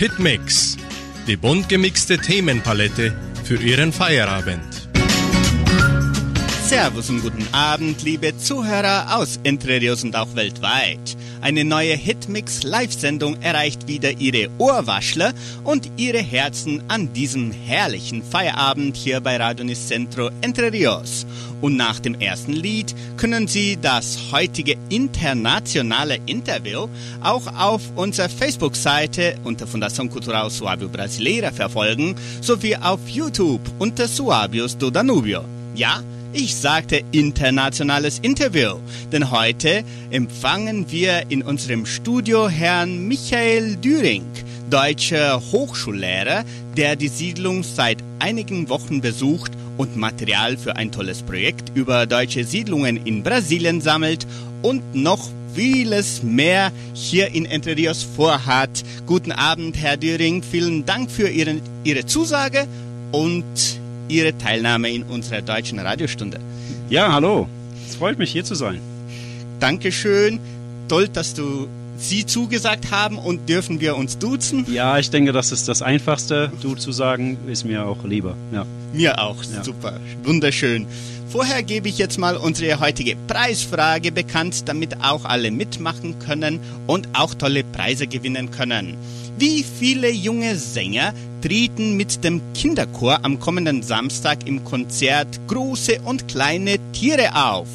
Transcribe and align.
Hitmix, 0.00 0.78
die 1.26 1.36
bunt 1.36 1.68
gemixte 1.68 2.16
Themenpalette 2.16 3.14
für 3.44 3.56
Ihren 3.56 3.92
Feierabend. 3.92 4.88
Servus 6.66 7.10
und 7.10 7.20
guten 7.20 7.46
Abend, 7.52 8.02
liebe 8.02 8.34
Zuhörer 8.38 9.14
aus 9.14 9.38
Entre 9.44 9.78
Rios 9.78 10.02
und 10.02 10.16
auch 10.16 10.34
weltweit. 10.34 11.18
Eine 11.42 11.64
neue 11.64 11.94
Hitmix 11.94 12.64
Live-Sendung 12.64 13.40
erreicht 13.40 13.88
wieder 13.88 14.12
Ihre 14.20 14.50
Ohrwaschler 14.58 15.32
und 15.64 15.90
Ihre 15.96 16.18
Herzen 16.18 16.82
an 16.88 17.12
diesem 17.14 17.50
herrlichen 17.50 18.22
Feierabend 18.22 18.94
hier 18.94 19.20
bei 19.20 19.38
Radio 19.38 19.64
Nicentro 19.64 20.30
Entre 20.42 20.70
Rios. 20.70 21.26
Und 21.62 21.76
nach 21.76 21.98
dem 21.98 22.20
ersten 22.20 22.52
Lied 22.52 22.94
können 23.16 23.48
Sie 23.48 23.78
das 23.80 24.18
heutige 24.32 24.76
internationale 24.90 26.18
Interview 26.26 26.88
auch 27.22 27.46
auf 27.56 27.82
unserer 27.96 28.28
Facebook-Seite 28.28 29.36
unter 29.44 29.66
Fundação 29.66 30.10
Cultural 30.10 30.48
Suábio 30.48 30.88
Brasileira 30.88 31.52
verfolgen, 31.52 32.16
sowie 32.42 32.76
auf 32.76 33.00
YouTube 33.08 33.62
unter 33.78 34.04
Suábios 34.04 34.76
do 34.76 34.90
Danubio. 34.90 35.44
Ja, 35.74 36.02
ich 36.32 36.54
sagte 36.54 37.02
internationales 37.12 38.20
Interview, 38.20 38.76
denn 39.10 39.30
heute 39.30 39.84
empfangen 40.10 40.90
wir 40.90 41.24
in 41.28 41.42
unserem 41.42 41.86
Studio 41.86 42.48
Herrn 42.48 43.08
Michael 43.08 43.76
Düring, 43.76 44.24
deutscher 44.70 45.40
Hochschullehrer, 45.52 46.44
der 46.76 46.96
die 46.96 47.08
Siedlung 47.08 47.62
seit 47.64 47.98
einigen 48.20 48.68
Wochen 48.68 49.00
besucht 49.00 49.52
und 49.76 49.96
Material 49.96 50.56
für 50.56 50.76
ein 50.76 50.92
tolles 50.92 51.22
Projekt 51.22 51.72
über 51.74 52.06
deutsche 52.06 52.44
Siedlungen 52.44 53.04
in 53.04 53.22
Brasilien 53.22 53.80
sammelt 53.80 54.26
und 54.62 54.94
noch 54.94 55.28
vieles 55.54 56.22
mehr 56.22 56.70
hier 56.94 57.34
in 57.34 57.44
Entre 57.44 57.76
Rios 57.76 58.04
vorhat. 58.04 58.84
Guten 59.06 59.32
Abend, 59.32 59.76
Herr 59.76 59.96
Düring. 59.96 60.42
Vielen 60.42 60.86
Dank 60.86 61.10
für 61.10 61.28
Ihre, 61.28 62.06
Zusage 62.06 62.68
und 63.10 63.79
Ihre 64.10 64.36
Teilnahme 64.36 64.90
in 64.90 65.04
unserer 65.04 65.40
deutschen 65.40 65.78
Radiostunde. 65.78 66.40
Ja, 66.88 67.12
hallo. 67.12 67.48
Es 67.88 67.94
freut 67.94 68.18
mich, 68.18 68.32
hier 68.32 68.44
zu 68.44 68.56
sein. 68.56 68.80
Dankeschön. 69.60 70.40
Toll, 70.88 71.08
dass 71.08 71.34
du 71.34 71.68
Sie 71.96 72.24
zugesagt 72.24 72.90
haben 72.90 73.18
und 73.18 73.48
dürfen 73.48 73.80
wir 73.80 73.94
uns 73.94 74.18
duzen? 74.18 74.64
Ja, 74.72 74.98
ich 74.98 75.10
denke, 75.10 75.32
das 75.32 75.52
ist 75.52 75.68
das 75.68 75.82
Einfachste. 75.82 76.50
Du 76.62 76.74
zu 76.74 76.92
sagen, 76.92 77.36
ist 77.46 77.64
mir 77.64 77.84
auch 77.84 78.04
lieber. 78.04 78.36
Ja. 78.52 78.64
Mir 78.92 79.20
auch. 79.22 79.36
Ja. 79.44 79.62
Super. 79.62 80.00
Wunderschön. 80.24 80.86
Vorher 81.28 81.62
gebe 81.62 81.88
ich 81.88 81.98
jetzt 81.98 82.18
mal 82.18 82.36
unsere 82.36 82.80
heutige 82.80 83.16
Preisfrage 83.28 84.10
bekannt, 84.10 84.68
damit 84.68 84.96
auch 85.02 85.26
alle 85.26 85.50
mitmachen 85.50 86.18
können 86.18 86.58
und 86.86 87.06
auch 87.12 87.34
tolle 87.34 87.62
Preise 87.62 88.06
gewinnen 88.06 88.50
können. 88.50 88.96
Wie 89.40 89.64
viele 89.64 90.10
junge 90.10 90.54
Sänger 90.54 91.14
treten 91.40 91.96
mit 91.96 92.22
dem 92.24 92.42
Kinderchor 92.52 93.20
am 93.22 93.40
kommenden 93.40 93.82
Samstag 93.82 94.46
im 94.46 94.64
Konzert 94.64 95.40
Große 95.48 96.02
und 96.04 96.28
kleine 96.28 96.76
Tiere 96.92 97.34
auf? 97.34 97.66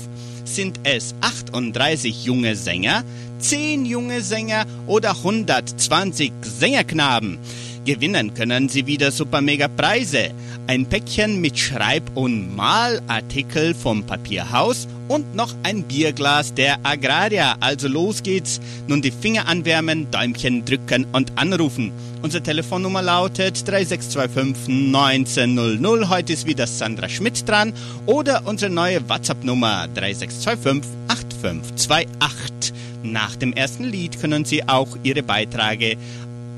Sind 0.43 0.79
es 0.83 1.15
38 1.21 2.23
junge 2.23 2.55
Sänger, 2.55 3.03
10 3.39 3.83
junge 3.83 4.21
Sänger 4.21 4.67
oder 4.85 5.09
120 5.09 6.33
Sängerknaben? 6.43 7.39
Gewinnen 7.83 8.35
können 8.35 8.69
Sie 8.69 8.85
wieder 8.85 9.11
super 9.11 9.41
mega 9.41 9.67
Preise. 9.67 10.35
Ein 10.67 10.87
Päckchen 10.87 11.41
mit 11.41 11.59
Schreib- 11.59 12.15
und 12.15 12.55
Malartikel 12.55 13.75
vom 13.75 14.03
Papierhaus 14.03 14.87
und 15.07 15.35
noch 15.35 15.53
ein 15.61 15.83
Bierglas 15.83 16.55
der 16.55 16.83
Agraria. 16.83 17.55
Also 17.59 17.87
los 17.87 18.23
geht's. 18.23 18.59
Nun 18.87 19.03
die 19.03 19.11
Finger 19.11 19.47
anwärmen, 19.47 20.09
Däumchen 20.09 20.65
drücken 20.65 21.05
und 21.11 21.37
anrufen. 21.37 21.91
Unsere 22.23 22.41
Telefonnummer 22.41 23.03
lautet 23.03 23.67
3625 23.67 24.87
1900. 24.87 26.09
Heute 26.09 26.33
ist 26.33 26.47
wieder 26.47 26.65
Sandra 26.65 27.09
Schmidt 27.09 27.47
dran. 27.47 27.71
Oder 28.07 28.41
unsere 28.45 28.71
neue 28.71 29.07
WhatsApp-Nummer 29.07 29.87
3625 29.93 30.91
8528. 31.07 32.73
Nach 33.03 33.35
dem 33.35 33.53
ersten 33.53 33.83
Lied 33.83 34.19
können 34.19 34.45
Sie 34.45 34.67
auch 34.67 34.97
Ihre 35.03 35.21
Beiträge 35.21 35.97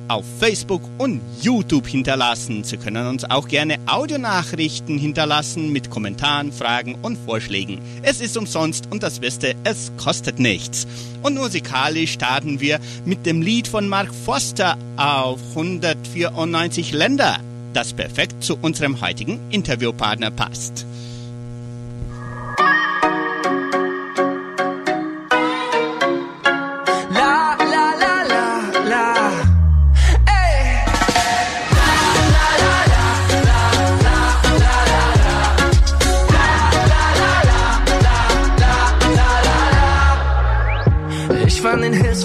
auf 0.07 0.25
Facebook 0.40 0.81
und 0.97 1.22
YouTube 1.41 1.88
hinterlassen. 1.88 2.63
Sie 2.63 2.78
können 2.78 3.07
uns 3.07 3.23
auch 3.25 3.47
gerne 3.47 3.78
Audionachrichten 3.85 4.97
hinterlassen 4.97 5.72
mit 5.72 5.90
Kommentaren, 5.90 6.51
Fragen 6.51 6.95
und 7.01 7.18
Vorschlägen. 7.18 7.79
Es 8.01 8.22
ist 8.22 8.38
umsonst 8.38 8.88
und 8.91 9.03
das 9.03 9.19
Beste, 9.19 9.56
es 9.63 9.91
kostet 9.97 10.40
nichts. 10.40 10.88
Und 11.23 11.35
musikalisch 11.35 12.13
starten 12.13 12.59
wir 12.59 12.79
mit 13.06 13.25
dem 13.25 13.41
Lied 13.41 13.68
von 13.68 13.88
Mark 13.90 14.13
Foster 14.13 14.78
auf 14.95 15.40
194 15.50 16.91
Länder, 16.91 17.39
das 17.74 17.94
perfekt 17.94 18.44
zu 18.44 18.57
unserem 18.62 19.01
heutigen 19.01 19.39
Interviewpartner 19.50 20.31
passt. 20.31 20.85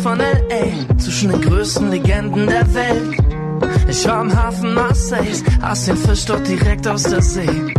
Von 0.02 0.18
L.A. 0.18 0.98
zwischen 0.98 1.30
den 1.30 1.40
größten 1.40 1.90
Legenden 1.90 2.48
der 2.48 2.74
Welt. 2.74 3.16
Ich 3.88 4.04
war 4.06 4.16
am 4.16 4.36
Hafen 4.36 4.74
Marseilles, 4.74 5.44
aß 5.60 5.84
den 5.84 5.96
Fisch 5.96 6.24
dort 6.24 6.48
direkt 6.48 6.88
aus 6.88 7.04
der 7.04 7.22
See. 7.22 7.72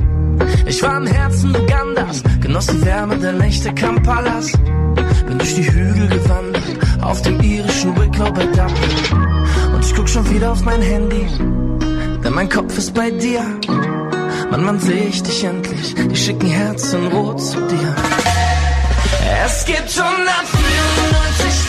Ich 0.65 0.81
war 0.81 0.97
im 0.97 1.07
Herzen 1.07 1.53
Ugandas, 1.53 2.23
genoss 2.39 2.67
die 2.67 2.85
Wärme 2.85 3.17
der 3.17 3.33
Nächte 3.33 3.73
Kampalas. 3.73 4.53
Bin 5.27 5.37
durch 5.37 5.55
die 5.55 5.69
Hügel 5.69 6.07
gewandert, 6.07 6.63
auf 7.01 7.21
dem 7.21 7.41
irischen 7.41 7.97
Wicklow 7.97 8.31
bei 8.31 8.45
Dublin. 8.45 9.75
Und 9.75 9.85
ich 9.85 9.93
guck 9.93 10.07
schon 10.07 10.29
wieder 10.29 10.53
auf 10.53 10.61
mein 10.63 10.81
Handy, 10.81 11.27
denn 12.23 12.33
mein 12.33 12.47
Kopf 12.47 12.77
ist 12.77 12.93
bei 12.93 13.11
dir. 13.11 13.41
Mann, 14.51 14.65
wann 14.65 14.79
seh 14.79 15.09
ich 15.09 15.21
dich 15.21 15.43
endlich? 15.43 15.95
Die 15.95 16.15
schicken 16.15 16.49
Herzen 16.49 17.07
rot 17.07 17.41
zu 17.41 17.59
dir. 17.67 17.95
Es 19.45 19.65
gibt 19.65 19.89
194 19.99 20.62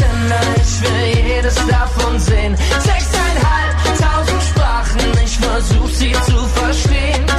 Länder, 0.04 0.40
ich 0.56 0.82
will 0.82 1.34
jedes 1.34 1.54
davon 1.66 2.18
sehen. 2.18 2.56
Sechseinhalbtausend 2.56 4.42
Sprachen, 4.42 5.00
ich 5.24 5.38
versuch 5.38 5.88
sie 5.88 6.12
zu 6.12 6.38
verstehen. 6.48 7.33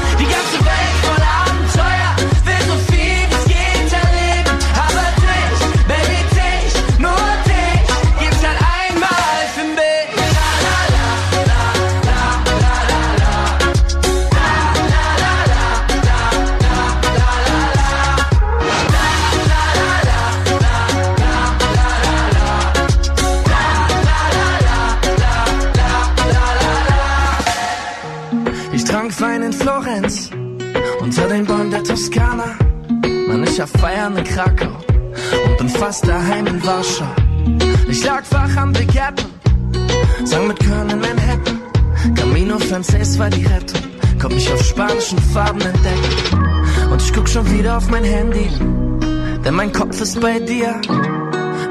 Kopf 49.75 50.00
ist 50.00 50.22
bei 50.22 50.39
dir. 50.39 50.80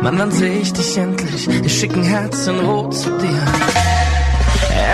Mann, 0.02 0.18
wann 0.18 0.30
seh 0.30 0.58
ich 0.58 0.72
dich 0.74 0.98
endlich? 0.98 1.48
Ich 1.48 1.78
schick 1.78 1.94
ein 1.94 2.02
Herz 2.02 2.46
in 2.46 2.60
Rot 2.60 2.94
zu 2.94 3.10
dir. 3.16 3.42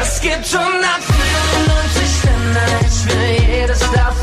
Es 0.01 0.21
gibt 0.21 0.37
194 0.37 2.25
Länder, 2.25 2.61
ich 2.87 3.07
will 3.07 3.57
jedes 3.57 3.81
davon 3.81 4.19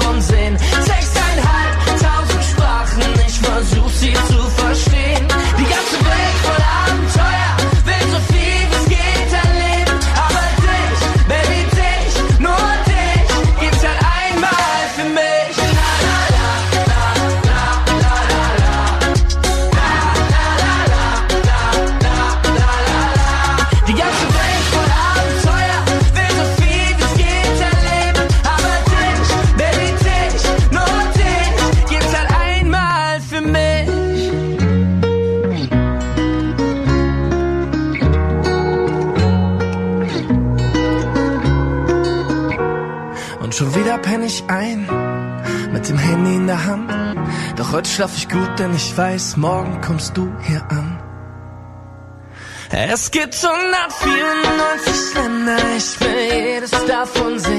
schlaf 47.97 48.15
ich 48.15 48.29
gut, 48.29 48.59
denn 48.59 48.75
ich 48.75 48.95
weiß, 48.95 49.37
morgen 49.37 49.81
kommst 49.81 50.15
du 50.15 50.31
hier 50.43 50.63
an. 50.69 50.99
Es 52.69 53.09
gibt 53.09 53.33
194 53.33 55.15
Länder, 55.15 55.57
ich 55.75 55.99
will 55.99 56.31
jedes 56.31 56.85
davon 56.85 57.39
sehen. 57.39 57.56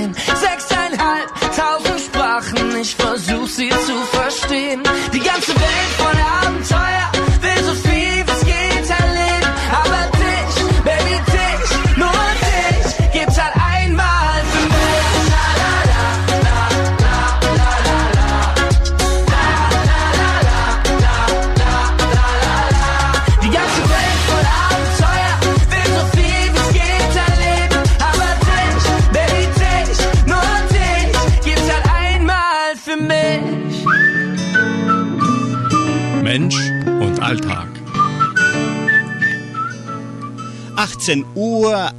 18 41.09 41.25
Uhr 41.37 41.91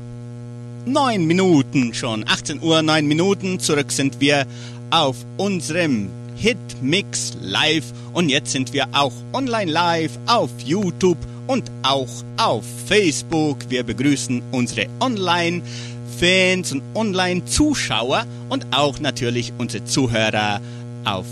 9 0.85 1.25
Minuten 1.25 1.95
schon. 1.95 2.23
18 2.27 2.61
Uhr 2.61 2.83
9 2.83 3.07
Minuten. 3.07 3.59
Zurück 3.59 3.91
sind 3.91 4.21
wir 4.21 4.45
auf 4.91 5.15
unserem 5.37 6.09
Hitmix 6.35 7.35
live. 7.41 7.85
Und 8.13 8.29
jetzt 8.29 8.51
sind 8.51 8.71
wir 8.71 8.87
auch 8.91 9.13
online 9.33 9.71
live 9.71 10.11
auf 10.27 10.51
YouTube 10.63 11.17
und 11.47 11.71
auch 11.81 12.07
auf 12.37 12.63
Facebook. 12.85 13.57
Wir 13.69 13.81
begrüßen 13.83 14.43
unsere 14.51 14.85
Online-Fans 14.99 16.73
und 16.73 16.83
Online-Zuschauer 16.93 18.27
und 18.49 18.67
auch 18.69 18.99
natürlich 18.99 19.53
unsere 19.57 19.85
Zuhörer 19.85 20.61
auf 21.03 21.25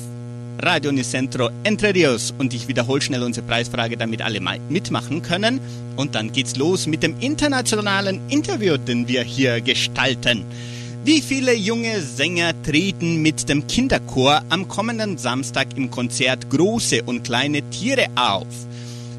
Radio 0.59 0.91
Nicentro 0.91 1.49
Entre 1.63 1.93
Rios. 1.93 2.33
Und 2.37 2.53
ich 2.53 2.67
wiederhole 2.67 3.01
schnell 3.01 3.23
unsere 3.23 3.45
Preisfrage, 3.45 3.97
damit 3.97 4.21
alle 4.21 4.39
mitmachen 4.69 5.21
können. 5.21 5.59
Und 5.95 6.15
dann 6.15 6.31
geht's 6.31 6.55
los 6.55 6.87
mit 6.87 7.03
dem 7.03 7.19
internationalen 7.19 8.21
Interview, 8.29 8.77
den 8.77 9.07
wir 9.07 9.23
hier 9.23 9.61
gestalten. 9.61 10.45
Wie 11.03 11.21
viele 11.21 11.53
junge 11.53 12.01
Sänger 12.01 12.51
treten 12.63 13.21
mit 13.21 13.47
dem 13.47 13.65
Kinderchor 13.67 14.41
am 14.49 14.67
kommenden 14.67 15.17
Samstag 15.17 15.77
im 15.77 15.89
Konzert 15.89 16.49
Große 16.49 17.03
und 17.03 17.23
kleine 17.23 17.61
Tiere 17.69 18.07
auf? 18.15 18.47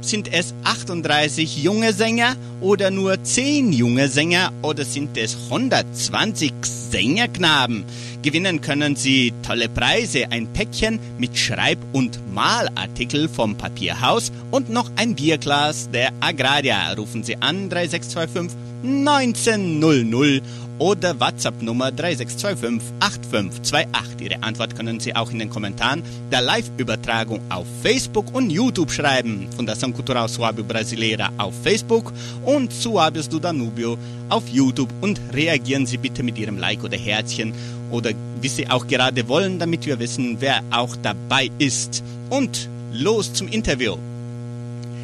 Sind 0.09 0.33
es 0.33 0.55
38 0.65 1.63
junge 1.63 1.93
Sänger 1.93 2.35
oder 2.63 2.91
nur 2.91 3.23
10 3.23 3.75
junge 3.75 4.09
Sänger 4.09 4.55
oder 4.63 4.87
sind 4.87 5.19
es 5.19 5.37
120 5.51 6.55
Sängerknaben? 6.63 7.85
Gewinnen 8.23 8.63
können 8.63 8.97
Sie 8.97 9.35
tolle 9.47 9.69
Preise, 9.69 10.31
ein 10.31 10.51
Päckchen 10.51 10.99
mit 11.19 11.37
Schreib- 11.37 11.85
und 11.93 12.21
Malartikel 12.33 13.29
vom 13.29 13.55
Papierhaus 13.59 14.33
und 14.51 14.71
noch 14.71 14.91
ein 14.97 15.15
Bierglas 15.15 15.91
der 15.91 16.11
Agraria. 16.21 16.91
Rufen 16.95 17.23
Sie 17.23 17.37
an 17.37 17.69
3625 17.69 18.57
1900 18.83 20.43
oder 20.79 21.19
WhatsApp-Nummer 21.19 21.93
3625 21.93 22.93
8528. 23.01 24.21
Ihre 24.21 24.43
Antwort 24.43 24.77
können 24.77 25.01
Sie 25.01 25.15
auch 25.15 25.31
in 25.31 25.39
den 25.39 25.51
Kommentaren 25.51 26.03
der 26.31 26.41
Live-Übertragung 26.43 27.41
auf 27.49 27.67
Facebook 27.83 28.35
und 28.35 28.51
YouTube 28.51 28.91
schreiben. 28.91 29.49
Fundação 29.57 29.93
Cultural 29.93 30.27
Suábio 30.27 30.65
Brasileira 30.65 31.31
auf 31.39 31.55
Facebook 31.63 32.13
und 32.45 32.73
Suábios 32.73 33.29
do 33.29 33.39
Danubio 33.39 33.97
auf 34.29 34.49
YouTube 34.49 34.91
und 35.01 35.21
reagieren 35.33 35.87
Sie 35.87 35.99
bitte 35.99 36.23
mit 36.23 36.39
Ihrem 36.39 36.59
Like 36.59 36.85
oder 36.85 36.97
Herzchen 36.97 37.53
oder 37.91 38.11
wie 38.41 38.49
Sie 38.49 38.69
auch 38.69 38.87
gerade 38.87 39.29
wollen, 39.29 39.59
damit 39.59 39.87
wir 39.87 39.99
wissen, 39.99 40.37
wer 40.41 40.63
auch 40.71 40.97
dabei 40.97 41.51
ist. 41.59 42.03
Und 42.31 42.69
los 42.93 43.33
zum 43.33 43.49
Interview. 43.49 43.97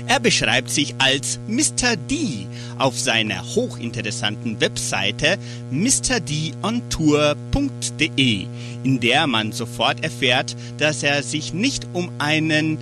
Er 0.06 0.20
beschreibt 0.20 0.68
sich 0.70 0.94
als 0.98 1.40
Mr. 1.48 1.96
D 1.96 2.46
auf 2.78 2.98
seiner 2.98 3.42
hochinteressanten 3.54 4.60
Webseite 4.60 5.38
mrdontour.de, 5.70 8.46
in 8.82 9.00
der 9.00 9.26
man 9.26 9.52
sofort 9.52 10.04
erfährt, 10.04 10.54
dass 10.78 11.02
er 11.02 11.22
sich 11.22 11.54
nicht 11.54 11.86
um 11.94 12.10
einen, 12.18 12.76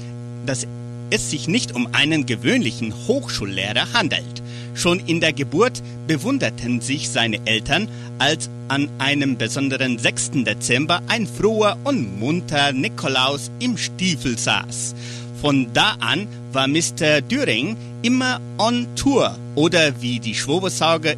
dass 0.47 0.67
es 1.11 1.31
sich 1.31 1.47
nicht 1.47 1.75
um 1.75 1.89
einen 1.93 2.27
gewöhnlichen 2.27 2.93
Hochschullehrer 3.07 3.93
handelt. 3.93 4.43
Schon 4.75 5.01
in 5.01 5.21
der 5.21 5.35
Geburt 5.35 5.83
bewunderten 6.07 6.81
sich 6.81 7.11
seine 7.11 7.39
Eltern, 7.45 7.89
als 8.19 8.49
an 8.69 8.89
einem 8.99 9.37
besonderen 9.37 9.99
6. 9.99 10.31
Dezember 10.45 11.03
ein 11.09 11.27
froher 11.27 11.77
und 11.85 12.19
munter 12.19 12.73
Nikolaus 12.73 13.51
im 13.59 13.77
Stiefel 13.77 14.39
saß. 14.39 14.95
Von 15.43 15.73
da 15.73 15.97
an 15.99 16.29
war 16.53 16.69
Mr. 16.69 17.21
Düring 17.21 17.77
immer 18.03 18.41
on 18.59 18.87
Tour 18.95 19.37
oder 19.57 20.01
wie 20.01 20.21
die 20.21 20.37
Schwobe 20.37 20.71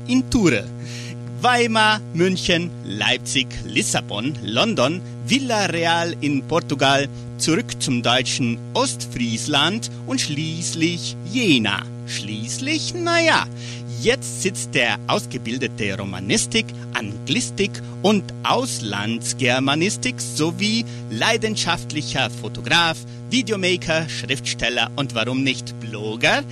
in 0.08 0.30
Tour. 0.30 0.64
Weimar, 1.42 2.00
München, 2.14 2.70
Leipzig, 2.86 3.48
Lissabon, 3.66 4.34
London, 4.42 5.02
Villarreal 5.26 6.16
in 6.22 6.42
Portugal, 6.48 7.06
zurück 7.36 7.82
zum 7.82 8.02
deutschen 8.02 8.56
Ostfriesland 8.72 9.90
und 10.06 10.22
schließlich 10.22 11.18
Jena. 11.30 11.82
Schließlich, 12.06 12.94
naja, 12.94 13.44
jetzt 14.04 14.42
sitzt 14.42 14.74
der 14.74 14.98
ausgebildete 15.06 15.96
Romanistik, 15.96 16.66
Anglistik 16.92 17.70
und 18.02 18.22
Auslandsgermanistik 18.42 20.20
sowie 20.20 20.84
leidenschaftlicher 21.10 22.28
Fotograf, 22.28 22.98
Videomaker, 23.30 24.06
Schriftsteller 24.08 24.90
und 24.96 25.14
warum 25.14 25.42
nicht 25.42 25.80
Blogger 25.80 26.42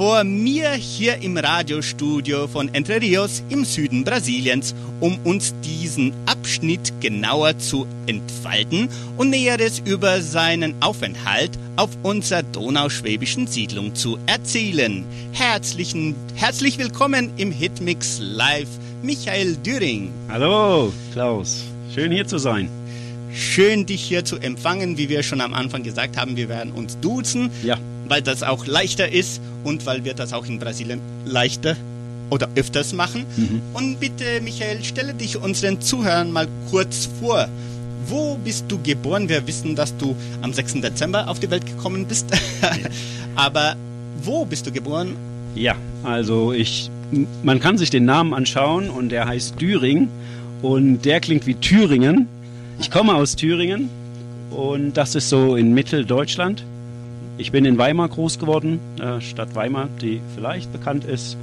vor 0.00 0.24
mir 0.24 0.70
hier 0.70 1.18
im 1.18 1.36
Radiostudio 1.36 2.48
von 2.48 2.72
Entre 2.72 3.02
Rios 3.02 3.42
im 3.50 3.66
Süden 3.66 4.02
Brasiliens, 4.02 4.74
um 4.98 5.18
uns 5.24 5.54
diesen 5.62 6.14
Abschnitt 6.24 6.90
genauer 7.02 7.58
zu 7.58 7.86
entfalten 8.06 8.88
und 9.18 9.28
Näheres 9.28 9.82
über 9.84 10.22
seinen 10.22 10.74
Aufenthalt 10.80 11.50
auf 11.76 11.90
unserer 12.02 12.42
donauschwäbischen 12.42 13.46
Siedlung 13.46 13.94
zu 13.94 14.16
erzählen. 14.24 15.04
Herzlichen, 15.32 16.14
herzlich 16.34 16.78
willkommen 16.78 17.30
im 17.36 17.52
Hitmix 17.52 18.20
Live, 18.22 18.70
Michael 19.02 19.56
Düring. 19.56 20.10
Hallo, 20.30 20.94
Klaus. 21.12 21.64
Schön 21.94 22.10
hier 22.10 22.26
zu 22.26 22.38
sein. 22.38 22.70
Schön, 23.34 23.84
dich 23.84 24.00
hier 24.00 24.24
zu 24.24 24.38
empfangen. 24.38 24.96
Wie 24.96 25.10
wir 25.10 25.22
schon 25.22 25.42
am 25.42 25.52
Anfang 25.52 25.82
gesagt 25.82 26.16
haben, 26.16 26.38
wir 26.38 26.48
werden 26.48 26.72
uns 26.72 26.98
duzen, 27.00 27.50
Ja, 27.62 27.76
weil 28.10 28.20
das 28.22 28.42
auch 28.42 28.66
leichter 28.66 29.10
ist 29.10 29.40
und 29.64 29.86
weil 29.86 30.04
wir 30.04 30.14
das 30.14 30.32
auch 30.32 30.44
in 30.44 30.58
Brasilien 30.58 31.00
leichter 31.24 31.76
oder 32.28 32.48
öfters 32.56 32.92
machen. 32.92 33.24
Und 33.72 34.00
bitte, 34.00 34.40
Michael, 34.42 34.82
stelle 34.84 35.14
dich 35.14 35.36
unseren 35.36 35.80
Zuhörern 35.80 36.32
mal 36.32 36.48
kurz 36.70 37.08
vor. 37.20 37.48
Wo 38.06 38.36
bist 38.44 38.64
du 38.68 38.78
geboren? 38.82 39.28
Wir 39.28 39.46
wissen, 39.46 39.76
dass 39.76 39.96
du 39.96 40.16
am 40.42 40.52
6. 40.52 40.80
Dezember 40.80 41.28
auf 41.28 41.38
die 41.38 41.50
Welt 41.50 41.64
gekommen 41.64 42.06
bist. 42.06 42.26
Aber 43.36 43.76
wo 44.22 44.44
bist 44.44 44.66
du 44.66 44.72
geboren? 44.72 45.16
ja. 45.54 45.76
Also 46.02 46.52
ich, 46.52 46.90
man 47.42 47.60
kann 47.60 47.76
sich 47.76 47.90
den 47.90 48.06
Namen 48.06 48.32
anschauen 48.32 48.88
und 48.88 49.10
der 49.10 49.26
heißt 49.28 49.60
Düring 49.60 50.08
und 50.62 51.04
der 51.04 51.20
klingt 51.20 51.46
wie 51.46 51.54
Thüringen. 51.54 52.26
Ich 52.80 52.90
komme 52.90 53.14
aus 53.14 53.36
Thüringen 53.36 53.90
und 54.50 54.94
das 54.94 55.14
ist 55.14 55.28
so 55.28 55.56
in 55.56 55.74
Mitteldeutschland. 55.74 56.64
Ich 57.40 57.52
bin 57.52 57.64
in 57.64 57.78
Weimar 57.78 58.06
groß 58.10 58.38
geworden, 58.38 58.80
äh, 59.00 59.18
Stadt 59.22 59.54
Weimar, 59.54 59.88
die 60.02 60.20
vielleicht 60.34 60.70
bekannt 60.74 61.06
ist. 61.06 61.38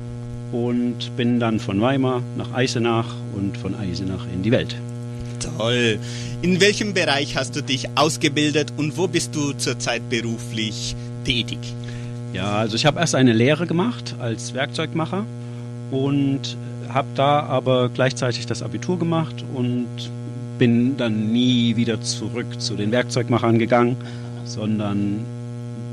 Und 0.52 1.18
bin 1.18 1.40
dann 1.40 1.60
von 1.60 1.82
Weimar 1.82 2.22
nach 2.38 2.54
Eisenach 2.54 3.16
und 3.36 3.58
von 3.58 3.74
Eisenach 3.74 4.28
in 4.32 4.44
die 4.44 4.52
Welt. 4.52 4.76
Toll. 5.58 5.98
In 6.44 6.62
welchem 6.62 6.94
Bereich 6.94 7.36
hast 7.36 7.56
du 7.56 7.64
dich 7.64 7.88
ausgebildet 7.96 8.74
und 8.78 8.96
wo 8.96 9.08
bist 9.08 9.36
du 9.36 9.54
zurzeit 9.54 10.08
beruflich 10.08 10.96
tätig? 11.26 11.58
Ja, 12.32 12.58
also 12.58 12.76
ich 12.76 12.86
habe 12.86 13.00
erst 13.00 13.16
eine 13.16 13.34
Lehre 13.34 13.66
gemacht 13.66 14.14
als 14.20 14.54
Werkzeugmacher 14.54 15.26
und 15.90 16.42
habe 16.90 17.08
da 17.16 17.40
aber 17.40 17.90
gleichzeitig 17.90 18.46
das 18.46 18.62
Abitur 18.62 19.00
gemacht 19.00 19.44
und 19.56 19.88
bin 20.60 20.96
dann 20.96 21.32
nie 21.32 21.76
wieder 21.76 22.02
zurück 22.02 22.62
zu 22.62 22.76
den 22.76 22.92
Werkzeugmachern 22.92 23.58
gegangen, 23.58 23.98
sondern 24.46 25.26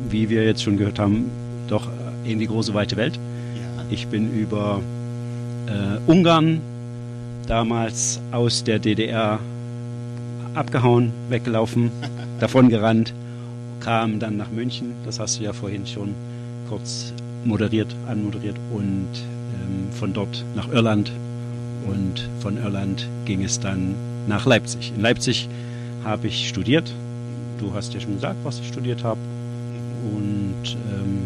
wie 0.09 0.29
wir 0.29 0.45
jetzt 0.45 0.63
schon 0.63 0.77
gehört 0.77 0.99
haben, 0.99 1.31
doch 1.69 1.89
in 2.25 2.39
die 2.39 2.47
große 2.47 2.75
weite 2.75 2.97
Welt. 2.97 3.19
Ich 3.91 4.07
bin 4.09 4.33
über 4.33 4.81
äh, 5.67 6.11
Ungarn 6.11 6.61
damals 7.47 8.21
aus 8.33 8.65
der 8.65 8.79
DDR 8.79 9.39
abgehauen, 10.55 11.13
weggelaufen, 11.29 11.91
davon 12.41 12.69
gerannt, 12.69 13.13
kam 13.81 14.19
dann 14.19 14.37
nach 14.37 14.51
München, 14.51 14.95
das 15.05 15.21
hast 15.21 15.39
du 15.39 15.45
ja 15.45 15.53
vorhin 15.53 15.87
schon 15.87 16.15
kurz 16.69 17.13
moderiert, 17.45 17.95
anmoderiert 18.09 18.57
und 18.73 19.09
ähm, 19.15 19.93
von 19.93 20.13
dort 20.13 20.45
nach 20.55 20.69
Irland 20.73 21.13
und 21.87 22.29
von 22.41 22.57
Irland 22.57 23.07
ging 23.27 23.43
es 23.43 23.61
dann 23.61 23.95
nach 24.27 24.47
Leipzig. 24.47 24.93
In 24.97 25.03
Leipzig 25.03 25.49
habe 26.03 26.29
ich 26.29 26.49
studiert. 26.49 26.91
Du 27.59 27.75
hast 27.75 27.93
ja 27.95 28.01
schon 28.01 28.15
gesagt, 28.15 28.37
was 28.43 28.61
ich 28.61 28.69
studiert 28.69 29.05
habe. 29.05 29.21
Und 30.05 30.77
ähm, 30.93 31.19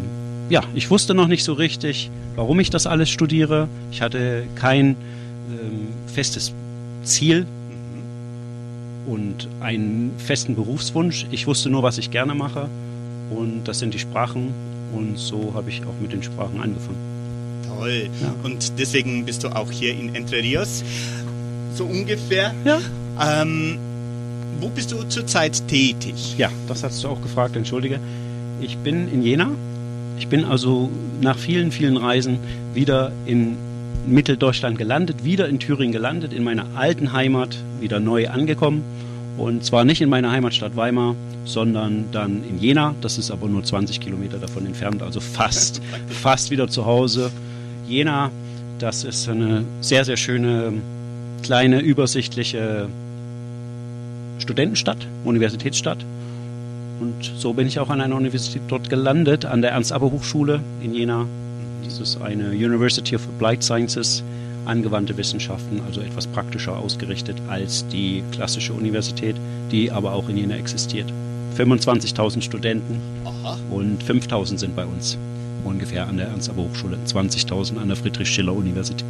ja, 0.49 0.63
ich 0.73 0.89
wusste 0.89 1.13
noch 1.13 1.27
nicht 1.27 1.43
so 1.43 1.53
richtig, 1.53 2.09
warum 2.35 2.59
ich 2.59 2.69
das 2.69 2.87
alles 2.87 3.09
studiere. 3.09 3.67
Ich 3.91 4.01
hatte 4.01 4.43
kein 4.55 4.95
ähm, 5.51 5.89
festes 6.07 6.53
Ziel 7.03 7.45
und 9.05 9.47
einen 9.59 10.11
festen 10.17 10.55
Berufswunsch. 10.55 11.25
Ich 11.31 11.47
wusste 11.47 11.69
nur, 11.69 11.83
was 11.83 11.97
ich 11.97 12.11
gerne 12.11 12.35
mache. 12.35 12.69
Und 13.29 13.63
das 13.65 13.79
sind 13.79 13.93
die 13.93 13.99
Sprachen. 13.99 14.53
Und 14.93 15.17
so 15.17 15.53
habe 15.53 15.69
ich 15.69 15.81
auch 15.83 16.01
mit 16.01 16.13
den 16.13 16.23
Sprachen 16.23 16.61
angefangen. 16.61 16.97
Toll. 17.67 18.09
Ja. 18.21 18.33
Und 18.43 18.79
deswegen 18.79 19.25
bist 19.25 19.43
du 19.43 19.49
auch 19.49 19.71
hier 19.71 19.91
in 19.91 20.15
Entre 20.15 20.41
Rios. 20.41 20.83
So 21.75 21.85
ungefähr. 21.85 22.53
Ja. 22.65 22.79
Ähm, 23.21 23.77
wo 24.59 24.69
bist 24.69 24.91
du 24.91 25.03
zurzeit 25.03 25.67
tätig? 25.67 26.37
Ja, 26.37 26.49
das 26.67 26.83
hast 26.83 27.03
du 27.03 27.07
auch 27.07 27.21
gefragt, 27.21 27.55
entschuldige. 27.55 27.99
Ich 28.61 28.77
bin 28.77 29.11
in 29.11 29.21
Jena. 29.21 29.51
Ich 30.17 30.27
bin 30.27 30.43
also 30.43 30.89
nach 31.21 31.37
vielen, 31.37 31.71
vielen 31.71 31.97
Reisen 31.97 32.39
wieder 32.73 33.11
in 33.25 33.55
Mitteldeutschland 34.05 34.77
gelandet, 34.77 35.23
wieder 35.23 35.47
in 35.47 35.59
Thüringen 35.59 35.93
gelandet, 35.93 36.33
in 36.33 36.43
meiner 36.43 36.65
alten 36.75 37.13
Heimat 37.13 37.57
wieder 37.79 37.99
neu 37.99 38.27
angekommen. 38.29 38.83
Und 39.37 39.63
zwar 39.63 39.85
nicht 39.85 40.01
in 40.01 40.09
meiner 40.09 40.31
Heimatstadt 40.31 40.75
Weimar, 40.75 41.15
sondern 41.45 42.05
dann 42.11 42.43
in 42.43 42.59
Jena. 42.59 42.95
Das 43.01 43.17
ist 43.17 43.31
aber 43.31 43.47
nur 43.47 43.63
20 43.63 44.01
Kilometer 44.01 44.37
davon 44.37 44.65
entfernt, 44.65 45.01
also 45.01 45.21
fast, 45.21 45.81
fast 46.09 46.51
wieder 46.51 46.67
zu 46.67 46.85
Hause. 46.85 47.31
Jena, 47.87 48.31
das 48.79 49.05
ist 49.05 49.29
eine 49.29 49.63
sehr, 49.79 50.03
sehr 50.03 50.17
schöne, 50.17 50.73
kleine, 51.43 51.79
übersichtliche 51.79 52.89
Studentenstadt, 54.39 55.07
Universitätsstadt. 55.23 55.99
Und 56.99 57.31
so 57.37 57.53
bin 57.53 57.67
ich 57.67 57.79
auch 57.79 57.89
an 57.89 58.01
einer 58.01 58.15
Universität 58.15 58.63
dort 58.67 58.89
gelandet, 58.89 59.45
an 59.45 59.61
der 59.61 59.71
Ernst-Abbe-Hochschule 59.71 60.59
in 60.81 60.93
Jena. 60.93 61.25
Das 61.83 61.99
ist 61.99 62.21
eine 62.21 62.49
University 62.49 63.15
of 63.15 63.27
Applied 63.27 63.63
Sciences, 63.63 64.23
angewandte 64.65 65.17
Wissenschaften, 65.17 65.81
also 65.85 66.01
etwas 66.01 66.27
praktischer 66.27 66.77
ausgerichtet 66.77 67.37
als 67.47 67.87
die 67.87 68.23
klassische 68.31 68.73
Universität, 68.73 69.35
die 69.71 69.91
aber 69.91 70.13
auch 70.13 70.29
in 70.29 70.37
Jena 70.37 70.55
existiert. 70.55 71.11
25.000 71.57 72.41
Studenten 72.41 73.01
Aha. 73.25 73.57
und 73.71 74.03
5.000 74.03 74.57
sind 74.57 74.75
bei 74.75 74.85
uns 74.85 75.17
ungefähr 75.63 76.07
an 76.07 76.17
der 76.17 76.27
Ernst-Abbe-Hochschule, 76.27 76.97
20.000 77.05 77.77
an 77.77 77.87
der 77.87 77.97
Friedrich-Schiller-Universität. 77.97 79.05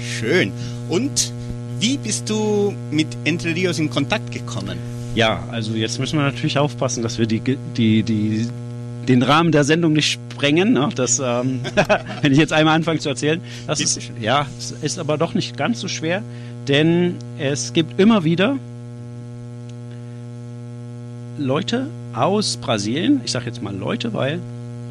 Schön. 0.00 0.52
Und 0.88 1.32
wie 1.80 1.96
bist 1.98 2.28
du 2.30 2.74
mit 2.90 3.08
Entre 3.24 3.54
Rios 3.54 3.78
in 3.78 3.90
Kontakt 3.90 4.30
gekommen? 4.32 4.95
Ja, 5.16 5.42
also 5.50 5.72
jetzt 5.72 5.98
müssen 5.98 6.18
wir 6.18 6.26
natürlich 6.26 6.58
aufpassen, 6.58 7.02
dass 7.02 7.18
wir 7.18 7.26
die, 7.26 7.40
die, 7.40 8.02
die, 8.02 8.46
den 9.08 9.22
Rahmen 9.22 9.50
der 9.50 9.64
Sendung 9.64 9.94
nicht 9.94 10.12
sprengen. 10.12 10.74
Ne? 10.74 10.90
Das, 10.94 11.18
ähm, 11.18 11.62
wenn 12.20 12.32
ich 12.32 12.38
jetzt 12.38 12.52
einmal 12.52 12.76
anfange 12.76 12.98
zu 12.98 13.08
erzählen, 13.08 13.40
das 13.66 13.80
ist, 13.80 13.98
ja, 14.20 14.46
ist 14.82 14.98
aber 14.98 15.16
doch 15.16 15.32
nicht 15.32 15.56
ganz 15.56 15.80
so 15.80 15.88
schwer, 15.88 16.22
denn 16.68 17.14
es 17.38 17.72
gibt 17.72 17.98
immer 17.98 18.24
wieder 18.24 18.58
Leute 21.38 21.86
aus 22.12 22.58
Brasilien, 22.58 23.22
ich 23.24 23.32
sage 23.32 23.46
jetzt 23.46 23.62
mal 23.62 23.74
Leute, 23.74 24.12
weil 24.12 24.38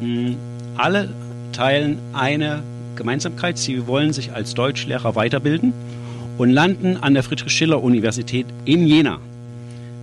hm, 0.00 0.36
alle 0.76 1.08
teilen 1.52 1.98
eine 2.12 2.64
Gemeinsamkeit. 2.96 3.58
Sie 3.58 3.86
wollen 3.86 4.12
sich 4.12 4.32
als 4.32 4.54
Deutschlehrer 4.54 5.14
weiterbilden 5.14 5.72
und 6.36 6.50
landen 6.50 6.96
an 6.96 7.14
der 7.14 7.22
Friedrich-Schiller-Universität 7.22 8.46
in 8.64 8.88
Jena. 8.88 9.20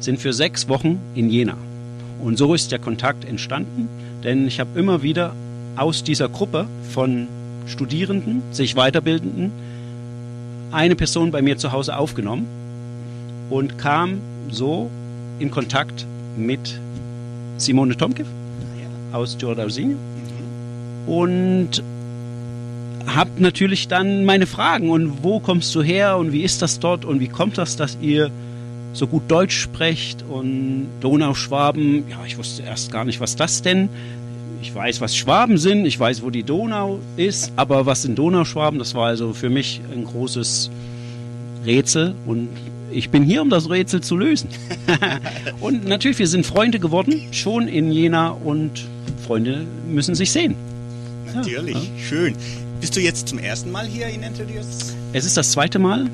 Sind 0.03 0.19
für 0.19 0.33
sechs 0.33 0.67
Wochen 0.67 0.99
in 1.15 1.29
Jena. 1.29 1.55
Und 2.21 2.37
so 2.37 2.53
ist 2.53 2.73
der 2.73 2.79
Kontakt 2.79 3.23
entstanden, 3.23 3.87
denn 4.21 4.47
ich 4.47 4.59
habe 4.59 4.77
immer 4.77 5.01
wieder 5.01 5.33
aus 5.77 6.03
dieser 6.03 6.27
Gruppe 6.27 6.67
von 6.91 7.29
Studierenden, 7.67 8.41
sich 8.51 8.75
Weiterbildenden, 8.75 9.53
eine 10.73 10.97
Person 10.97 11.31
bei 11.31 11.41
mir 11.41 11.57
zu 11.57 11.71
Hause 11.71 11.97
aufgenommen 11.97 12.47
und 13.49 13.77
kam 13.77 14.19
so 14.51 14.91
in 15.39 15.51
Kontakt 15.51 16.05
mit 16.35 16.81
Simone 17.55 17.95
Tomkiv 17.95 18.27
aus 19.13 19.37
Giordausinho 19.37 19.97
und 21.07 21.81
habe 23.07 23.29
natürlich 23.37 23.87
dann 23.87 24.25
meine 24.25 24.47
Fragen 24.47 24.89
und 24.89 25.23
wo 25.23 25.39
kommst 25.39 25.73
du 25.75 25.81
her 25.81 26.17
und 26.17 26.33
wie 26.33 26.41
ist 26.41 26.61
das 26.61 26.79
dort 26.79 27.05
und 27.05 27.21
wie 27.21 27.29
kommt 27.29 27.57
das, 27.57 27.77
dass 27.77 27.97
ihr 28.01 28.31
so 28.93 29.07
gut 29.07 29.23
Deutsch 29.27 29.57
sprecht 29.57 30.23
und 30.23 30.87
Donauschwaben, 31.01 32.05
ja, 32.09 32.23
ich 32.25 32.37
wusste 32.37 32.63
erst 32.63 32.91
gar 32.91 33.05
nicht, 33.05 33.19
was 33.19 33.35
das 33.35 33.61
denn. 33.61 33.89
Ich 34.61 34.73
weiß, 34.73 35.01
was 35.01 35.15
Schwaben 35.15 35.57
sind, 35.57 35.85
ich 35.85 35.99
weiß, 35.99 36.21
wo 36.21 36.29
die 36.29 36.43
Donau 36.43 36.99
ist, 37.17 37.51
aber 37.57 37.85
was 37.85 38.03
sind 38.03 38.17
Donauschwaben, 38.17 38.79
das 38.79 38.95
war 38.95 39.07
also 39.07 39.33
für 39.33 39.49
mich 39.49 39.81
ein 39.93 40.05
großes 40.05 40.69
Rätsel 41.65 42.15
und 42.25 42.49
ich 42.91 43.09
bin 43.09 43.23
hier, 43.23 43.41
um 43.41 43.49
das 43.49 43.69
Rätsel 43.69 44.01
zu 44.01 44.15
lösen. 44.15 44.49
und 45.59 45.85
natürlich, 45.85 46.19
wir 46.19 46.27
sind 46.27 46.45
Freunde 46.45 46.79
geworden, 46.79 47.21
schon 47.31 47.67
in 47.67 47.91
Jena 47.91 48.29
und 48.29 48.85
Freunde 49.25 49.65
müssen 49.89 50.15
sich 50.15 50.31
sehen. 50.31 50.55
Natürlich, 51.33 51.75
ja. 51.75 51.99
schön. 51.99 52.35
Bist 52.79 52.95
du 52.95 52.99
jetzt 52.99 53.29
zum 53.29 53.39
ersten 53.39 53.71
Mal 53.71 53.87
hier 53.87 54.07
in 54.07 54.21
Entre 54.21 54.47
Rios? 54.47 54.93
Es 55.13 55.25
ist 55.25 55.35
das 55.35 55.51
zweite 55.51 55.79
Mal. 55.79 56.09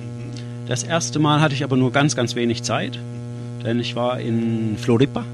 Das 0.70 0.84
erste 0.84 1.18
Mal 1.18 1.42
hatte 1.42 1.56
ich 1.56 1.64
aber 1.64 1.78
nur 1.78 1.92
ganz, 1.92 2.16
ganz 2.16 2.36
wenig 2.36 2.62
Zeit, 2.62 3.00
denn 3.66 3.80
ich 3.80 3.96
war 3.96 4.20
in 4.20 4.78
Floripa 4.78 5.26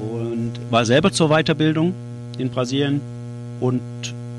und 0.00 0.52
war 0.70 0.86
selber 0.86 1.12
zur 1.12 1.28
Weiterbildung 1.28 1.92
in 2.38 2.48
Brasilien 2.48 3.02
und 3.60 3.82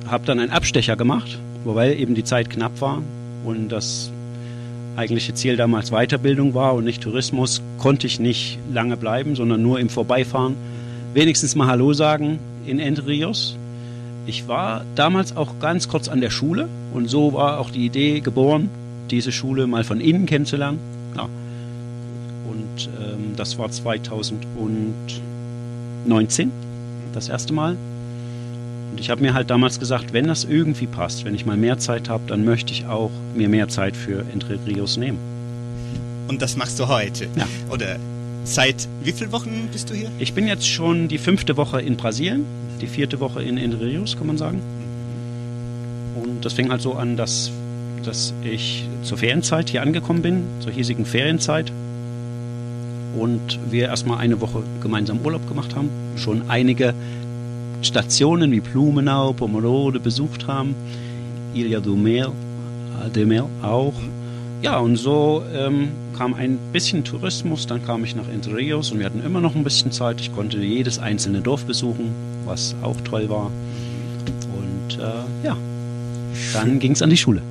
habe 0.07 0.25
dann 0.25 0.39
einen 0.39 0.49
Abstecher 0.49 0.95
gemacht, 0.95 1.37
wobei 1.65 1.95
eben 1.95 2.15
die 2.15 2.23
Zeit 2.23 2.49
knapp 2.49 2.81
war 2.81 3.03
und 3.45 3.69
das 3.69 4.11
eigentliche 4.95 5.35
Ziel 5.35 5.55
damals 5.55 5.91
Weiterbildung 5.91 6.55
war 6.55 6.73
und 6.73 6.85
nicht 6.85 7.03
Tourismus, 7.03 7.61
konnte 7.77 8.07
ich 8.07 8.19
nicht 8.19 8.57
lange 8.73 8.97
bleiben, 8.97 9.35
sondern 9.35 9.61
nur 9.61 9.79
im 9.79 9.89
Vorbeifahren. 9.89 10.55
Wenigstens 11.13 11.53
mal 11.53 11.67
Hallo 11.67 11.93
sagen 11.93 12.39
in 12.65 12.79
Entre 12.79 13.05
Rios. 13.05 13.55
Ich 14.25 14.47
war 14.47 14.83
damals 14.95 15.37
auch 15.37 15.59
ganz 15.59 15.87
kurz 15.89 16.09
an 16.09 16.21
der 16.21 16.31
Schule 16.31 16.69
und 16.91 17.07
so 17.07 17.33
war 17.33 17.59
auch 17.59 17.69
die 17.69 17.85
Idee 17.85 18.21
geboren, 18.21 18.71
diese 19.11 19.31
Schule 19.31 19.67
mal 19.67 19.83
von 19.83 20.01
innen 20.01 20.25
kennenzulernen. 20.25 20.79
Ja. 21.15 21.29
Und 22.49 22.89
ähm, 22.99 23.35
das 23.35 23.57
war 23.57 23.69
2019 23.69 26.51
das 27.13 27.29
erste 27.29 27.53
Mal. 27.53 27.77
Und 28.91 28.99
ich 28.99 29.09
habe 29.09 29.21
mir 29.21 29.33
halt 29.33 29.49
damals 29.49 29.79
gesagt, 29.79 30.13
wenn 30.13 30.27
das 30.27 30.43
irgendwie 30.43 30.87
passt, 30.87 31.25
wenn 31.25 31.35
ich 31.35 31.45
mal 31.45 31.57
mehr 31.57 31.77
Zeit 31.77 32.09
habe, 32.09 32.23
dann 32.27 32.43
möchte 32.43 32.73
ich 32.73 32.87
auch 32.87 33.11
mir 33.35 33.49
mehr 33.49 33.69
Zeit 33.69 33.95
für 33.95 34.25
Entre 34.33 34.59
Rios 34.65 34.97
nehmen. 34.97 35.19
Und 36.27 36.41
das 36.41 36.57
machst 36.57 36.79
du 36.79 36.87
heute? 36.87 37.27
Ja. 37.35 37.47
Oder 37.69 37.97
seit 38.43 38.87
wie 39.03 39.11
vielen 39.11 39.31
Wochen 39.31 39.69
bist 39.71 39.89
du 39.89 39.93
hier? 39.93 40.09
Ich 40.19 40.33
bin 40.33 40.47
jetzt 40.47 40.67
schon 40.67 41.07
die 41.07 41.17
fünfte 41.17 41.57
Woche 41.57 41.81
in 41.81 41.97
Brasilien 41.97 42.45
die 42.81 42.87
vierte 42.87 43.19
Woche 43.19 43.43
in 43.43 43.57
Entre 43.57 43.85
Rios, 43.85 44.17
kann 44.17 44.27
man 44.27 44.37
sagen. 44.37 44.61
Und 46.15 46.43
das 46.43 46.53
fing 46.53 46.69
halt 46.69 46.81
so 46.81 46.93
an, 46.93 47.15
dass, 47.15 47.51
dass 48.03 48.33
ich 48.43 48.87
zur 49.03 49.17
Ferienzeit 49.17 49.69
hier 49.69 49.81
angekommen 49.81 50.21
bin, 50.21 50.43
zur 50.59 50.71
hiesigen 50.71 51.05
Ferienzeit. 51.05 51.71
Und 53.17 53.59
wir 53.69 53.87
erstmal 53.87 54.19
eine 54.19 54.39
Woche 54.39 54.63
gemeinsam 54.81 55.19
Urlaub 55.23 55.47
gemacht 55.47 55.75
haben, 55.75 55.89
schon 56.15 56.49
einige 56.49 56.93
Stationen 57.81 58.51
wie 58.51 58.61
Blumenau, 58.61 59.33
Pomerode 59.33 59.99
besucht 59.99 60.47
haben, 60.47 60.75
Ilha 61.53 61.79
do 61.79 61.95
Mel, 61.95 62.31
de 63.13 63.25
Mel 63.25 63.45
auch. 63.61 63.93
Ja, 64.61 64.77
und 64.77 64.95
so 64.95 65.43
ähm, 65.53 65.89
kam 66.15 66.35
ein 66.35 66.59
bisschen 66.71 67.03
Tourismus, 67.03 67.65
dann 67.65 67.83
kam 67.83 68.03
ich 68.03 68.15
nach 68.15 68.29
Entre 68.29 68.55
Rios 68.55 68.91
und 68.91 68.99
wir 68.99 69.07
hatten 69.07 69.23
immer 69.25 69.41
noch 69.41 69.55
ein 69.55 69.63
bisschen 69.63 69.91
Zeit. 69.91 70.21
Ich 70.21 70.33
konnte 70.33 70.59
jedes 70.59 70.99
einzelne 70.99 71.41
Dorf 71.41 71.65
besuchen, 71.65 72.11
was 72.45 72.75
auch 72.83 72.97
toll 73.01 73.27
war. 73.27 73.51
Und 74.55 74.99
äh, 74.99 75.45
ja, 75.45 75.57
dann 76.53 76.79
ging 76.79 76.91
es 76.91 77.01
an 77.01 77.09
die 77.09 77.17
Schule. 77.17 77.41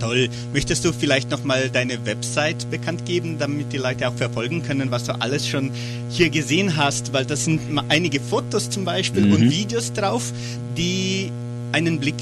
Toll. 0.00 0.28
Möchtest 0.52 0.84
du 0.84 0.92
vielleicht 0.92 1.30
nochmal 1.30 1.68
deine 1.70 2.04
Website 2.06 2.70
bekannt 2.70 3.04
geben, 3.04 3.36
damit 3.38 3.72
die 3.72 3.76
Leute 3.76 4.08
auch 4.08 4.14
verfolgen 4.14 4.62
können, 4.62 4.90
was 4.90 5.04
du 5.04 5.12
alles 5.20 5.46
schon 5.46 5.70
hier 6.08 6.30
gesehen 6.30 6.76
hast? 6.76 7.12
Weil 7.12 7.26
das 7.26 7.44
sind 7.44 7.60
einige 7.88 8.18
Fotos 8.18 8.70
zum 8.70 8.84
Beispiel 8.84 9.26
mhm. 9.26 9.32
und 9.32 9.50
Videos 9.50 9.92
drauf, 9.92 10.32
die 10.76 11.30
einen 11.72 12.00
Blick 12.00 12.16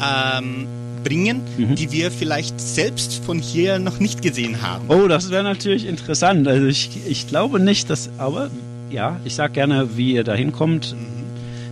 ähm, 0.00 0.66
bringen, 1.02 1.42
die 1.76 1.92
wir 1.92 2.10
vielleicht 2.10 2.60
selbst 2.60 3.22
von 3.24 3.38
hier 3.38 3.78
noch 3.78 4.00
nicht 4.00 4.22
gesehen 4.22 4.62
haben. 4.62 4.86
Oh, 4.88 5.06
das 5.06 5.30
wäre 5.30 5.44
natürlich 5.44 5.86
interessant. 5.86 6.48
Also 6.48 6.66
ich, 6.66 6.90
ich 7.06 7.28
glaube 7.28 7.60
nicht, 7.60 7.90
dass, 7.90 8.10
aber 8.18 8.50
ja, 8.90 9.20
ich 9.24 9.34
sage 9.34 9.52
gerne, 9.52 9.96
wie 9.96 10.14
ihr 10.14 10.24
da 10.24 10.34
hinkommt. 10.34 10.94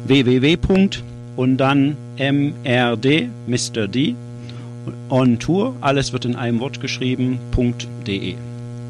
www. 0.06 0.59
und 1.37 1.56
dann 1.56 1.97
mrd, 2.18 3.28
Mr. 3.47 3.88
D, 3.88 4.14
on 5.08 5.38
Tour, 5.38 5.74
alles 5.80 6.12
wird 6.12 6.24
in 6.24 6.36
einem 6.36 6.60
Wort 6.60 6.80
geschrieben, 6.80 7.38
.de. 8.06 8.34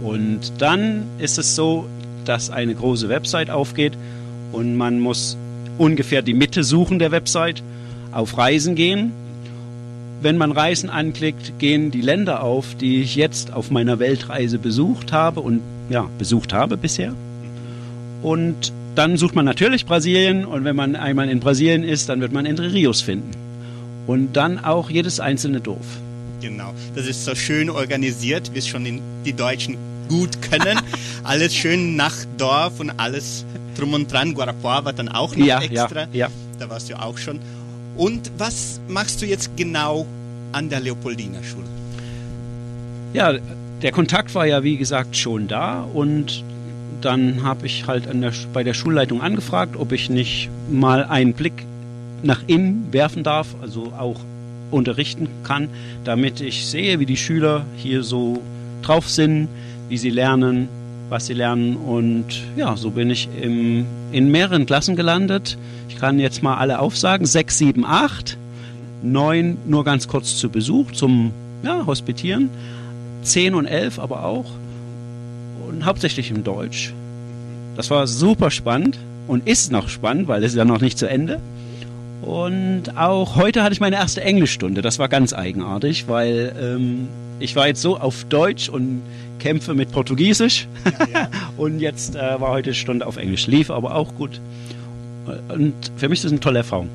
Und 0.03 0.53
dann 0.59 1.05
ist 1.19 1.39
es 1.39 1.55
so, 1.55 1.87
dass 2.25 2.51
eine 2.51 2.75
große 2.75 3.09
Website 3.09 3.51
aufgeht 3.51 3.93
und 4.53 4.77
man 4.77 5.01
muss 5.01 5.37
ungefähr 5.79 6.23
die 6.23 6.35
Mitte 6.35 6.65
suchen 6.65 6.99
der 6.99 7.11
Website, 7.11 7.63
auf 8.13 8.37
Reisen 8.37 8.75
gehen. 8.75 9.13
Wenn 10.21 10.37
man 10.37 10.53
Reisen 10.53 10.91
anklickt, 10.91 11.59
gehen 11.59 11.91
die 11.91 12.01
Länder 12.01 12.43
auf, 12.43 12.77
die 12.77 13.01
ich 13.01 13.17
jetzt 13.17 13.53
auf 13.53 13.71
meiner 13.71 13.99
Weltreise 13.99 14.59
besucht 14.59 15.13
habe 15.13 15.41
und 15.41 15.61
ja, 15.89 16.09
besucht 16.19 16.53
habe 16.53 16.77
bisher. 16.77 17.15
Und 18.23 18.73
dann 18.95 19.17
sucht 19.17 19.35
man 19.35 19.45
natürlich 19.45 19.87
Brasilien 19.87 20.45
und 20.45 20.65
wenn 20.65 20.77
man 20.77 20.95
einmal 20.95 21.29
in 21.29 21.41
Brasilien 21.41 21.83
ist, 21.83 22.09
dann 22.09 22.21
wird 22.21 22.33
man 22.33 22.47
Entre 22.47 22.73
Rios 22.73 23.01
finden. 23.01 23.31
Und 24.07 24.33
dann 24.35 24.65
auch 24.65 24.91
jedes 24.91 25.21
einzelne 25.21 25.61
Dorf. 25.61 25.87
Genau, 26.41 26.73
das 26.95 27.07
ist 27.07 27.25
so 27.25 27.35
schön 27.35 27.71
organisiert, 27.71 28.53
wie 28.53 28.59
es 28.59 28.67
schon 28.67 29.01
die 29.25 29.33
Deutschen 29.33 29.77
gut 30.09 30.43
können. 30.43 30.79
alles 31.25 31.55
schön 31.55 31.95
nach 31.95 32.15
Dorf 32.37 32.81
und 32.81 32.91
alles 32.99 33.45
drum 33.77 33.95
und 33.95 34.13
dran. 34.13 34.35
Guarapuava 34.35 34.93
dann 34.93 35.09
auch 35.09 35.37
noch 35.37 35.47
Ja, 35.47 35.61
extra. 35.63 36.03
ja, 36.03 36.09
ja. 36.13 36.29
Da 36.59 36.69
warst 36.69 36.91
du 36.91 37.01
auch 37.01 37.17
schon. 37.17 37.39
Und 37.97 38.31
was 38.39 38.81
machst 38.89 39.23
du 39.23 39.27
jetzt 39.27 39.51
genau 39.57 40.07
an 40.51 40.69
der 40.69 40.81
Leopoldina 40.81 41.43
Schule? 41.43 41.67
Ja, 43.13 43.35
der 43.83 43.93
Kontakt 43.93 44.35
war 44.35 44.47
ja 44.47 44.63
wie 44.63 44.77
gesagt 44.77 45.17
schon 45.17 45.47
da 45.49 45.83
und 45.83 46.43
dann 47.01 47.43
habe 47.43 47.67
ich 47.67 47.87
halt 47.87 48.07
der, 48.13 48.33
bei 48.53 48.63
der 48.63 48.75
Schulleitung 48.75 49.21
angefragt, 49.21 49.77
ob 49.77 49.93
ich 49.93 50.09
nicht 50.09 50.49
mal 50.71 51.05
einen 51.05 51.33
Blick 51.35 51.67
nach 52.23 52.43
innen 52.47 52.89
werfen 52.93 53.23
darf, 53.23 53.49
also 53.61 53.93
auch 53.99 54.21
unterrichten 54.71 55.29
kann, 55.45 55.69
damit 56.05 56.41
ich 56.41 56.67
sehe, 56.67 56.99
wie 56.99 57.07
die 57.07 57.17
Schüler 57.17 57.65
hier 57.77 58.03
so 58.03 58.41
drauf 58.83 59.09
sind, 59.09 59.49
wie 59.89 59.99
sie 59.99 60.11
lernen, 60.11 60.69
was 61.09 61.27
sie 61.27 61.35
lernen 61.35 61.77
und 61.77 62.25
ja, 62.57 62.77
so 62.77 62.91
bin 62.91 63.11
ich 63.11 63.29
im, 63.41 63.85
in 64.13 64.31
mehreren 64.31 64.65
Klassen 64.65 64.97
gelandet. 64.97 65.59
Ich 65.89 65.97
kann 65.97 66.19
jetzt 66.19 66.43
mal 66.43 66.57
alle 66.57 66.79
aufsagen, 66.79 67.27
6, 67.27 67.59
7, 67.59 67.85
8, 67.85 68.39
9 69.03 69.59
nur 69.67 69.85
ganz 69.85 70.09
kurz 70.09 70.39
zu 70.39 70.49
Besuch, 70.49 70.93
zum 70.93 71.33
ja, 71.63 71.85
Hospitieren, 71.87 72.49
10 73.23 73.55
und 73.55 73.67
11 73.67 73.99
aber 73.99 74.25
auch 74.25 74.47
und 75.69 75.85
hauptsächlich 75.85 76.31
im 76.31 76.45
Deutsch. 76.45 76.93
Das 77.77 77.91
war 77.91 78.07
super 78.07 78.51
spannend 78.51 78.99
und 79.29 79.47
ist 79.47 79.71
noch 79.73 79.89
spannend, 79.89 80.29
weil 80.29 80.43
es 80.43 80.53
ist 80.53 80.59
ja 80.59 80.65
noch 80.65 80.81
nicht 80.81 80.99
zu 80.99 81.09
Ende. 81.09 81.41
Und 82.23 82.97
auch 82.97 83.37
heute 83.37 83.63
hatte 83.63 83.73
ich 83.73 83.81
meine 83.81 83.97
erste 83.97 84.23
Englischstunde. 84.23 84.81
Das 84.81 84.99
war 84.99 85.09
ganz 85.09 85.33
eigenartig, 85.33 86.07
weil 86.07 86.55
ähm, 86.61 87.09
ich 87.41 87.57
war 87.57 87.67
jetzt 87.67 87.83
so 87.83 87.99
auf 87.99 88.25
Deutsch 88.25 88.69
und 88.69 89.03
kämpfe 89.41 89.75
mit 89.75 89.91
Portugiesisch. 89.91 90.69
und 91.57 91.81
jetzt 91.81 92.15
äh, 92.15 92.41
war 92.41 92.51
heute 92.51 92.75
Stunde 92.75 93.07
auf 93.07 93.17
Englisch. 93.17 93.49
Lief 93.49 93.71
aber 93.71 93.97
auch 93.97 94.15
gut. 94.15 94.41
Und 95.49 95.75
für 95.97 96.09
mich 96.09 96.21
ist 96.21 96.25
das 96.25 96.33
eine 96.33 96.41
tolle 96.41 96.59
Erfahrung. 96.59 96.89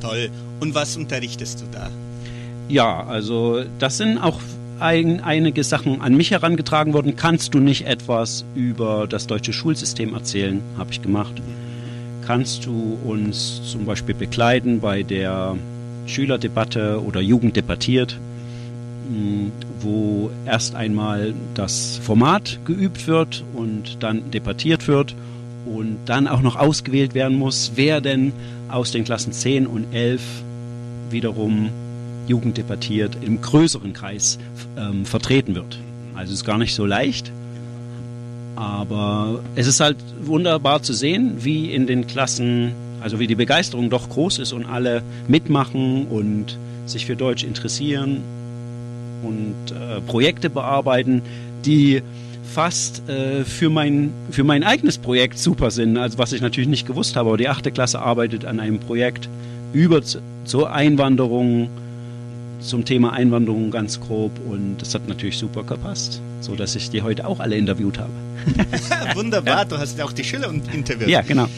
Toll. 0.00 0.30
Und 0.60 0.74
was 0.74 0.96
unterrichtest 0.96 1.60
du 1.60 1.64
da? 1.72 1.90
Ja, 2.68 3.04
also 3.04 3.64
das 3.78 3.98
sind 3.98 4.18
auch 4.18 4.40
ein, 4.78 5.20
einige 5.22 5.62
Sachen 5.64 6.00
an 6.00 6.16
mich 6.16 6.30
herangetragen 6.30 6.92
worden. 6.92 7.16
Kannst 7.16 7.54
du 7.54 7.58
nicht 7.58 7.86
etwas 7.86 8.44
über 8.54 9.06
das 9.08 9.26
deutsche 9.26 9.52
Schulsystem 9.52 10.14
erzählen? 10.14 10.60
Habe 10.78 10.92
ich 10.92 11.02
gemacht. 11.02 11.34
Kannst 12.26 12.66
du 12.66 12.98
uns 13.04 13.70
zum 13.70 13.84
Beispiel 13.84 14.14
begleiten 14.14 14.80
bei 14.80 15.02
der 15.02 15.56
Schülerdebatte 16.06 17.02
oder 17.04 17.20
Jugend 17.20 17.56
debattiert, 17.56 18.16
mh, 19.10 19.50
wo 19.80 20.30
erst 20.46 20.74
einmal 20.74 21.34
das 21.54 21.98
Format 22.02 22.60
geübt 22.64 23.06
wird 23.06 23.44
und 23.54 24.02
dann 24.02 24.30
debattiert 24.30 24.88
wird 24.88 25.14
und 25.66 25.98
dann 26.06 26.28
auch 26.28 26.42
noch 26.42 26.56
ausgewählt 26.56 27.14
werden 27.14 27.38
muss, 27.38 27.72
wer 27.74 28.00
denn 28.00 28.32
aus 28.68 28.92
den 28.92 29.04
Klassen 29.04 29.32
10 29.32 29.66
und 29.66 29.92
11 29.92 30.22
wiederum 31.10 31.70
Jugend 32.26 32.56
debattiert 32.56 33.16
im 33.20 33.40
größeren 33.40 33.92
Kreis 33.92 34.38
ähm, 34.76 35.04
vertreten 35.04 35.54
wird. 35.54 35.78
Also 36.14 36.32
ist 36.32 36.44
gar 36.44 36.58
nicht 36.58 36.74
so 36.74 36.86
leicht. 36.86 37.32
Aber 38.62 39.40
es 39.56 39.66
ist 39.66 39.80
halt 39.80 39.96
wunderbar 40.20 40.84
zu 40.84 40.92
sehen, 40.92 41.38
wie 41.38 41.72
in 41.72 41.88
den 41.88 42.06
Klassen, 42.06 42.72
also 43.00 43.18
wie 43.18 43.26
die 43.26 43.34
Begeisterung 43.34 43.90
doch 43.90 44.08
groß 44.08 44.38
ist 44.38 44.52
und 44.52 44.66
alle 44.66 45.02
mitmachen 45.26 46.06
und 46.06 46.56
sich 46.86 47.04
für 47.04 47.16
Deutsch 47.16 47.42
interessieren 47.42 48.22
und 49.24 49.56
äh, 49.72 50.00
Projekte 50.02 50.48
bearbeiten, 50.48 51.22
die 51.64 52.02
fast 52.54 53.08
äh, 53.08 53.44
für, 53.44 53.68
mein, 53.68 54.12
für 54.30 54.44
mein 54.44 54.62
eigenes 54.62 54.96
Projekt 54.96 55.40
super 55.40 55.72
sind. 55.72 55.96
Also 55.96 56.18
was 56.18 56.32
ich 56.32 56.40
natürlich 56.40 56.70
nicht 56.70 56.86
gewusst 56.86 57.16
habe, 57.16 57.30
aber 57.30 57.38
die 57.38 57.48
achte 57.48 57.72
Klasse 57.72 57.98
arbeitet 58.00 58.44
an 58.44 58.60
einem 58.60 58.78
Projekt 58.78 59.28
über 59.72 60.02
zur 60.44 60.70
Einwanderung, 60.70 61.68
zum 62.62 62.84
Thema 62.84 63.12
Einwanderung 63.12 63.70
ganz 63.70 64.00
grob 64.00 64.32
und 64.48 64.76
das 64.78 64.94
hat 64.94 65.08
natürlich 65.08 65.36
super 65.38 65.62
gepasst, 65.64 66.20
so 66.40 66.54
dass 66.54 66.74
ich 66.76 66.90
die 66.90 67.02
heute 67.02 67.26
auch 67.26 67.40
alle 67.40 67.56
interviewt 67.56 67.98
habe. 67.98 68.12
Wunderbar, 69.14 69.64
du 69.64 69.78
hast 69.78 69.98
ja 69.98 70.04
auch 70.04 70.12
die 70.12 70.24
Schüler 70.24 70.50
interviewt. 70.72 71.08
Ja, 71.08 71.22
genau. 71.22 71.48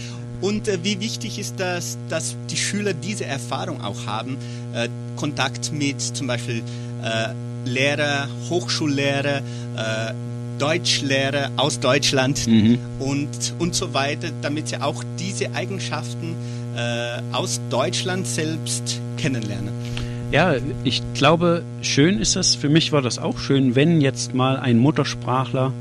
Und 0.40 0.69
äh, 0.69 0.79
wie 0.83 1.01
wichtig 1.01 1.38
ist 1.38 1.55
das, 1.59 1.97
dass 2.09 2.37
die 2.51 2.57
Schüler 2.57 2.93
diese 2.93 3.25
Erfahrung 3.25 3.81
auch 3.81 4.07
haben, 4.07 4.37
äh, 4.75 4.88
Kontakt 5.17 5.73
mit 5.73 6.01
zum 6.01 6.27
Beispiel 6.27 6.62
äh, 7.03 7.69
Lehrer, 7.69 8.29
Hochschullehrer, 8.51 9.38
äh, 9.38 10.14
Deutschlehrer 10.59 11.51
aus 11.57 11.81
Deutschland 11.81 12.47
Mhm. 12.47 12.79
und, 12.99 13.29
und 13.59 13.75
so 13.75 13.93
weiter, 13.95 14.29
damit 14.43 14.69
sie 14.69 14.81
auch 14.81 15.03
diese 15.19 15.53
Eigenschaften 15.55 16.35
äh, 16.77 17.21
aus 17.33 17.61
Deutschland 17.71 18.27
selbst 18.27 19.01
kennenlernen. 19.17 19.73
Ja, 20.35 20.57
ich 20.83 21.01
glaube, 21.14 21.62
schön 21.81 22.18
ist 22.18 22.35
es, 22.35 22.57
für 22.57 22.68
mich 22.68 22.90
war 22.90 23.01
das 23.01 23.20
auch 23.20 23.38
schön, 23.38 23.77
wenn 23.77 24.01
jetzt 24.01 24.35
mal 24.35 24.57
ein 24.57 24.79
Muttersprachler 24.79 25.73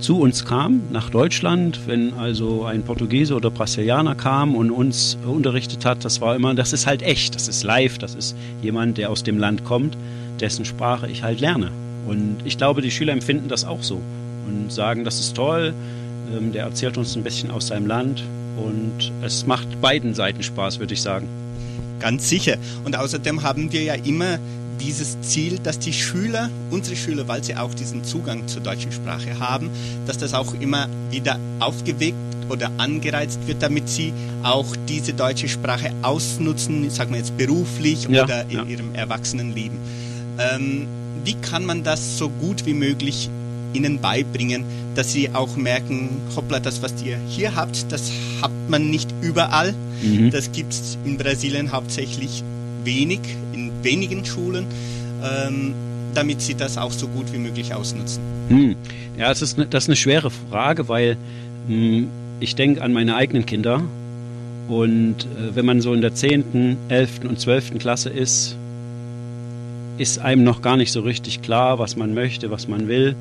zu 0.00 0.20
uns 0.20 0.44
kam, 0.44 0.82
nach 0.92 1.08
Deutschland, 1.08 1.80
wenn 1.86 2.12
also 2.12 2.64
ein 2.64 2.82
Portugiese 2.82 3.34
oder 3.34 3.50
Brasilianer 3.50 4.14
kam 4.14 4.54
und 4.54 4.70
uns 4.70 5.16
unterrichtet 5.24 5.86
hat, 5.86 6.04
das 6.04 6.20
war 6.20 6.36
immer, 6.36 6.54
das 6.54 6.74
ist 6.74 6.86
halt 6.86 7.00
echt, 7.00 7.34
das 7.36 7.48
ist 7.48 7.64
live, 7.64 7.96
das 7.96 8.14
ist 8.14 8.36
jemand, 8.60 8.98
der 8.98 9.08
aus 9.08 9.22
dem 9.22 9.38
Land 9.38 9.64
kommt, 9.64 9.96
dessen 10.40 10.66
Sprache 10.66 11.08
ich 11.08 11.22
halt 11.22 11.40
lerne. 11.40 11.70
Und 12.06 12.40
ich 12.44 12.58
glaube, 12.58 12.82
die 12.82 12.90
Schüler 12.90 13.14
empfinden 13.14 13.48
das 13.48 13.64
auch 13.64 13.82
so 13.82 14.02
und 14.46 14.70
sagen, 14.70 15.04
das 15.04 15.20
ist 15.20 15.36
toll, 15.36 15.72
ähm, 16.36 16.52
der 16.52 16.64
erzählt 16.64 16.98
uns 16.98 17.16
ein 17.16 17.22
bisschen 17.22 17.50
aus 17.50 17.68
seinem 17.68 17.86
Land 17.86 18.22
und 18.58 19.10
es 19.22 19.46
macht 19.46 19.80
beiden 19.80 20.12
Seiten 20.12 20.42
Spaß, 20.42 20.80
würde 20.80 20.92
ich 20.92 21.00
sagen. 21.00 21.45
Ganz 22.00 22.28
sicher. 22.28 22.56
Und 22.84 22.96
außerdem 22.96 23.42
haben 23.42 23.72
wir 23.72 23.82
ja 23.82 23.94
immer 23.94 24.38
dieses 24.80 25.20
Ziel, 25.22 25.58
dass 25.62 25.78
die 25.78 25.92
Schüler, 25.92 26.50
unsere 26.70 26.96
Schüler, 26.96 27.26
weil 27.28 27.42
sie 27.42 27.56
auch 27.56 27.72
diesen 27.74 28.04
Zugang 28.04 28.46
zur 28.46 28.62
deutschen 28.62 28.92
Sprache 28.92 29.38
haben, 29.40 29.70
dass 30.06 30.18
das 30.18 30.34
auch 30.34 30.54
immer 30.60 30.88
wieder 31.10 31.38
aufgeweckt 31.60 32.16
oder 32.48 32.70
angereizt 32.78 33.40
wird, 33.46 33.62
damit 33.62 33.88
sie 33.88 34.12
auch 34.42 34.76
diese 34.88 35.12
deutsche 35.14 35.48
Sprache 35.48 35.92
ausnutzen, 36.02 36.90
sagen 36.90 37.12
wir 37.12 37.18
jetzt 37.18 37.36
beruflich 37.36 38.06
Ja, 38.08 38.24
oder 38.24 38.42
in 38.44 38.50
ja. 38.50 38.64
ihrem 38.64 38.94
Erwachsenenleben. 38.94 39.78
Ähm, 40.38 40.86
wie 41.24 41.34
kann 41.34 41.64
man 41.64 41.82
das 41.82 42.18
so 42.18 42.28
gut 42.28 42.66
wie 42.66 42.74
möglich 42.74 43.28
ihnen 43.76 44.00
beibringen, 44.00 44.64
dass 44.94 45.12
sie 45.12 45.30
auch 45.32 45.56
merken, 45.56 46.08
hoppla, 46.34 46.60
das, 46.60 46.82
was 46.82 46.94
ihr 47.04 47.18
hier 47.28 47.54
habt, 47.54 47.90
das 47.92 48.10
hat 48.42 48.50
man 48.68 48.90
nicht 48.90 49.12
überall. 49.22 49.74
Mhm. 50.02 50.30
Das 50.30 50.52
gibt 50.52 50.72
es 50.72 50.98
in 51.04 51.16
Brasilien 51.16 51.72
hauptsächlich 51.72 52.42
wenig, 52.84 53.20
in 53.52 53.70
wenigen 53.82 54.24
Schulen, 54.24 54.66
ähm, 55.22 55.74
damit 56.14 56.40
sie 56.40 56.54
das 56.54 56.78
auch 56.78 56.92
so 56.92 57.08
gut 57.08 57.32
wie 57.32 57.38
möglich 57.38 57.74
ausnutzen. 57.74 58.22
Hm. 58.48 58.76
Ja, 59.18 59.30
es 59.30 59.42
ist 59.42 59.58
ne, 59.58 59.66
das 59.68 59.84
ist 59.84 59.88
eine 59.90 59.96
schwere 59.96 60.30
Frage, 60.30 60.88
weil 60.88 61.16
hm, 61.68 62.08
ich 62.40 62.54
denke 62.54 62.82
an 62.82 62.92
meine 62.92 63.16
eigenen 63.16 63.44
Kinder 63.44 63.82
und 64.68 65.16
äh, 65.24 65.54
wenn 65.54 65.66
man 65.66 65.80
so 65.80 65.92
in 65.92 66.00
der 66.00 66.14
10., 66.14 66.76
11. 66.88 67.20
und 67.28 67.38
12. 67.38 67.78
Klasse 67.78 68.08
ist, 68.10 68.56
ist 69.98 70.18
einem 70.18 70.44
noch 70.44 70.62
gar 70.62 70.76
nicht 70.76 70.92
so 70.92 71.00
richtig 71.00 71.42
klar, 71.42 71.78
was 71.78 71.96
man 71.96 72.14
möchte, 72.14 72.50
was 72.50 72.68
man 72.68 72.88
will. 72.88 73.14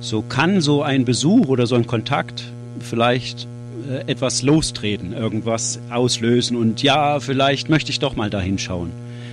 So 0.00 0.22
kann 0.22 0.60
so 0.60 0.82
ein 0.82 1.04
Besuch 1.04 1.48
oder 1.48 1.66
so 1.66 1.74
ein 1.74 1.86
Kontakt 1.86 2.44
vielleicht 2.80 3.46
äh, 3.88 4.10
etwas 4.10 4.42
lostreten, 4.42 5.12
irgendwas 5.12 5.78
auslösen 5.90 6.56
und 6.56 6.82
ja, 6.82 7.20
vielleicht 7.20 7.68
möchte 7.68 7.90
ich 7.90 7.98
doch 7.98 8.16
mal 8.16 8.30
dahin 8.30 8.58
schauen. 8.58 8.90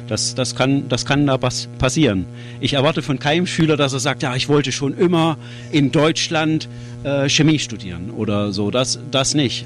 Das, 0.07 0.35
das, 0.35 0.55
kann, 0.55 0.87
das 0.89 1.05
kann 1.05 1.25
da 1.25 1.41
was 1.41 1.67
passieren. 1.79 2.25
Ich 2.61 2.73
erwarte 2.73 3.01
von 3.01 3.19
keinem 3.19 3.45
Schüler, 3.45 3.75
dass 3.75 3.93
er 3.93 3.99
sagt, 3.99 4.23
ja, 4.23 4.35
ich 4.35 4.47
wollte 4.47 4.71
schon 4.71 4.97
immer 4.97 5.37
in 5.71 5.91
Deutschland 5.91 6.69
äh, 7.03 7.27
Chemie 7.29 7.59
studieren 7.59 8.11
oder 8.11 8.51
so. 8.51 8.71
Das, 8.71 8.99
das 9.11 9.33
nicht. 9.33 9.65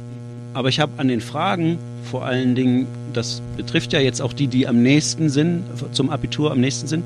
Aber 0.54 0.70
ich 0.70 0.80
habe 0.80 0.94
an 0.98 1.08
den 1.08 1.22
Fragen 1.22 1.78
vor 2.10 2.26
allen 2.26 2.56
Dingen, 2.56 2.88
das 3.14 3.42
betrifft 3.56 3.94
ja 3.94 4.00
jetzt 4.00 4.22
auch 4.22 4.34
die, 4.34 4.48
die 4.48 4.68
am 4.68 4.82
nächsten 4.82 5.30
sind, 5.30 5.64
zum 5.92 6.10
Abitur 6.10 6.52
am 6.52 6.60
nächsten 6.60 6.88
sind, 6.88 7.04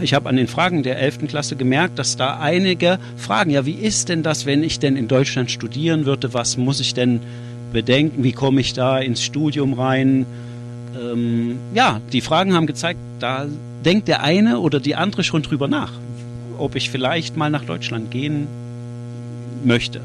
ich 0.00 0.14
habe 0.14 0.28
an 0.28 0.36
den 0.36 0.46
Fragen 0.46 0.82
der 0.82 0.98
11. 0.98 1.28
Klasse 1.28 1.56
gemerkt, 1.56 1.98
dass 1.98 2.16
da 2.16 2.38
einige 2.38 2.98
fragen, 3.16 3.50
ja, 3.50 3.66
wie 3.66 3.74
ist 3.74 4.08
denn 4.08 4.22
das, 4.22 4.46
wenn 4.46 4.62
ich 4.62 4.78
denn 4.78 4.96
in 4.96 5.08
Deutschland 5.08 5.50
studieren 5.50 6.06
würde? 6.06 6.34
Was 6.34 6.56
muss 6.56 6.80
ich 6.80 6.94
denn 6.94 7.20
bedenken? 7.72 8.24
Wie 8.24 8.32
komme 8.32 8.60
ich 8.60 8.72
da 8.72 8.98
ins 8.98 9.22
Studium 9.22 9.74
rein? 9.74 10.26
Ähm, 10.98 11.58
ja, 11.74 12.00
die 12.12 12.20
Fragen 12.20 12.54
haben 12.54 12.66
gezeigt, 12.66 12.98
da 13.20 13.46
denkt 13.84 14.08
der 14.08 14.22
eine 14.22 14.60
oder 14.60 14.80
die 14.80 14.94
andere 14.94 15.24
schon 15.24 15.42
drüber 15.42 15.68
nach, 15.68 15.92
ob 16.58 16.74
ich 16.76 16.90
vielleicht 16.90 17.36
mal 17.36 17.50
nach 17.50 17.64
Deutschland 17.64 18.10
gehen 18.10 18.46
möchte. 19.64 20.00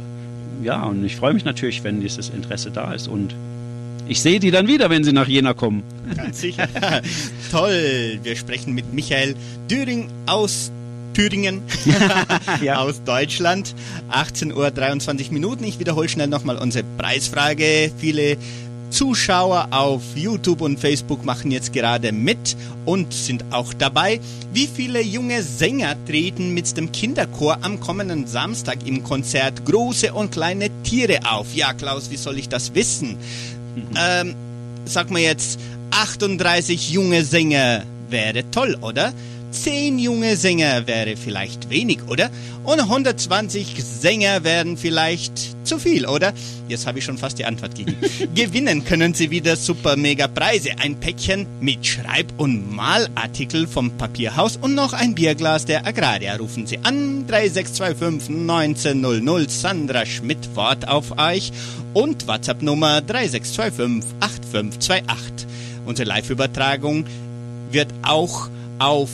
Ja, 0.64 0.84
und 0.84 1.06
ich 1.06 1.16
freue 1.16 1.34
mich 1.34 1.46
natürlich, 1.46 1.84
wenn 1.84 2.02
dieses 2.02 2.30
Interesse 2.30 2.72
da 2.72 2.94
ist 2.94 3.08
und 3.08 3.34
ich 4.10 4.22
sehe 4.22 4.40
die 4.40 4.52
dann 4.52 4.68
wieder, 4.68 4.90
wenn 4.90 5.04
sie 5.04 5.14
nach 5.14 5.28
Jena 5.28 5.54
kommen. 5.54 5.84
Ganz 6.16 6.42
sicher. 6.42 6.68
Toll. 7.52 8.20
Wir 8.24 8.36
sprechen 8.36 8.74
mit 8.74 8.94
Michael 8.94 9.36
Düring 9.70 10.10
aus 10.26 10.72
Thüringen, 11.14 11.62
ja. 12.62 12.78
aus 12.78 13.04
Deutschland. 13.04 13.76
18 14.10 14.54
Uhr 14.54 14.72
23 14.72 15.32
Minuten. 15.32 15.64
Ich 15.64 15.80
wiederhole 15.80 16.10
schnell 16.10 16.28
nochmal 16.28 16.58
unsere 16.58 16.86
Preisfrage. 16.98 17.92
Viele 17.98 18.38
Zuschauer 18.90 19.68
auf 19.72 20.02
YouTube 20.16 20.62
und 20.62 20.80
Facebook 20.80 21.24
machen 21.24 21.52
jetzt 21.52 21.74
gerade 21.74 22.12
mit 22.12 22.58
und 22.86 23.14
sind 23.14 23.44
auch 23.52 23.74
dabei. 23.74 24.20
Wie 24.52 24.68
viele 24.68 25.02
junge 25.02 25.44
Sänger 25.44 25.96
treten 26.06 26.54
mit 26.54 26.76
dem 26.76 26.92
Kinderchor 26.92 27.60
am 27.62 27.80
kommenden 27.80 28.26
Samstag 28.26 28.88
im 28.88 29.04
Konzert 29.04 29.66
Große 29.66 30.12
und 30.14 30.32
kleine 30.32 30.70
Tiere 30.84 31.20
auf? 31.30 31.54
Ja, 31.54 31.74
Klaus, 31.74 32.10
wie 32.10 32.18
soll 32.18 32.40
ich 32.40 32.50
das 32.50 32.74
wissen? 32.74 33.18
Ähm, 33.98 34.36
sag 34.86 35.12
mal 35.12 35.20
jetzt, 35.22 35.60
38 35.92 36.92
junge 36.92 37.24
Sänger 37.24 37.84
wäre 38.10 38.50
toll, 38.52 38.78
oder? 38.82 39.14
10 39.52 39.98
junge 39.98 40.36
Sänger 40.36 40.86
wäre 40.88 41.18
vielleicht 41.18 41.70
wenig, 41.70 42.00
oder? 42.08 42.30
Und 42.64 42.80
120 42.80 43.84
Sänger 43.84 44.44
wären 44.44 44.78
vielleicht 44.78 45.66
zu 45.66 45.80
viel, 45.80 46.06
oder? 46.06 46.34
Jetzt 46.70 46.86
habe 46.86 47.00
ich 47.00 47.06
schon 47.06 47.18
fast 47.18 47.40
die 47.40 47.46
Antwort 47.46 47.74
gegeben. 47.74 47.98
Gewinnen 48.36 48.86
können 48.86 49.16
Sie 49.16 49.32
wieder 49.32 49.56
super 49.56 49.96
mega 49.96 50.28
Preise. 50.28 50.70
Ein 50.78 51.00
Päckchen 51.00 51.48
mit 51.60 51.84
Schreib- 51.84 52.32
und 52.38 52.72
Malartikel 52.72 53.66
vom 53.66 53.90
Papierhaus 53.98 54.56
und 54.56 54.76
noch 54.76 54.94
ein 54.94 55.16
Bierglas 55.16 55.66
der 55.66 55.88
Agraria. 55.88 56.36
Rufen 56.36 56.68
Sie 56.68 56.78
an 56.84 57.26
3625 57.26 58.30
1900 58.30 59.50
Sandra 59.50 60.06
Schmidt 60.06 60.56
Wort 60.56 60.88
auf 60.88 61.18
euch 61.18 61.52
und 61.96 62.28
WhatsApp 62.28 62.62
Nummer 62.62 63.02
3625 63.02 64.12
8528. 64.20 65.48
Unsere 65.88 66.08
Live-Übertragung 66.08 67.06
wird 67.72 67.92
auch 68.04 68.48
auf 68.78 69.10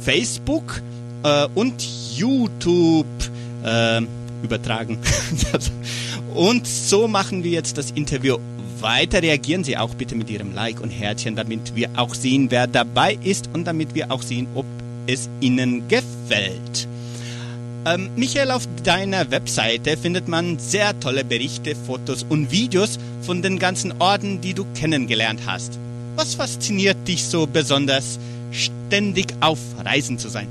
Facebook 0.00 0.82
äh, 1.22 1.46
und 1.54 1.82
YouTube 2.14 3.06
äh, 3.64 4.02
übertragen. 4.42 4.98
und 6.34 6.66
so 6.66 7.08
machen 7.08 7.44
wir 7.44 7.50
jetzt 7.50 7.78
das 7.78 7.90
Interview 7.90 8.38
weiter. 8.80 9.22
Reagieren 9.22 9.64
Sie 9.64 9.76
auch 9.76 9.94
bitte 9.94 10.14
mit 10.14 10.30
Ihrem 10.30 10.54
Like 10.54 10.80
und 10.80 10.90
Herzchen, 10.90 11.36
damit 11.36 11.74
wir 11.74 11.90
auch 11.96 12.14
sehen, 12.14 12.50
wer 12.50 12.66
dabei 12.66 13.18
ist 13.22 13.50
und 13.52 13.64
damit 13.64 13.94
wir 13.94 14.10
auch 14.10 14.22
sehen, 14.22 14.46
ob 14.54 14.66
es 15.06 15.28
Ihnen 15.40 15.88
gefällt. 15.88 16.88
Ähm, 17.84 18.10
Michael, 18.16 18.50
auf 18.50 18.68
deiner 18.84 19.30
Webseite 19.30 19.96
findet 19.96 20.28
man 20.28 20.58
sehr 20.58 20.98
tolle 21.00 21.24
Berichte, 21.24 21.74
Fotos 21.74 22.24
und 22.28 22.50
Videos 22.50 22.98
von 23.22 23.40
den 23.40 23.58
ganzen 23.58 23.94
Orten, 24.00 24.40
die 24.40 24.54
du 24.54 24.66
kennengelernt 24.74 25.40
hast. 25.46 25.78
Was 26.16 26.34
fasziniert 26.34 27.06
dich 27.06 27.24
so 27.24 27.46
besonders, 27.46 28.18
ständig 28.50 29.34
auf 29.40 29.58
Reisen 29.84 30.18
zu 30.18 30.28
sein? 30.28 30.48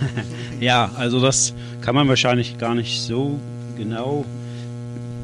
ja, 0.60 0.90
also 0.96 1.20
das 1.20 1.54
kann 1.80 1.94
man 1.94 2.08
wahrscheinlich 2.08 2.58
gar 2.58 2.74
nicht 2.74 3.00
so 3.00 3.38
genau 3.76 4.24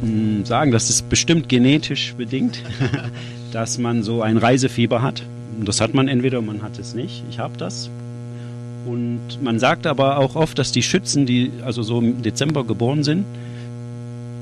mh, 0.03 0.09
hm, 0.09 0.45
sagen. 0.45 0.73
Das 0.73 0.91
ist 0.91 1.09
bestimmt 1.09 1.49
genetisch 1.49 2.15
bedingt, 2.15 2.63
dass 3.53 3.79
man 3.79 4.03
so 4.03 4.23
ein 4.23 4.37
Reisefieber 4.37 5.03
hat. 5.03 5.23
Das 5.65 5.81
hat 5.81 5.95
man 5.95 6.09
entweder, 6.09 6.43
man 6.43 6.63
hat 6.63 6.79
es 6.79 6.95
nicht. 6.95 7.25
Ich 7.31 7.39
habe 7.39 7.57
das. 7.57 7.91
Und 8.87 9.43
man 9.43 9.59
sagt 9.59 9.87
aber 9.87 10.19
auch 10.19 10.37
oft, 10.37 10.59
dass 10.59 10.71
die 10.71 10.83
Schützen, 10.83 11.27
die 11.27 11.51
also 11.65 11.83
so 11.83 11.99
im 11.99 12.23
Dezember 12.23 12.65
geboren 12.65 13.03
sind, 13.03 13.25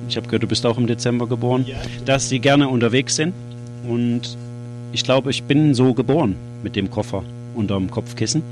ich 0.08 0.16
habe 0.16 0.26
gehört, 0.26 0.42
du 0.42 0.46
bist 0.46 0.66
auch 0.66 0.76
im 0.76 0.86
Dezember 0.86 1.26
geboren, 1.26 1.64
ja. 1.66 1.76
dass 2.04 2.28
sie 2.28 2.38
gerne 2.38 2.68
unterwegs 2.68 3.16
sind. 3.16 3.32
Und 3.88 4.36
ich 4.92 5.02
glaube, 5.02 5.30
ich 5.30 5.44
bin 5.44 5.74
so 5.74 5.94
geboren 5.94 6.36
mit 6.62 6.76
dem 6.76 6.90
Koffer 6.90 7.22
unterm 7.54 7.90
Kopfkissen. 7.90 8.42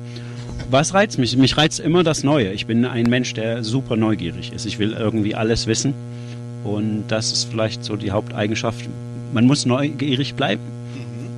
Was 0.73 0.95
reizt 0.95 1.19
mich? 1.19 1.37
Mich 1.37 1.59
reizt 1.59 1.81
immer 1.81 2.03
das 2.03 2.25
Neue. 2.25 2.51
Ich 2.53 2.65
bin 2.65 2.87
ein 2.87 3.11
Mensch, 3.11 3.35
der 3.35 3.63
super 3.63 3.95
neugierig 3.95 4.55
ist. 4.55 4.65
Ich 4.65 4.79
will 4.79 4.93
irgendwie 4.99 5.35
alles 5.35 5.67
wissen. 5.67 5.93
Und 6.65 7.05
das 7.09 7.31
ist 7.31 7.45
vielleicht 7.51 7.85
so 7.85 7.95
die 7.95 8.11
Haupteigenschaft. 8.11 8.89
Man 9.35 9.47
muss 9.47 9.67
neugierig 9.67 10.33
bleiben 10.33 10.63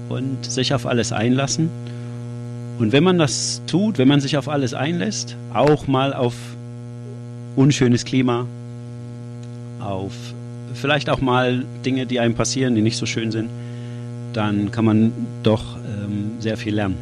und 0.08 0.44
sich 0.44 0.72
auf 0.72 0.86
alles 0.86 1.10
einlassen. 1.10 1.68
Und 2.78 2.92
wenn 2.92 3.02
man 3.02 3.18
das 3.18 3.60
tut, 3.66 3.98
wenn 3.98 4.06
man 4.06 4.20
sich 4.20 4.36
auf 4.36 4.48
alles 4.48 4.72
einlässt, 4.72 5.34
auch 5.52 5.88
mal 5.88 6.14
auf 6.14 6.34
unschönes 7.56 8.04
Klima, 8.04 8.46
auf 9.80 10.12
vielleicht 10.74 11.10
auch 11.10 11.20
mal 11.20 11.64
Dinge, 11.84 12.06
die 12.06 12.20
einem 12.20 12.36
passieren, 12.36 12.76
die 12.76 12.82
nicht 12.82 12.98
so 12.98 13.04
schön 13.04 13.32
sind, 13.32 13.50
dann 14.32 14.70
kann 14.70 14.84
man 14.84 15.12
doch 15.42 15.76
ähm, 15.76 16.34
sehr 16.38 16.56
viel 16.56 16.76
lernen. 16.76 16.94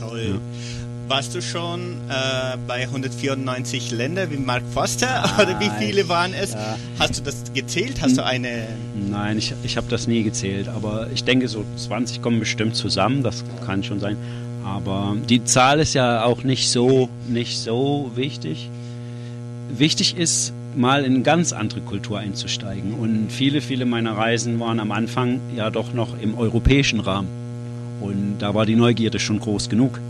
Toll. 0.00 0.28
Ja. 0.30 0.63
Warst 1.06 1.34
du 1.34 1.42
schon 1.42 1.96
äh, 2.08 2.56
bei 2.66 2.82
194 2.84 3.90
Ländern 3.90 4.30
wie 4.30 4.38
Mark 4.38 4.62
Foster 4.72 5.22
Nein. 5.36 5.46
oder 5.46 5.60
wie 5.60 5.70
viele 5.78 6.08
waren 6.08 6.32
es? 6.32 6.54
Ja. 6.54 6.78
Hast 6.98 7.18
du 7.18 7.22
das 7.22 7.52
gezählt? 7.52 8.00
Hast 8.00 8.16
du 8.16 8.24
eine? 8.24 8.66
Nein, 8.94 9.36
ich, 9.36 9.52
ich 9.64 9.76
habe 9.76 9.86
das 9.90 10.06
nie 10.06 10.22
gezählt, 10.22 10.68
aber 10.68 11.08
ich 11.12 11.22
denke 11.24 11.48
so 11.48 11.64
20 11.76 12.22
kommen 12.22 12.40
bestimmt 12.40 12.74
zusammen, 12.74 13.22
das 13.22 13.44
kann 13.66 13.84
schon 13.84 14.00
sein. 14.00 14.16
Aber 14.64 15.14
die 15.28 15.44
Zahl 15.44 15.78
ist 15.78 15.92
ja 15.92 16.24
auch 16.24 16.42
nicht 16.42 16.70
so, 16.70 17.10
nicht 17.28 17.58
so 17.58 18.10
wichtig. 18.14 18.70
Wichtig 19.76 20.16
ist, 20.16 20.54
mal 20.74 21.04
in 21.04 21.14
eine 21.14 21.22
ganz 21.22 21.52
andere 21.52 21.82
Kultur 21.82 22.18
einzusteigen. 22.18 22.94
Und 22.94 23.30
viele, 23.30 23.60
viele 23.60 23.84
meiner 23.84 24.16
Reisen 24.16 24.58
waren 24.58 24.80
am 24.80 24.90
Anfang 24.90 25.40
ja 25.54 25.68
doch 25.68 25.92
noch 25.92 26.18
im 26.18 26.38
europäischen 26.38 27.00
Rahmen. 27.00 27.28
Und 28.00 28.38
da 28.38 28.54
war 28.54 28.64
die 28.64 28.76
Neugierde 28.76 29.18
schon 29.18 29.38
groß 29.38 29.68
genug. 29.68 30.00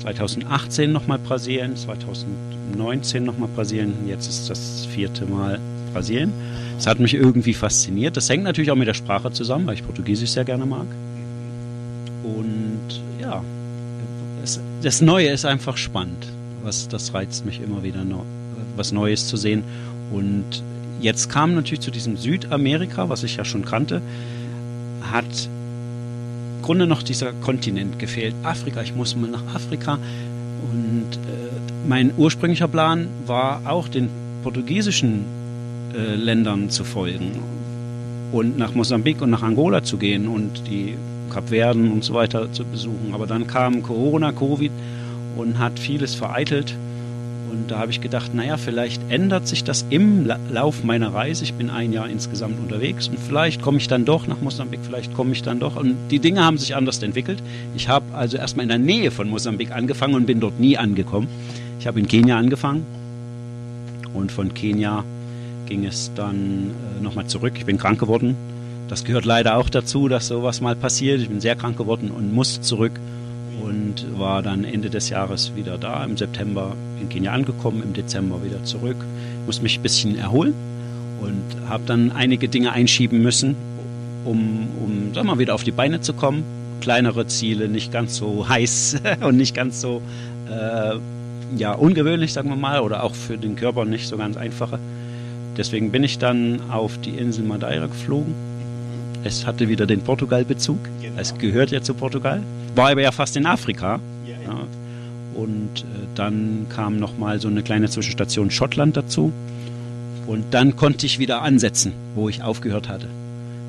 2018 0.00 0.90
nochmal 0.90 1.18
Brasilien, 1.18 1.76
2019 1.76 3.22
nochmal 3.22 3.50
Brasilien, 3.54 3.92
jetzt 4.08 4.26
ist 4.26 4.48
das 4.48 4.86
vierte 4.86 5.26
Mal 5.26 5.60
Brasilien. 5.92 6.32
Das 6.76 6.86
hat 6.86 6.98
mich 6.98 7.12
irgendwie 7.12 7.52
fasziniert. 7.52 8.16
Das 8.16 8.30
hängt 8.30 8.44
natürlich 8.44 8.70
auch 8.70 8.76
mit 8.76 8.88
der 8.88 8.94
Sprache 8.94 9.30
zusammen, 9.32 9.66
weil 9.66 9.74
ich 9.74 9.84
Portugiesisch 9.84 10.30
sehr 10.30 10.46
gerne 10.46 10.64
mag. 10.64 10.86
Und 12.24 13.02
ja, 13.20 13.44
es, 14.42 14.58
das 14.80 15.02
Neue 15.02 15.28
ist 15.28 15.44
einfach 15.44 15.76
spannend. 15.76 16.26
Was, 16.62 16.88
das 16.88 17.12
reizt 17.12 17.44
mich 17.44 17.60
immer 17.60 17.82
wieder, 17.82 18.02
was 18.76 18.92
Neues 18.92 19.28
zu 19.28 19.36
sehen. 19.36 19.62
Und 20.10 20.62
jetzt 21.00 21.30
kam 21.30 21.54
natürlich 21.54 21.80
zu 21.80 21.90
diesem 21.90 22.16
Südamerika, 22.16 23.08
was 23.08 23.22
ich 23.22 23.36
ja 23.36 23.44
schon 23.44 23.64
kannte, 23.64 24.02
hat 25.02 25.48
im 26.56 26.62
Grunde 26.62 26.86
noch 26.86 27.02
dieser 27.02 27.32
Kontinent 27.32 27.98
gefehlt. 27.98 28.34
Afrika, 28.42 28.82
ich 28.82 28.94
muss 28.94 29.16
mal 29.16 29.30
nach 29.30 29.54
Afrika. 29.54 29.94
Und 30.70 31.08
äh, 31.14 31.88
mein 31.88 32.12
ursprünglicher 32.16 32.68
Plan 32.68 33.08
war 33.26 33.62
auch 33.64 33.88
den 33.88 34.08
portugiesischen 34.42 35.24
äh, 35.94 36.14
Ländern 36.14 36.70
zu 36.70 36.84
folgen 36.84 37.32
und 38.32 38.58
nach 38.58 38.74
Mosambik 38.74 39.22
und 39.22 39.30
nach 39.30 39.42
Angola 39.42 39.82
zu 39.82 39.96
gehen 39.96 40.28
und 40.28 40.68
die 40.68 40.94
Kapverden 41.30 41.90
und 41.90 42.04
so 42.04 42.14
weiter 42.14 42.52
zu 42.52 42.64
besuchen. 42.64 43.12
Aber 43.12 43.26
dann 43.26 43.46
kam 43.46 43.82
Corona, 43.82 44.32
Covid 44.32 44.72
und 45.36 45.58
hat 45.58 45.78
vieles 45.78 46.14
vereitelt. 46.14 46.74
Und 47.50 47.70
da 47.70 47.78
habe 47.78 47.90
ich 47.90 48.00
gedacht, 48.00 48.34
naja, 48.34 48.56
vielleicht 48.56 49.02
ändert 49.10 49.48
sich 49.48 49.64
das 49.64 49.84
im 49.90 50.30
Lauf 50.50 50.84
meiner 50.84 51.12
Reise. 51.12 51.44
Ich 51.44 51.54
bin 51.54 51.68
ein 51.68 51.92
Jahr 51.92 52.08
insgesamt 52.08 52.58
unterwegs 52.60 53.08
und 53.08 53.18
vielleicht 53.18 53.60
komme 53.60 53.78
ich 53.78 53.88
dann 53.88 54.04
doch 54.04 54.26
nach 54.26 54.40
Mosambik, 54.40 54.80
vielleicht 54.82 55.14
komme 55.14 55.32
ich 55.32 55.42
dann 55.42 55.58
doch. 55.58 55.76
Und 55.76 55.96
die 56.10 56.20
Dinge 56.20 56.44
haben 56.44 56.58
sich 56.58 56.76
anders 56.76 57.02
entwickelt. 57.02 57.42
Ich 57.74 57.88
habe 57.88 58.14
also 58.14 58.36
erstmal 58.36 58.64
in 58.64 58.68
der 58.68 58.78
Nähe 58.78 59.10
von 59.10 59.28
Mosambik 59.28 59.72
angefangen 59.72 60.14
und 60.14 60.26
bin 60.26 60.40
dort 60.40 60.60
nie 60.60 60.76
angekommen. 60.76 61.28
Ich 61.80 61.86
habe 61.86 61.98
in 61.98 62.06
Kenia 62.06 62.38
angefangen 62.38 62.86
und 64.14 64.30
von 64.30 64.54
Kenia 64.54 65.04
ging 65.66 65.84
es 65.84 66.12
dann 66.14 66.70
äh, 66.98 67.02
nochmal 67.02 67.26
zurück. 67.26 67.54
Ich 67.56 67.64
bin 67.64 67.78
krank 67.78 67.98
geworden. 67.98 68.36
Das 68.88 69.04
gehört 69.04 69.24
leider 69.24 69.56
auch 69.56 69.70
dazu, 69.70 70.08
dass 70.08 70.28
sowas 70.28 70.60
mal 70.60 70.76
passiert. 70.76 71.20
Ich 71.20 71.28
bin 71.28 71.40
sehr 71.40 71.56
krank 71.56 71.76
geworden 71.76 72.10
und 72.10 72.32
musste 72.34 72.60
zurück 72.60 72.92
und 73.62 74.18
war 74.18 74.42
dann 74.42 74.64
Ende 74.64 74.90
des 74.90 75.10
Jahres 75.10 75.52
wieder 75.54 75.78
da. 75.78 76.04
Im 76.04 76.16
September 76.16 76.74
in 77.00 77.08
Kenia 77.08 77.32
angekommen, 77.32 77.82
im 77.82 77.92
Dezember 77.92 78.44
wieder 78.44 78.62
zurück. 78.64 78.96
Muss 79.46 79.62
mich 79.62 79.78
ein 79.78 79.82
bisschen 79.82 80.18
erholen 80.18 80.54
und 81.20 81.68
habe 81.68 81.82
dann 81.86 82.12
einige 82.12 82.48
Dinge 82.48 82.72
einschieben 82.72 83.22
müssen, 83.22 83.56
um, 84.24 84.68
um 84.82 85.14
sag 85.14 85.24
mal, 85.24 85.38
wieder 85.38 85.54
auf 85.54 85.64
die 85.64 85.72
Beine 85.72 86.00
zu 86.00 86.12
kommen. 86.12 86.44
Kleinere 86.80 87.26
Ziele, 87.26 87.68
nicht 87.68 87.92
ganz 87.92 88.16
so 88.16 88.48
heiß 88.48 89.02
und 89.20 89.36
nicht 89.36 89.54
ganz 89.54 89.80
so 89.80 90.02
äh, 90.50 90.96
ja, 91.56 91.72
ungewöhnlich, 91.72 92.32
sagen 92.32 92.48
wir 92.48 92.56
mal, 92.56 92.80
oder 92.80 93.02
auch 93.02 93.14
für 93.14 93.36
den 93.36 93.56
Körper 93.56 93.84
nicht 93.84 94.08
so 94.08 94.16
ganz 94.16 94.36
einfache. 94.36 94.78
Deswegen 95.56 95.90
bin 95.90 96.04
ich 96.04 96.18
dann 96.18 96.60
auf 96.70 96.98
die 96.98 97.10
Insel 97.10 97.44
Madeira 97.44 97.86
geflogen. 97.86 98.34
Es 99.24 99.46
hatte 99.46 99.68
wieder 99.68 99.86
den 99.86 100.00
Portugal-Bezug. 100.00 100.78
Genau. 101.02 101.20
Es 101.20 101.36
gehört 101.36 101.70
ja 101.70 101.82
zu 101.82 101.92
Portugal. 101.92 102.42
War 102.74 102.90
aber 102.90 103.02
ja 103.02 103.12
fast 103.12 103.36
in 103.36 103.46
Afrika. 103.46 104.00
Ja. 104.26 104.66
Und 105.34 105.80
äh, 105.80 106.06
dann 106.14 106.66
kam 106.68 106.98
nochmal 106.98 107.40
so 107.40 107.48
eine 107.48 107.62
kleine 107.62 107.88
Zwischenstation 107.88 108.50
Schottland 108.50 108.96
dazu. 108.96 109.32
Und 110.26 110.44
dann 110.52 110.76
konnte 110.76 111.06
ich 111.06 111.18
wieder 111.18 111.42
ansetzen, 111.42 111.92
wo 112.14 112.28
ich 112.28 112.42
aufgehört 112.42 112.88
hatte. 112.88 113.08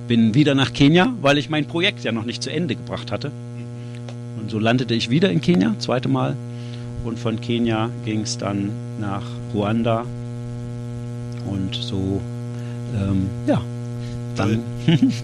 Bin 0.07 0.33
wieder 0.33 0.55
nach 0.55 0.73
Kenia, 0.73 1.13
weil 1.21 1.37
ich 1.37 1.49
mein 1.49 1.65
Projekt 1.65 2.03
ja 2.03 2.11
noch 2.11 2.25
nicht 2.25 2.43
zu 2.43 2.51
Ende 2.51 2.75
gebracht 2.75 3.11
hatte. 3.11 3.31
Und 4.39 4.51
so 4.51 4.59
landete 4.59 4.93
ich 4.93 5.09
wieder 5.09 5.31
in 5.31 5.41
Kenia, 5.41 5.75
zweite 5.79 6.09
Mal. 6.09 6.35
Und 7.03 7.17
von 7.17 7.39
Kenia 7.41 7.89
ging 8.05 8.21
es 8.21 8.37
dann 8.37 8.71
nach 8.99 9.23
Ruanda. 9.53 10.05
Und 11.49 11.75
so, 11.75 12.21
ähm, 12.95 13.29
ja. 13.47 13.61
Dann. 14.35 14.59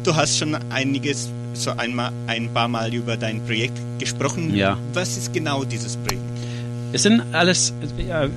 du 0.03 0.15
hast 0.15 0.37
schon 0.37 0.55
einiges, 0.69 1.29
so 1.63 1.71
einmal, 1.71 2.11
ein 2.27 2.49
paar 2.53 2.67
Mal 2.67 2.93
über 2.93 3.17
dein 3.17 3.43
Projekt 3.45 3.77
gesprochen. 3.99 4.55
Ja. 4.55 4.77
Was 4.93 5.17
ist 5.17 5.33
genau 5.33 5.63
dieses 5.63 5.97
Projekt? 5.97 6.23
Es 6.93 7.03
sind 7.03 7.21
alles, 7.33 7.73
ja, 7.97 8.27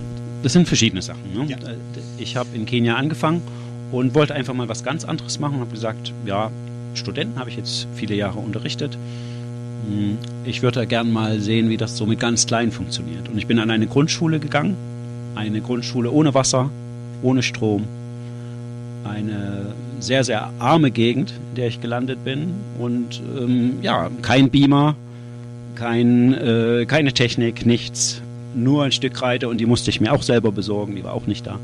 das 0.42 0.52
sind 0.52 0.66
verschiedene 0.66 1.02
Sachen. 1.02 1.22
Ne? 1.34 1.44
Ja. 1.46 1.56
Ich 2.18 2.36
habe 2.36 2.48
in 2.54 2.66
Kenia 2.66 2.96
angefangen 2.96 3.42
und 3.92 4.14
wollte 4.14 4.34
einfach 4.34 4.54
mal 4.54 4.68
was 4.68 4.84
ganz 4.84 5.04
anderes 5.04 5.38
machen 5.38 5.54
und 5.54 5.60
habe 5.60 5.70
gesagt, 5.70 6.12
ja, 6.26 6.50
Studenten 6.94 7.38
habe 7.38 7.50
ich 7.50 7.56
jetzt 7.56 7.86
viele 7.94 8.14
Jahre 8.14 8.38
unterrichtet. 8.38 8.96
Hm, 9.88 10.18
ich 10.44 10.62
würde 10.62 10.86
gern 10.86 11.12
mal 11.12 11.40
sehen, 11.40 11.68
wie 11.68 11.76
das 11.76 11.96
so 11.96 12.06
mit 12.06 12.20
ganz 12.20 12.46
klein 12.46 12.72
funktioniert. 12.72 13.28
Und 13.28 13.38
ich 13.38 13.46
bin 13.46 13.58
an 13.58 13.70
eine 13.70 13.86
Grundschule 13.86 14.40
gegangen, 14.40 14.76
eine 15.34 15.60
Grundschule 15.60 16.10
ohne 16.10 16.34
Wasser, 16.34 16.70
ohne 17.22 17.42
Strom, 17.42 17.84
eine 19.04 19.72
sehr, 20.00 20.24
sehr 20.24 20.50
arme 20.58 20.90
Gegend, 20.90 21.32
in 21.50 21.56
der 21.56 21.68
ich 21.68 21.80
gelandet 21.80 22.24
bin 22.24 22.54
und 22.78 23.20
ähm, 23.38 23.78
ja, 23.82 24.10
kein 24.22 24.50
Beamer, 24.50 24.96
kein, 25.74 26.34
äh, 26.34 26.86
keine 26.86 27.12
Technik, 27.12 27.64
nichts, 27.66 28.22
nur 28.54 28.84
ein 28.84 28.92
Stück 28.92 29.14
Kreide 29.14 29.48
und 29.48 29.58
die 29.58 29.66
musste 29.66 29.90
ich 29.90 30.00
mir 30.00 30.12
auch 30.12 30.22
selber 30.22 30.52
besorgen, 30.52 30.96
die 30.96 31.04
war 31.04 31.14
auch 31.14 31.26
nicht 31.26 31.46
da. 31.46 31.58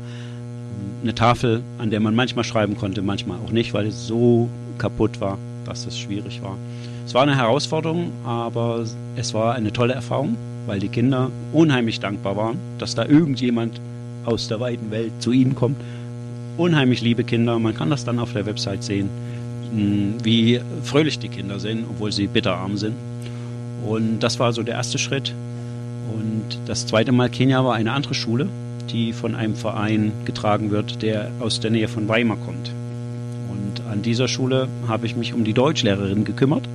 Eine 1.03 1.13
Tafel, 1.13 1.61
an 1.77 1.89
der 1.89 1.99
man 1.99 2.15
manchmal 2.15 2.43
schreiben 2.43 2.77
konnte, 2.77 3.01
manchmal 3.01 3.37
auch 3.45 3.51
nicht, 3.51 3.73
weil 3.73 3.87
es 3.87 4.07
so 4.07 4.49
kaputt 4.77 5.21
war, 5.21 5.37
dass 5.65 5.85
es 5.85 5.99
schwierig 5.99 6.41
war. 6.41 6.57
Es 7.05 7.13
war 7.13 7.23
eine 7.23 7.37
Herausforderung, 7.37 8.11
aber 8.25 8.83
es 9.15 9.33
war 9.33 9.55
eine 9.55 9.71
tolle 9.71 9.93
Erfahrung, 9.93 10.35
weil 10.65 10.79
die 10.79 10.89
Kinder 10.89 11.31
unheimlich 11.53 11.99
dankbar 11.99 12.35
waren, 12.35 12.57
dass 12.79 12.95
da 12.95 13.05
irgendjemand 13.05 13.79
aus 14.25 14.47
der 14.47 14.59
weiten 14.59 14.91
Welt 14.91 15.13
zu 15.19 15.31
ihnen 15.31 15.55
kommt. 15.55 15.77
Unheimlich 16.57 17.01
liebe 17.01 17.23
Kinder, 17.23 17.59
man 17.59 17.75
kann 17.75 17.91
das 17.91 18.03
dann 18.03 18.17
auf 18.17 18.33
der 18.33 18.47
Website 18.47 18.83
sehen, 18.83 19.09
hm, 19.71 20.15
wie 20.23 20.59
fröhlich 20.83 21.19
die 21.19 21.29
Kinder 21.29 21.59
sind, 21.59 21.85
obwohl 21.87 22.11
sie 22.11 22.25
bitterarm 22.25 22.77
sind. 22.77 22.95
Und 23.85 24.19
das 24.21 24.39
war 24.39 24.51
so 24.53 24.63
der 24.63 24.73
erste 24.73 24.97
Schritt. 24.97 25.35
Und 26.11 26.57
das 26.65 26.87
zweite 26.87 27.11
Mal 27.11 27.29
Kenia 27.29 27.63
war 27.63 27.75
eine 27.75 27.91
andere 27.91 28.15
Schule, 28.15 28.49
die 28.89 29.13
von 29.13 29.35
einem 29.35 29.55
Verein 29.55 30.11
getragen 30.25 30.71
wird, 30.71 31.03
der 31.03 31.29
aus 31.39 31.59
der 31.59 31.69
Nähe 31.69 31.87
von 31.87 32.07
Weimar 32.07 32.37
kommt. 32.37 32.71
Und 33.51 33.85
an 33.91 34.01
dieser 34.01 34.27
Schule 34.27 34.67
habe 34.87 35.05
ich 35.05 35.15
mich 35.15 35.35
um 35.35 35.43
die 35.43 35.53
Deutschlehrerin 35.53 36.23
gekümmert. 36.23 36.67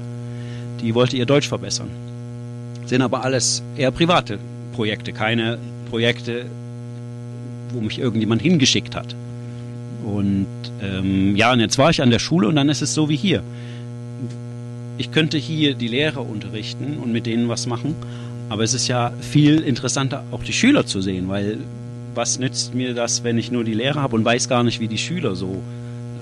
Die 0.80 0.94
wollte 0.94 1.16
ihr 1.16 1.26
Deutsch 1.26 1.48
verbessern. 1.48 1.90
Sind 2.86 3.02
aber 3.02 3.24
alles 3.24 3.64
eher 3.76 3.90
private 3.90 4.38
Projekte, 4.74 5.12
keine 5.12 5.58
Projekte, 5.90 6.46
wo 7.72 7.80
mich 7.80 7.98
irgendjemand 7.98 8.42
hingeschickt 8.42 8.94
hat. 8.94 9.16
Und 10.04 10.46
ähm, 10.82 11.36
ja, 11.36 11.52
und 11.52 11.60
jetzt 11.60 11.78
war 11.78 11.90
ich 11.90 12.02
an 12.02 12.10
der 12.10 12.18
Schule 12.18 12.48
und 12.48 12.56
dann 12.56 12.68
ist 12.68 12.82
es 12.82 12.94
so 12.94 13.08
wie 13.08 13.16
hier. 13.16 13.42
Ich 14.98 15.10
könnte 15.10 15.38
hier 15.38 15.74
die 15.74 15.88
Lehrer 15.88 16.28
unterrichten 16.28 16.98
und 16.98 17.12
mit 17.12 17.26
denen 17.26 17.48
was 17.48 17.66
machen, 17.66 17.96
aber 18.48 18.62
es 18.62 18.74
ist 18.74 18.88
ja 18.88 19.12
viel 19.20 19.60
interessanter, 19.60 20.24
auch 20.30 20.44
die 20.44 20.52
Schüler 20.52 20.84
zu 20.84 21.00
sehen, 21.00 21.28
weil 21.28 21.58
was 22.14 22.38
nützt 22.38 22.74
mir 22.74 22.94
das, 22.94 23.24
wenn 23.24 23.38
ich 23.38 23.50
nur 23.50 23.64
die 23.64 23.74
Lehrer 23.74 24.02
habe 24.02 24.16
und 24.16 24.24
weiß 24.24 24.48
gar 24.48 24.62
nicht, 24.62 24.80
wie 24.80 24.88
die 24.88 24.98
Schüler 24.98 25.34
so, 25.34 25.62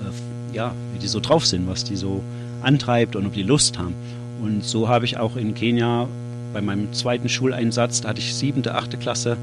äh, 0.01 0.55
ja, 0.55 0.73
wie 0.93 0.99
die 0.99 1.07
so 1.07 1.19
drauf 1.19 1.45
sind, 1.45 1.67
was 1.67 1.83
die 1.83 1.97
so 1.97 2.23
antreibt 2.61 3.15
und 3.15 3.25
ob 3.25 3.33
die 3.33 3.43
Lust 3.43 3.77
haben. 3.77 3.95
Und 4.41 4.63
so 4.63 4.87
habe 4.87 5.05
ich 5.05 5.17
auch 5.17 5.35
in 5.35 5.53
Kenia 5.53 6.07
bei 6.53 6.61
meinem 6.61 6.93
zweiten 6.93 7.29
Schuleinsatz, 7.29 8.01
da 8.01 8.09
hatte 8.09 8.19
ich 8.19 8.33
siebte, 8.33 8.75
achte 8.75 8.97
Klasse, 8.97 9.37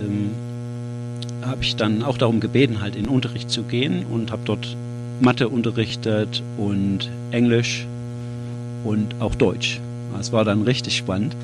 ähm, 0.00 0.30
habe 1.46 1.62
ich 1.62 1.76
dann 1.76 2.02
auch 2.02 2.18
darum 2.18 2.40
gebeten, 2.40 2.80
halt 2.80 2.96
in 2.96 3.06
Unterricht 3.06 3.50
zu 3.50 3.62
gehen 3.62 4.06
und 4.06 4.30
habe 4.30 4.42
dort 4.44 4.76
Mathe 5.20 5.48
unterrichtet 5.48 6.42
und 6.56 7.10
Englisch 7.30 7.86
und 8.84 9.20
auch 9.20 9.34
Deutsch. 9.34 9.80
Das 10.16 10.32
war 10.32 10.44
dann 10.44 10.62
richtig 10.62 10.96
spannend. 10.96 11.34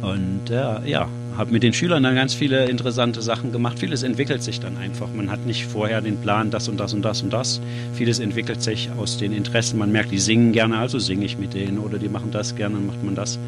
Und 0.00 0.50
äh, 0.50 0.88
ja, 0.88 1.08
habe 1.36 1.52
mit 1.52 1.62
den 1.62 1.72
Schülern 1.72 2.02
dann 2.02 2.14
ganz 2.14 2.34
viele 2.34 2.66
interessante 2.66 3.22
Sachen 3.22 3.52
gemacht. 3.52 3.78
Vieles 3.78 4.02
entwickelt 4.02 4.42
sich 4.42 4.60
dann 4.60 4.76
einfach. 4.76 5.08
Man 5.14 5.30
hat 5.30 5.46
nicht 5.46 5.66
vorher 5.66 6.00
den 6.00 6.16
Plan, 6.18 6.50
das 6.50 6.68
und 6.68 6.78
das 6.78 6.94
und 6.94 7.02
das 7.02 7.22
und 7.22 7.32
das. 7.32 7.60
Vieles 7.94 8.18
entwickelt 8.18 8.62
sich 8.62 8.90
aus 8.98 9.18
den 9.18 9.32
Interessen. 9.32 9.78
Man 9.78 9.92
merkt, 9.92 10.10
die 10.10 10.18
singen 10.18 10.52
gerne, 10.52 10.78
also 10.78 10.98
singe 10.98 11.24
ich 11.24 11.38
mit 11.38 11.54
denen. 11.54 11.78
Oder 11.78 11.98
die 11.98 12.08
machen 12.08 12.30
das 12.32 12.56
gerne, 12.56 12.76
dann 12.76 12.86
macht 12.86 13.04
man 13.04 13.14
das. 13.14 13.38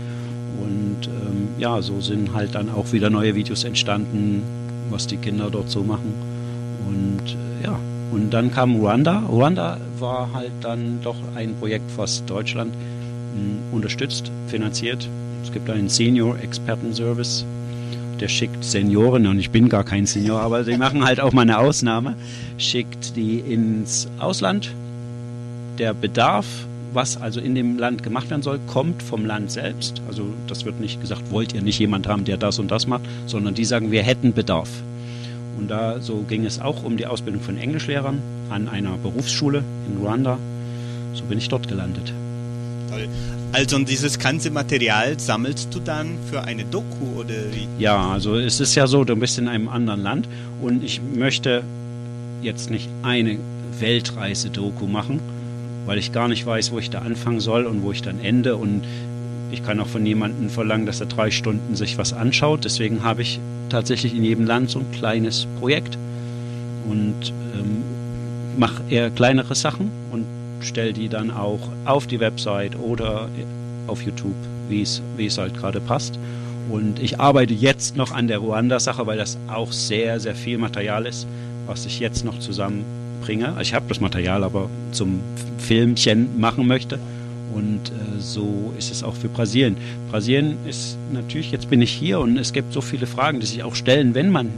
Und 0.61 1.07
ähm, 1.07 1.49
ja, 1.59 1.81
so 1.83 2.01
sind 2.01 2.35
halt 2.35 2.55
dann 2.55 2.69
auch 2.69 2.93
wieder 2.93 3.11
neue 3.11 3.35
Videos 3.35 3.65
entstanden, 3.65 4.43
was 4.91 5.07
die 5.07 5.17
Kinder 5.17 5.51
dort 5.51 5.71
so 5.71 5.83
machen. 5.83 6.15
Und 6.87 7.31
äh, 7.31 7.67
ja, 7.67 7.79
und 8.13 8.31
dann 8.31 8.53
kam 8.53 8.77
Ruanda. 8.77 9.21
Ruanda 9.29 9.79
war 9.99 10.31
halt 10.33 10.53
dann 10.61 11.01
doch 11.03 11.17
ein 11.35 11.55
Projekt, 11.57 11.91
was 11.97 12.25
Deutschland 12.27 12.75
hm, 12.75 13.75
unterstützt, 13.75 14.31
finanziert 14.49 15.09
es 15.43 15.53
gibt 15.53 15.71
einen 15.71 15.89
Senior-Experten-Service, 15.89 17.45
der 18.21 18.29
schickt 18.29 18.63
Senioren, 18.63 19.27
und 19.27 19.39
ich 19.39 19.51
bin 19.51 19.69
gar 19.69 19.85
kein 19.85 20.07
Senior, 20.07 20.41
aber 20.41 20.65
sie 20.65 20.77
machen 20.79 21.05
halt 21.05 21.21
auch 21.21 21.33
mal 21.33 21.43
eine 21.43 21.59
Ausnahme, 21.59 22.15
schickt 22.59 23.17
die 23.17 23.39
ins 23.39 24.09
Ausland. 24.19 24.73
Der 25.79 25.95
Bedarf, 25.95 26.47
was 26.93 27.21
also 27.21 27.41
in 27.41 27.55
dem 27.55 27.79
Land 27.79 28.03
gemacht 28.03 28.31
werden 28.31 28.43
soll, 28.43 28.59
kommt 28.67 29.03
vom 29.03 29.25
Land 29.25 29.51
selbst. 29.51 30.03
Also 30.09 30.25
das 30.47 30.65
wird 30.65 30.81
nicht 30.81 31.01
gesagt, 31.01 31.31
wollt 31.31 31.53
ihr 31.53 31.63
nicht 31.63 31.79
jemand 31.79 32.07
haben, 32.07 32.25
der 32.25 32.37
das 32.37 32.59
und 32.59 32.71
das 32.71 32.87
macht, 32.87 33.03
sondern 33.27 33.55
die 33.55 33.65
sagen, 33.65 33.91
wir 33.91 34.03
hätten 34.03 34.33
Bedarf. 34.33 34.69
Und 35.59 35.71
da 35.71 36.01
so 36.01 36.25
ging 36.29 36.47
es 36.47 36.61
auch 36.61 36.85
um 36.85 36.97
die 36.97 37.07
Ausbildung 37.07 37.43
von 37.43 37.57
Englischlehrern 37.57 38.21
an 38.51 38.69
einer 38.69 38.97
Berufsschule 38.97 39.63
in 39.89 39.99
Ruanda. 39.99 40.39
So 41.15 41.25
bin 41.25 41.39
ich 41.39 41.49
dort 41.49 41.69
gelandet. 41.69 42.13
Toll. 42.91 43.09
Also 43.53 43.77
und 43.77 43.89
dieses 43.89 44.19
ganze 44.19 44.51
Material 44.51 45.19
sammelst 45.19 45.75
du 45.75 45.81
dann 45.81 46.19
für 46.31 46.45
eine 46.45 46.65
Doku 46.65 47.19
oder 47.19 47.35
wie? 47.53 47.67
Ja, 47.83 48.11
also 48.11 48.37
es 48.37 48.61
ist 48.61 48.75
ja 48.75 48.87
so, 48.87 49.05
du 49.05 49.17
bist 49.17 49.39
in 49.39 49.49
einem 49.49 49.69
anderen 49.69 50.03
Land 50.03 50.29
und 50.63 50.85
ich 50.85 51.01
möchte 51.03 51.63
jetzt 52.43 52.71
nicht 52.71 52.89
eine 53.03 53.39
Weltreise-Doku 53.81 54.87
machen, 54.87 55.21
weil 55.91 55.99
ich 55.99 56.13
gar 56.13 56.29
nicht 56.29 56.47
weiß, 56.47 56.71
wo 56.71 56.79
ich 56.79 56.89
da 56.89 57.01
anfangen 57.01 57.41
soll 57.41 57.67
und 57.67 57.83
wo 57.83 57.91
ich 57.91 58.01
dann 58.01 58.21
ende 58.21 58.55
und 58.55 58.83
ich 59.51 59.65
kann 59.65 59.81
auch 59.81 59.89
von 59.89 60.07
jemandem 60.07 60.49
verlangen, 60.49 60.87
dass 60.87 61.01
er 61.01 61.07
drei 61.07 61.33
Stunden 61.33 61.75
sich 61.75 61.99
was 61.99 62.13
anschaut. 62.13 62.65
Deswegen 62.65 63.03
habe 63.03 63.23
ich 63.23 63.41
tatsächlich 63.71 64.15
in 64.15 64.23
jedem 64.23 64.47
Land 64.47 64.71
so 64.71 64.79
ein 64.79 64.87
kleines 64.93 65.49
Projekt 65.59 65.99
und 66.89 67.33
ähm, 67.55 67.83
mache 68.57 68.85
eher 68.89 69.11
kleinere 69.11 69.57
Sachen 69.57 69.91
und 70.13 70.27
stelle 70.61 70.93
die 70.93 71.09
dann 71.09 71.33
auch 71.33 71.59
auf 71.87 72.07
die 72.07 72.21
Website 72.21 72.79
oder 72.79 73.29
auf 73.89 74.01
YouTube, 74.01 74.37
wie 74.69 74.83
es 74.83 75.39
halt 75.39 75.57
gerade 75.57 75.81
passt. 75.81 76.21
Und 76.71 77.01
ich 77.01 77.19
arbeite 77.19 77.53
jetzt 77.53 77.97
noch 77.97 78.13
an 78.13 78.29
der 78.29 78.39
Ruanda-Sache, 78.39 79.09
weil 79.09 79.19
das 79.19 79.39
auch 79.49 79.73
sehr, 79.73 80.21
sehr 80.21 80.37
viel 80.37 80.57
Material 80.57 81.05
ist, 81.05 81.27
was 81.67 81.85
ich 81.85 81.99
jetzt 81.99 82.25
noch 82.25 82.39
zusammenbringe. 82.39 83.49
Also 83.49 83.63
ich 83.63 83.75
habe 83.75 83.87
das 83.89 83.99
Material 83.99 84.45
aber 84.45 84.71
zum 84.93 85.19
Filmchen 85.61 86.41
machen 86.41 86.67
möchte. 86.67 86.99
Und 87.55 87.91
äh, 87.91 88.21
so 88.21 88.73
ist 88.79 88.91
es 88.91 89.03
auch 89.03 89.15
für 89.15 89.29
Brasilien. 89.29 89.77
Brasilien 90.11 90.57
ist 90.69 90.97
natürlich, 91.13 91.51
jetzt 91.51 91.69
bin 91.69 91.83
ich 91.83 91.91
hier 91.91 92.21
und 92.21 92.37
es 92.39 92.53
gibt 92.53 92.73
so 92.73 92.81
viele 92.81 93.07
Fragen, 93.07 93.41
die 93.41 93.47
sich 93.47 93.63
auch 93.63 93.75
stellen, 93.75 94.15
wenn 94.15 94.31
man 94.31 94.51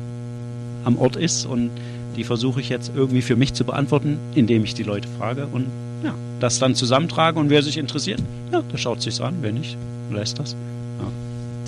am 0.85 0.99
Ort 0.99 1.17
ist 1.17 1.47
und 1.47 1.71
Die 2.17 2.25
versuche 2.25 2.61
ich 2.61 2.69
jetzt 2.69 2.93
irgendwie 2.95 3.23
für 3.23 3.37
mich 3.37 3.55
zu 3.55 3.65
beantworten, 3.65 4.19
indem 4.35 4.65
ich 4.65 4.75
die 4.75 4.83
Leute 4.83 5.09
frage 5.19 5.47
und 5.47 5.67
ja, 6.05 6.15
das 6.41 6.59
dann 6.59 6.75
zusammentrage 6.75 7.38
und 7.38 7.49
wer 7.49 7.62
sich 7.62 7.79
interessiert, 7.79 8.21
ja, 8.51 8.62
der 8.62 8.77
schaut 8.79 9.01
sich's 9.03 9.21
an, 9.21 9.37
wer 9.41 9.53
nicht, 9.53 9.77
lässt 10.11 10.38
das. 10.38 10.55
Ja. 11.01 11.07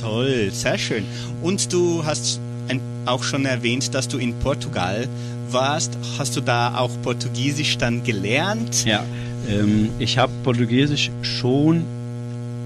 Toll, 0.00 0.50
sehr 0.52 0.76
schön. 0.76 1.04
Und 1.40 1.72
du 1.72 2.04
hast 2.04 2.40
ein, 2.68 2.80
auch 3.06 3.22
schon 3.22 3.46
erwähnt, 3.46 3.94
dass 3.94 4.08
du 4.08 4.18
in 4.18 4.34
Portugal 4.40 5.08
warst. 5.50 5.96
Hast 6.18 6.36
du 6.36 6.40
da 6.40 6.76
auch 6.76 6.90
Portugiesisch 7.02 7.78
dann 7.78 8.02
gelernt? 8.04 8.84
Ja, 8.84 9.04
ähm, 9.48 9.90
ich 9.98 10.18
habe 10.18 10.32
Portugiesisch 10.42 11.10
schon 11.22 11.84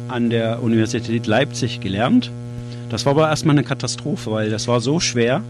an 0.09 0.31
der 0.31 0.63
Universität 0.63 1.27
Leipzig 1.27 1.81
gelernt. 1.81 2.31
Das 2.89 3.05
war 3.05 3.13
aber 3.13 3.29
erstmal 3.29 3.55
eine 3.55 3.65
Katastrophe, 3.65 4.31
weil 4.31 4.51
das 4.51 4.69
war 4.69 4.81
so 4.81 5.01
schwer 5.01 5.43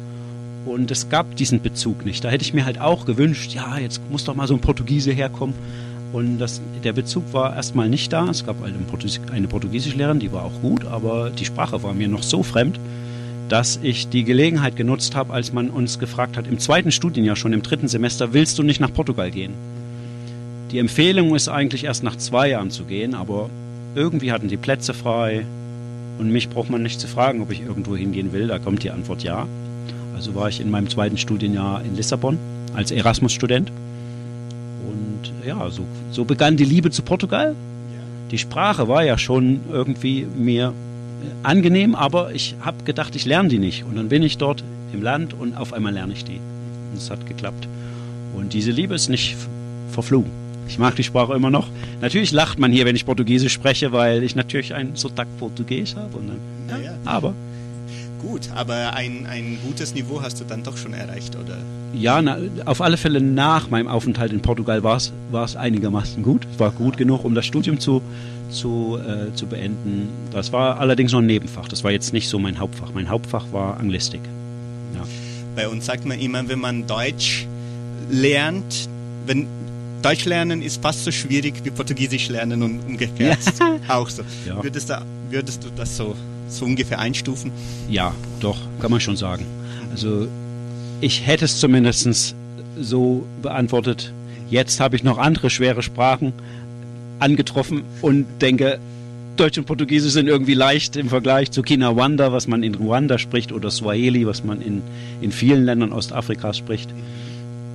und 0.66 0.90
es 0.90 1.08
gab 1.08 1.36
diesen 1.36 1.62
Bezug 1.62 2.04
nicht. 2.04 2.24
Da 2.24 2.30
hätte 2.30 2.42
ich 2.42 2.54
mir 2.54 2.64
halt 2.64 2.80
auch 2.80 3.04
gewünscht, 3.06 3.54
ja, 3.54 3.78
jetzt 3.78 4.00
muss 4.10 4.24
doch 4.24 4.34
mal 4.34 4.46
so 4.46 4.54
ein 4.54 4.60
Portugiese 4.60 5.12
herkommen. 5.12 5.54
Und 6.12 6.38
das, 6.38 6.60
der 6.84 6.94
Bezug 6.94 7.32
war 7.32 7.54
erstmal 7.54 7.88
nicht 7.88 8.12
da. 8.12 8.28
Es 8.28 8.46
gab 8.46 8.60
halt 8.62 8.74
eine 9.30 9.48
Portugiesischlehrerin, 9.48 10.20
die 10.20 10.32
war 10.32 10.44
auch 10.44 10.60
gut, 10.62 10.86
aber 10.86 11.30
die 11.30 11.44
Sprache 11.44 11.82
war 11.82 11.92
mir 11.92 12.08
noch 12.08 12.22
so 12.22 12.42
fremd, 12.42 12.80
dass 13.48 13.78
ich 13.82 14.08
die 14.08 14.24
Gelegenheit 14.24 14.76
genutzt 14.76 15.14
habe, 15.14 15.32
als 15.32 15.52
man 15.52 15.70
uns 15.70 15.98
gefragt 15.98 16.36
hat, 16.36 16.46
im 16.46 16.58
zweiten 16.58 16.92
Studienjahr, 16.92 17.36
schon 17.36 17.52
im 17.52 17.62
dritten 17.62 17.88
Semester, 17.88 18.32
willst 18.32 18.58
du 18.58 18.62
nicht 18.62 18.80
nach 18.80 18.92
Portugal 18.92 19.30
gehen? 19.30 19.52
Die 20.70 20.78
Empfehlung 20.78 21.34
ist 21.34 21.48
eigentlich 21.48 21.84
erst 21.84 22.02
nach 22.02 22.16
zwei 22.16 22.50
Jahren 22.50 22.70
zu 22.70 22.84
gehen, 22.84 23.14
aber 23.14 23.48
irgendwie 23.94 24.32
hatten 24.32 24.48
die 24.48 24.58
Plätze 24.58 24.92
frei 24.92 25.46
und 26.18 26.30
mich 26.30 26.50
braucht 26.50 26.68
man 26.68 26.82
nicht 26.82 27.00
zu 27.00 27.08
fragen, 27.08 27.40
ob 27.40 27.50
ich 27.50 27.62
irgendwo 27.62 27.96
hingehen 27.96 28.32
will. 28.32 28.48
Da 28.48 28.58
kommt 28.58 28.82
die 28.82 28.90
Antwort 28.90 29.22
ja. 29.22 29.46
Also 30.14 30.34
war 30.34 30.48
ich 30.48 30.60
in 30.60 30.70
meinem 30.70 30.90
zweiten 30.90 31.16
Studienjahr 31.16 31.82
in 31.84 31.96
Lissabon 31.96 32.38
als 32.74 32.90
Erasmus-Student. 32.90 33.70
Und 34.88 35.32
ja, 35.46 35.70
so, 35.70 35.84
so 36.10 36.24
begann 36.24 36.56
die 36.56 36.64
Liebe 36.64 36.90
zu 36.90 37.02
Portugal. 37.02 37.54
Die 38.30 38.38
Sprache 38.38 38.88
war 38.88 39.04
ja 39.04 39.16
schon 39.16 39.60
irgendwie 39.72 40.26
mir 40.36 40.74
angenehm, 41.42 41.94
aber 41.94 42.34
ich 42.34 42.56
habe 42.60 42.84
gedacht, 42.84 43.16
ich 43.16 43.24
lerne 43.24 43.48
die 43.48 43.58
nicht. 43.58 43.84
Und 43.84 43.96
dann 43.96 44.08
bin 44.08 44.22
ich 44.22 44.36
dort 44.36 44.62
im 44.92 45.02
Land 45.02 45.32
und 45.32 45.56
auf 45.56 45.72
einmal 45.72 45.94
lerne 45.94 46.12
ich 46.12 46.24
die. 46.24 46.40
Und 46.90 46.98
es 46.98 47.10
hat 47.10 47.26
geklappt. 47.26 47.68
Und 48.34 48.52
diese 48.52 48.70
Liebe 48.70 48.94
ist 48.94 49.08
nicht 49.08 49.36
verflogen. 49.90 50.47
Ich 50.68 50.78
mag 50.78 50.94
die 50.96 51.04
Sprache 51.04 51.34
immer 51.34 51.50
noch. 51.50 51.68
Natürlich 52.00 52.30
lacht 52.30 52.58
man 52.58 52.70
hier, 52.70 52.84
wenn 52.84 52.94
ich 52.94 53.06
Portugiesisch 53.06 53.52
spreche, 53.52 53.92
weil 53.92 54.22
ich 54.22 54.36
natürlich 54.36 54.74
ein 54.74 54.94
Sotak 54.94 55.26
Portugies 55.38 55.96
habe. 55.96 56.18
Dann, 56.68 56.82
ja, 56.82 56.90
ja. 56.90 56.98
Aber 57.04 57.34
Gut, 58.20 58.48
aber 58.54 58.94
ein, 58.94 59.26
ein 59.26 59.58
gutes 59.64 59.94
Niveau 59.94 60.20
hast 60.20 60.40
du 60.40 60.44
dann 60.44 60.64
doch 60.64 60.76
schon 60.76 60.92
erreicht, 60.92 61.36
oder? 61.36 61.56
Ja, 61.94 62.20
na, 62.20 62.38
auf 62.64 62.80
alle 62.80 62.96
Fälle 62.96 63.20
nach 63.20 63.70
meinem 63.70 63.86
Aufenthalt 63.86 64.32
in 64.32 64.40
Portugal 64.40 64.82
war 64.82 64.96
es 64.96 65.56
einigermaßen 65.56 66.22
gut. 66.22 66.46
Es 66.52 66.58
war 66.58 66.72
gut 66.72 66.96
genug, 66.96 67.24
um 67.24 67.34
das 67.34 67.46
Studium 67.46 67.78
zu, 67.78 68.02
zu, 68.50 68.98
äh, 68.98 69.32
zu 69.34 69.46
beenden. 69.46 70.08
Das 70.32 70.52
war 70.52 70.80
allerdings 70.80 71.12
noch 71.12 71.20
ein 71.20 71.26
Nebenfach. 71.26 71.68
Das 71.68 71.84
war 71.84 71.92
jetzt 71.92 72.12
nicht 72.12 72.28
so 72.28 72.40
mein 72.40 72.58
Hauptfach. 72.58 72.90
Mein 72.92 73.08
Hauptfach 73.08 73.46
war 73.52 73.78
Anglistik. 73.78 74.20
Ja. 74.94 75.02
Bei 75.54 75.68
uns 75.68 75.86
sagt 75.86 76.04
man 76.04 76.18
immer, 76.18 76.48
wenn 76.48 76.58
man 76.58 76.86
Deutsch 76.88 77.46
lernt, 78.10 78.88
wenn 79.26 79.46
Deutsch 80.02 80.24
lernen 80.24 80.62
ist 80.62 80.80
fast 80.80 81.04
so 81.04 81.10
schwierig 81.10 81.54
wie 81.64 81.70
Portugiesisch 81.70 82.28
lernen 82.28 82.62
und 82.62 82.80
umgekehrt 82.80 83.38
ja. 83.60 83.78
auch 83.88 84.08
so. 84.08 84.22
Ja. 84.46 84.62
Würdest, 84.62 84.90
du, 84.90 85.04
würdest 85.30 85.64
du 85.64 85.68
das 85.76 85.96
so 85.96 86.14
so 86.48 86.64
ungefähr 86.64 86.98
einstufen? 86.98 87.52
Ja, 87.88 88.14
doch, 88.40 88.56
kann 88.80 88.90
man 88.90 89.00
schon 89.00 89.16
sagen. 89.16 89.44
Also 89.90 90.28
ich 91.00 91.26
hätte 91.26 91.44
es 91.44 91.60
zumindest 91.60 92.34
so 92.80 93.26
beantwortet. 93.42 94.12
Jetzt 94.50 94.80
habe 94.80 94.96
ich 94.96 95.04
noch 95.04 95.18
andere 95.18 95.50
schwere 95.50 95.82
Sprachen 95.82 96.32
angetroffen 97.18 97.82
und 98.00 98.26
denke, 98.40 98.78
Deutsch 99.36 99.58
und 99.58 99.66
Portugiesisch 99.66 100.12
sind 100.12 100.26
irgendwie 100.26 100.54
leicht 100.54 100.96
im 100.96 101.08
Vergleich 101.08 101.50
zu 101.50 101.62
Kinawanda, 101.62 102.32
was 102.32 102.48
man 102.48 102.62
in 102.62 102.74
Ruanda 102.74 103.18
spricht, 103.18 103.52
oder 103.52 103.70
Swahili, 103.70 104.26
was 104.26 104.42
man 104.42 104.60
in, 104.60 104.82
in 105.20 105.30
vielen 105.30 105.64
Ländern 105.64 105.92
Ostafrikas 105.92 106.56
spricht. 106.56 106.90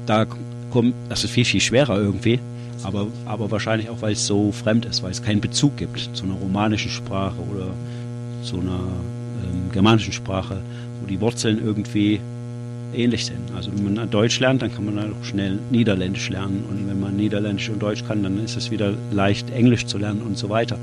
Da 0.06 0.26
kommt, 0.74 0.96
das 1.08 1.24
ist 1.24 1.32
viel, 1.32 1.46
viel 1.46 1.62
schwerer 1.62 1.98
irgendwie, 1.98 2.40
aber, 2.84 3.08
aber 3.26 3.52
wahrscheinlich 3.52 3.90
auch, 3.90 4.02
weil 4.02 4.14
es 4.14 4.26
so 4.26 4.52
fremd 4.52 4.86
ist, 4.86 5.04
weil 5.04 5.12
es 5.12 5.22
keinen 5.22 5.40
Bezug 5.40 5.78
gibt 5.78 6.10
zu 6.14 6.26
einer 6.26 6.34
romanischen 6.34 6.90
Sprache 6.90 7.38
oder 7.50 7.68
zu 8.44 8.60
einer 8.60 8.80
ähm, 9.44 9.72
germanischen 9.72 10.12
Sprache, 10.12 10.58
wo 11.00 11.08
die 11.08 11.22
Wurzeln 11.22 11.64
irgendwie 11.64 12.20
ähnlich 12.94 13.26
sind. 13.26 13.52
Also 13.56 13.72
wenn 13.74 13.94
man 13.94 14.10
Deutsch 14.10 14.40
lernt, 14.40 14.62
dann 14.62 14.74
kann 14.74 14.86
man 14.86 15.00
auch 15.00 15.24
schnell 15.24 15.60
Niederländisch 15.72 16.30
lernen. 16.30 16.66
Und 16.70 16.90
wenn 16.90 17.00
man 17.00 17.16
Niederländisch 17.16 17.70
und 17.70 17.82
Deutsch 17.82 18.04
kann, 18.06 18.24
dann 18.24 18.44
ist 18.44 18.58
es 18.58 18.72
wieder 18.72 18.94
leicht, 19.12 19.50
Englisch 19.52 19.86
zu 19.86 19.98
lernen 19.98 20.22
und 20.22 20.38
so 20.38 20.50
weiter. 20.50 20.78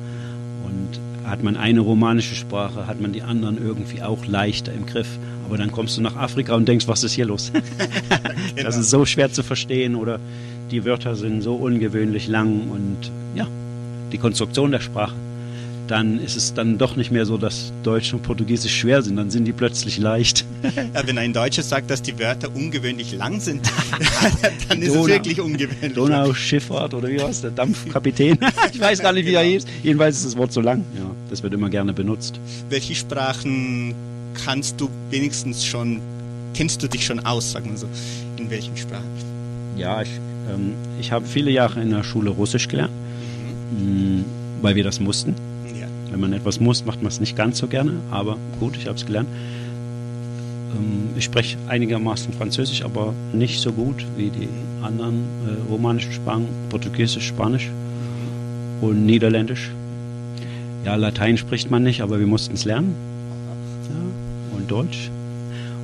Und 0.65 1.01
hat 1.31 1.43
man 1.43 1.57
eine 1.57 1.81
romanische 1.81 2.35
Sprache, 2.35 2.87
hat 2.87 3.01
man 3.01 3.13
die 3.13 3.23
anderen 3.23 3.59
irgendwie 3.63 4.03
auch 4.03 4.27
leichter 4.27 4.73
im 4.73 4.87
Griff. 4.87 5.09
Aber 5.47 5.57
dann 5.57 5.73
kommst 5.73 5.97
du 5.97 6.03
nach 6.03 6.17
Afrika 6.17 6.55
und 6.55 6.69
denkst, 6.69 6.87
was 6.89 7.03
ist 7.05 7.13
hier 7.13 7.25
los? 7.25 7.53
genau. 8.55 8.63
Das 8.63 8.77
ist 8.77 8.91
so 8.91 9.05
schwer 9.07 9.33
zu 9.33 9.43
verstehen 9.43 9.95
oder 9.95 10.19
die 10.71 10.85
Wörter 10.85 11.17
sind 11.17 11.43
so 11.43 11.55
ungewöhnlich 11.55 12.29
lang 12.29 12.69
und 12.71 13.11
ja, 13.35 13.47
die 14.13 14.19
Konstruktion 14.19 14.71
der 14.71 14.81
Sprache 14.81 15.15
dann 15.91 16.21
ist 16.21 16.37
es 16.37 16.55
dann 16.55 16.79
doch 16.79 16.95
nicht 16.95 17.11
mehr 17.11 17.27
so, 17.27 17.37
dass 17.37 17.73
Deutsch 17.83 18.15
und 18.15 18.23
Portugiesisch 18.23 18.79
schwer 18.79 19.03
sind, 19.03 19.17
dann 19.17 19.31
sind 19.31 19.45
die 19.45 19.53
plötzlich 19.53 19.99
leicht. 19.99 20.45
Ja, 20.95 21.07
wenn 21.07 21.19
ein 21.19 21.33
Deutscher 21.33 21.63
sagt, 21.63 21.91
dass 21.91 22.03
die 22.03 22.19
Wörter 22.19 22.55
ungewöhnlich 22.55 23.13
lang 23.13 23.41
sind, 23.41 23.67
dann 24.69 24.83
ist 24.83 24.91
Donau, 24.91 25.07
es 25.07 25.09
wirklich 25.09 25.41
ungewöhnlich. 25.41 25.95
Donauschifffahrt 25.95 26.95
oder 26.95 27.09
wie 27.09 27.19
war 27.19 27.29
es, 27.29 27.41
der 27.41 27.51
Dampfkapitän? 27.51 28.39
ich 28.73 28.81
weiß 28.81 29.01
gar 29.01 29.13
nicht, 29.13 29.25
wie 29.25 29.31
genau. 29.31 29.41
er 29.41 29.47
hieß. 29.47 29.65
Jedenfalls 29.83 30.19
ist 30.19 30.27
das 30.27 30.37
Wort 30.37 30.53
so 30.53 30.61
lang. 30.61 30.85
Ja, 30.97 31.11
das 31.29 31.43
wird 31.43 31.55
immer 31.55 31.71
gerne 31.71 31.93
benutzt. 31.93 32.39
Welche 32.69 32.95
Sprachen 32.95 33.95
kannst 34.45 34.81
du 34.81 34.89
wenigstens 35.11 35.65
schon, 35.65 36.01
kennst 36.55 36.83
du 36.83 36.89
dich 36.89 37.05
schon 37.05 37.21
aus, 37.21 37.53
sagen 37.53 37.71
wir 37.71 37.79
so, 37.79 37.89
in 38.37 38.51
welchen 38.51 38.77
Sprachen? 38.77 39.05
Ja, 39.77 40.03
ich, 40.03 40.11
ähm, 40.53 40.75
ich 41.01 41.11
habe 41.13 41.27
viele 41.27 41.51
Jahre 41.51 41.81
in 41.81 41.91
der 41.91 42.05
Schule 42.05 42.31
Russisch 42.31 42.69
gelernt, 42.69 42.93
mhm. 43.79 44.19
mh, 44.19 44.25
weil 44.63 44.77
wir 44.77 44.85
das 44.85 45.01
mussten. 45.01 45.35
Wenn 46.11 46.21
man 46.21 46.33
etwas 46.33 46.61
muss, 46.61 46.85
macht 46.85 47.03
man 47.03 47.09
es 47.09 47.21
nicht 47.21 47.37
ganz 47.37 47.59
so 47.59 47.67
gerne, 47.67 47.93
aber 48.11 48.37
gut, 48.59 48.77
ich 48.77 48.87
habe 48.87 48.97
es 48.97 49.07
gelernt. 49.07 49.29
Ähm, 50.75 51.11
ich 51.17 51.25
spreche 51.25 51.57
einigermaßen 51.69 52.33
Französisch, 52.33 52.83
aber 52.83 53.15
nicht 53.33 53.61
so 53.61 53.73
gut 53.73 54.05
wie 54.17 54.31
die 54.31 54.49
anderen 54.83 55.25
äh, 55.47 55.71
romanischen 55.71 56.13
Sprachen, 56.13 56.47
Portugiesisch, 56.69 57.27
Spanisch 57.27 57.71
und 58.81 59.07
Niederländisch. 59.07 59.71
Ja, 60.85 60.97
Latein 60.97 61.37
spricht 61.37 61.71
man 61.71 61.83
nicht, 61.83 62.01
aber 62.01 62.19
wir 62.19 62.27
mussten 62.27 62.55
es 62.55 62.65
lernen. 62.65 62.95
Ja, 63.89 64.57
und 64.57 64.71
Deutsch. 64.71 65.11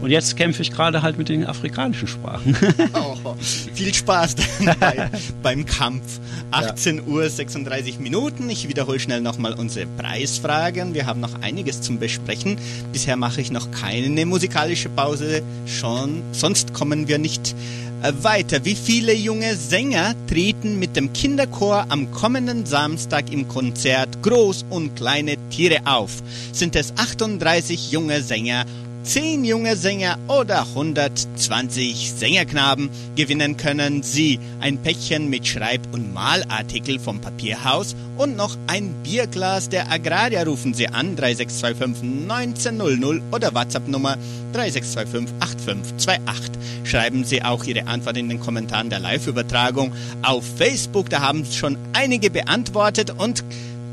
Und 0.00 0.10
jetzt 0.10 0.36
kämpfe 0.36 0.62
ich 0.62 0.70
gerade 0.70 1.02
halt 1.02 1.18
mit 1.18 1.28
den 1.28 1.46
afrikanischen 1.46 2.06
Sprachen. 2.06 2.56
oh, 2.94 3.34
viel 3.40 3.94
Spaß 3.94 4.36
bei, 4.80 5.10
beim 5.42 5.64
Kampf. 5.64 6.20
18 6.50 6.96
ja. 6.96 7.02
Uhr 7.04 7.28
36 7.28 7.98
Minuten. 7.98 8.48
Ich 8.50 8.68
wiederhole 8.68 9.00
schnell 9.00 9.20
nochmal 9.20 9.54
unsere 9.54 9.86
Preisfragen. 9.86 10.94
Wir 10.94 11.06
haben 11.06 11.20
noch 11.20 11.40
einiges 11.42 11.80
zum 11.80 11.98
Besprechen. 11.98 12.58
Bisher 12.92 13.16
mache 13.16 13.40
ich 13.40 13.50
noch 13.50 13.70
keine 13.70 14.26
musikalische 14.26 14.88
Pause. 14.88 15.42
Schon, 15.66 16.22
sonst 16.32 16.72
kommen 16.72 17.08
wir 17.08 17.18
nicht 17.18 17.54
äh, 18.02 18.12
weiter. 18.22 18.64
Wie 18.64 18.74
viele 18.74 19.14
junge 19.14 19.56
Sänger 19.56 20.14
treten 20.28 20.78
mit 20.78 20.96
dem 20.96 21.12
Kinderchor 21.12 21.86
am 21.88 22.10
kommenden 22.12 22.66
Samstag 22.66 23.32
im 23.32 23.48
Konzert 23.48 24.22
Groß 24.22 24.66
und 24.70 24.94
kleine 24.96 25.36
Tiere 25.48 25.80
auf? 25.86 26.10
Sind 26.52 26.76
es 26.76 26.92
38 26.96 27.92
junge 27.92 28.22
Sänger 28.22 28.66
10 29.06 29.44
junge 29.44 29.76
Sänger 29.76 30.18
oder 30.26 30.62
120 30.62 32.12
Sängerknaben 32.12 32.90
gewinnen 33.14 33.56
können 33.56 34.02
Sie 34.02 34.40
ein 34.58 34.78
Päckchen 34.78 35.30
mit 35.30 35.46
Schreib- 35.46 35.86
und 35.92 36.12
Malartikel 36.12 36.98
vom 36.98 37.20
Papierhaus 37.20 37.94
und 38.16 38.36
noch 38.36 38.56
ein 38.66 38.92
Bierglas 39.04 39.68
der 39.68 39.92
Agraria. 39.92 40.42
Rufen 40.42 40.74
Sie 40.74 40.88
an 40.88 41.14
3625 41.14 42.28
1900 42.28 43.22
oder 43.32 43.54
WhatsApp 43.54 43.86
Nummer 43.86 44.16
3625 44.52 45.36
8528. 45.38 46.90
Schreiben 46.90 47.24
Sie 47.24 47.44
auch 47.44 47.62
Ihre 47.62 47.86
Antwort 47.86 48.16
in 48.16 48.28
den 48.28 48.40
Kommentaren 48.40 48.90
der 48.90 48.98
Live-Übertragung 48.98 49.92
auf 50.22 50.44
Facebook. 50.56 51.10
Da 51.10 51.20
haben 51.20 51.44
schon 51.44 51.78
einige 51.92 52.28
beantwortet 52.28 53.12
und 53.16 53.44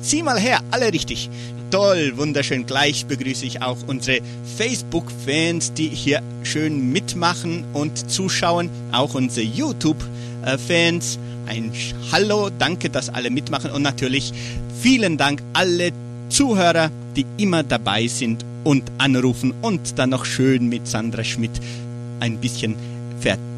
Sieh 0.04 0.22
mal 0.22 0.38
her, 0.38 0.60
alle 0.70 0.92
richtig 0.92 1.30
toll, 1.74 2.14
wunderschön. 2.18 2.68
Gleich 2.68 3.08
begrüße 3.08 3.48
ich 3.48 3.64
auch 3.64 3.78
unsere 3.88 4.20
Facebook-Fans, 4.58 5.74
die 5.74 5.88
hier 5.88 6.22
schön 6.44 6.92
mitmachen 6.92 7.66
und 7.74 8.12
zuschauen. 8.12 8.70
Auch 8.92 9.16
unsere 9.16 9.48
YouTube-Fans. 9.48 11.18
Ein 11.48 11.72
Hallo, 12.12 12.52
danke, 12.60 12.92
dass 12.92 13.10
alle 13.10 13.32
mitmachen. 13.32 13.72
Und 13.72 13.82
natürlich 13.82 14.34
vielen 14.84 15.18
Dank 15.18 15.42
alle 15.54 15.90
Zuhörer, 16.30 16.92
die 17.16 17.26
immer 17.38 17.64
dabei 17.64 18.06
sind 18.06 18.46
und 18.64 18.84
anrufen 19.00 19.52
und 19.64 19.98
dann 19.98 20.12
noch 20.12 20.26
schön 20.26 20.70
mit 20.70 20.88
Sandra 20.88 21.24
Schmidt 21.24 21.60
ein 22.20 22.38
bisschen 22.38 22.76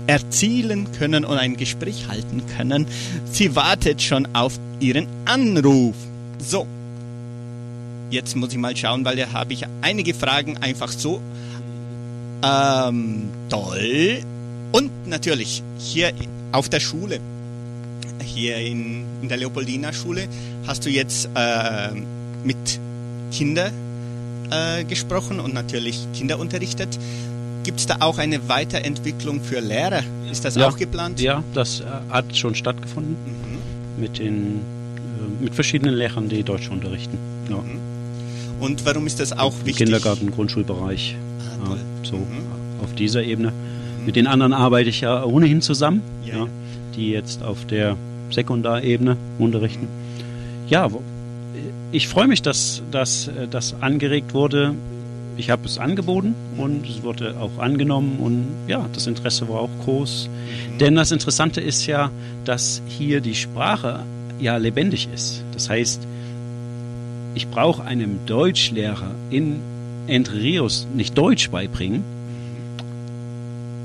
erzielen 0.08 0.88
können 0.98 1.26
und 1.26 1.38
ein 1.38 1.58
Gespräch 1.58 2.08
halten 2.08 2.44
können. 2.56 2.88
Sie 3.30 3.58
wartet 3.58 4.02
schon 4.02 4.26
auf 4.34 4.58
Ihren 4.80 5.08
Anruf. 5.26 5.96
So, 6.38 6.66
jetzt 8.10 8.36
muss 8.36 8.52
ich 8.52 8.58
mal 8.58 8.76
schauen, 8.76 9.04
weil 9.06 9.16
da 9.18 9.32
habe 9.34 9.54
ich 9.54 9.64
einige 9.82 10.14
Fragen 10.14 10.58
einfach 10.58 10.90
so. 10.92 11.22
Ähm, 12.44 13.30
toll. 13.50 14.20
Und 14.72 15.08
natürlich 15.08 15.64
hier 15.78 16.12
auf 16.52 16.70
der 16.70 16.80
Schule, 16.80 17.20
hier 18.24 18.58
in, 18.58 19.06
in 19.22 19.30
der 19.30 19.38
Leopoldina 19.38 19.94
Schule, 19.94 20.28
hast 20.68 20.86
du 20.86 20.90
jetzt 20.90 21.30
äh, 21.36 21.90
mit 22.44 22.80
Kindern 23.32 23.72
äh, 24.52 24.84
gesprochen 24.84 25.40
und 25.40 25.54
natürlich 25.54 26.06
Kinder 26.14 26.38
unterrichtet. 26.40 27.00
Gibt 27.64 27.80
es 27.80 27.88
da 27.88 27.98
auch 28.02 28.20
eine 28.20 28.48
Weiterentwicklung 28.48 29.42
für 29.42 29.60
Lehrer? 29.60 30.04
Ist 30.32 30.46
das 30.46 30.56
Ja. 30.56 30.68
auch 30.68 30.78
geplant? 30.78 31.20
Ja, 31.20 31.44
das 31.54 31.80
äh, 31.80 31.86
hat 32.10 32.36
schon 32.38 32.54
stattgefunden 32.54 33.16
Mhm. 33.26 34.02
mit 34.02 34.20
den 34.20 34.60
äh, 35.40 35.44
mit 35.44 35.56
verschiedenen 35.56 35.96
Lehrern, 35.96 36.30
die 36.30 36.44
Deutsch 36.44 36.70
unterrichten. 36.70 37.18
Ja. 37.50 37.58
Und 38.60 38.86
warum 38.86 39.06
ist 39.08 39.20
das 39.20 39.32
auch 39.38 39.54
wichtig? 39.60 39.78
Kindergarten, 39.78 40.32
Grundschulbereich. 40.32 41.16
Ah, 41.66 41.70
Ja, 41.72 41.78
so 42.04 42.18
Mhm. 42.18 42.24
auf 42.84 42.94
dieser 42.96 43.24
Ebene. 43.24 43.52
Mit 44.06 44.16
den 44.16 44.28
anderen 44.28 44.54
arbeite 44.54 44.90
ich 44.90 45.02
ja 45.02 45.24
ohnehin 45.24 45.62
zusammen, 45.62 46.02
Ja, 46.26 46.38
ja, 46.38 46.48
die 46.96 47.10
jetzt 47.12 47.44
auf 47.44 47.66
der 47.66 47.98
Sekundarebene 48.32 49.18
unterrichten. 49.40 49.88
Ja, 50.70 50.90
ich 51.92 52.08
freue 52.08 52.28
mich, 52.28 52.42
dass, 52.42 52.82
äh, 52.92 53.48
das 53.50 53.76
angeregt 53.82 54.34
wurde. 54.34 54.74
Ich 55.38 55.50
habe 55.50 55.66
es 55.66 55.78
angeboten 55.78 56.34
und 56.58 56.88
es 56.90 57.04
wurde 57.04 57.36
auch 57.40 57.62
angenommen 57.62 58.20
und 58.20 58.46
ja, 58.70 58.86
das 58.94 59.06
Interesse 59.06 59.50
war 59.50 59.60
auch 59.62 59.70
groß. 59.84 60.30
Denn 60.80 60.96
das 60.96 61.12
Interessante 61.12 61.60
ist 61.62 61.86
ja, 61.88 62.10
dass 62.46 62.82
hier 62.88 63.20
die 63.22 63.36
Sprache 63.36 64.00
ja 64.40 64.56
lebendig 64.58 65.10
ist. 65.14 65.44
Das 65.54 65.70
heißt, 65.70 66.08
ich 67.36 67.48
brauche 67.50 67.84
einem 67.84 68.20
Deutschlehrer 68.26 69.12
in 69.30 69.60
Entre 70.08 70.38
Rios 70.40 70.88
nicht 70.96 71.18
Deutsch 71.18 71.50
beibringen, 71.50 72.04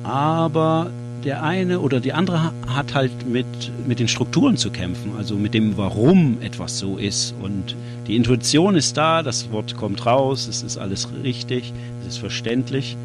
aber 0.03 0.91
der 1.25 1.43
eine 1.43 1.81
oder 1.81 2.01
die 2.01 2.13
andere 2.15 2.43
ha- 2.45 2.53
hat 2.69 2.95
halt 2.95 3.29
mit, 3.29 3.47
mit 3.87 3.99
den 3.99 4.09
Strukturen 4.09 4.57
zu 4.57 4.71
kämpfen, 4.71 5.13
also 5.19 5.35
mit 5.37 5.53
dem, 5.53 5.77
warum 5.77 6.39
etwas 6.41 6.79
so 6.79 6.97
ist. 6.97 7.35
Und 7.43 7.75
die 8.07 8.17
Intuition 8.17 8.75
ist 8.75 8.97
da, 8.97 9.23
das 9.23 9.51
Wort 9.53 9.77
kommt 9.77 10.07
raus, 10.07 10.49
es 10.49 10.63
ist 10.63 10.79
alles 10.79 11.09
richtig, 11.23 11.73
es 12.01 12.15
ist 12.15 12.19
verständlich. 12.19 12.97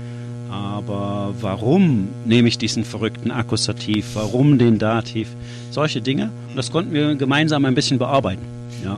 Aber 0.49 1.33
warum 1.41 2.07
nehme 2.23 2.47
ich 2.47 2.57
diesen 2.57 2.85
verrückten 2.85 3.31
Akkusativ? 3.31 4.05
Warum 4.13 4.57
den 4.57 4.77
Dativ? 4.79 5.27
Solche 5.71 5.99
Dinge. 6.01 6.29
Und 6.49 6.55
das 6.55 6.71
konnten 6.71 6.93
wir 6.93 7.15
gemeinsam 7.15 7.65
ein 7.65 7.75
bisschen 7.75 7.97
bearbeiten. 7.99 8.43
Ja. 8.83 8.97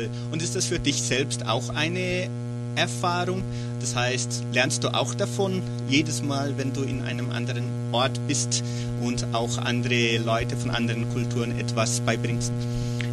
Toll. 0.00 0.10
Und 0.32 0.42
ist 0.42 0.56
das 0.56 0.66
für 0.66 0.78
dich 0.78 1.02
selbst 1.02 1.46
auch 1.46 1.68
eine 1.74 2.28
Erfahrung? 2.76 3.42
Das 3.80 3.94
heißt, 3.96 4.44
lernst 4.52 4.84
du 4.84 4.88
auch 4.88 5.14
davon 5.14 5.62
jedes 5.88 6.22
Mal, 6.22 6.54
wenn 6.56 6.72
du 6.72 6.82
in 6.82 7.02
einem 7.02 7.30
anderen 7.30 7.64
Ort 7.92 8.20
bist 8.28 8.62
und 9.02 9.26
auch 9.32 9.58
andere 9.58 10.18
Leute 10.18 10.56
von 10.56 10.70
anderen 10.70 11.08
Kulturen 11.12 11.58
etwas 11.58 12.00
beibringst? 12.00 12.52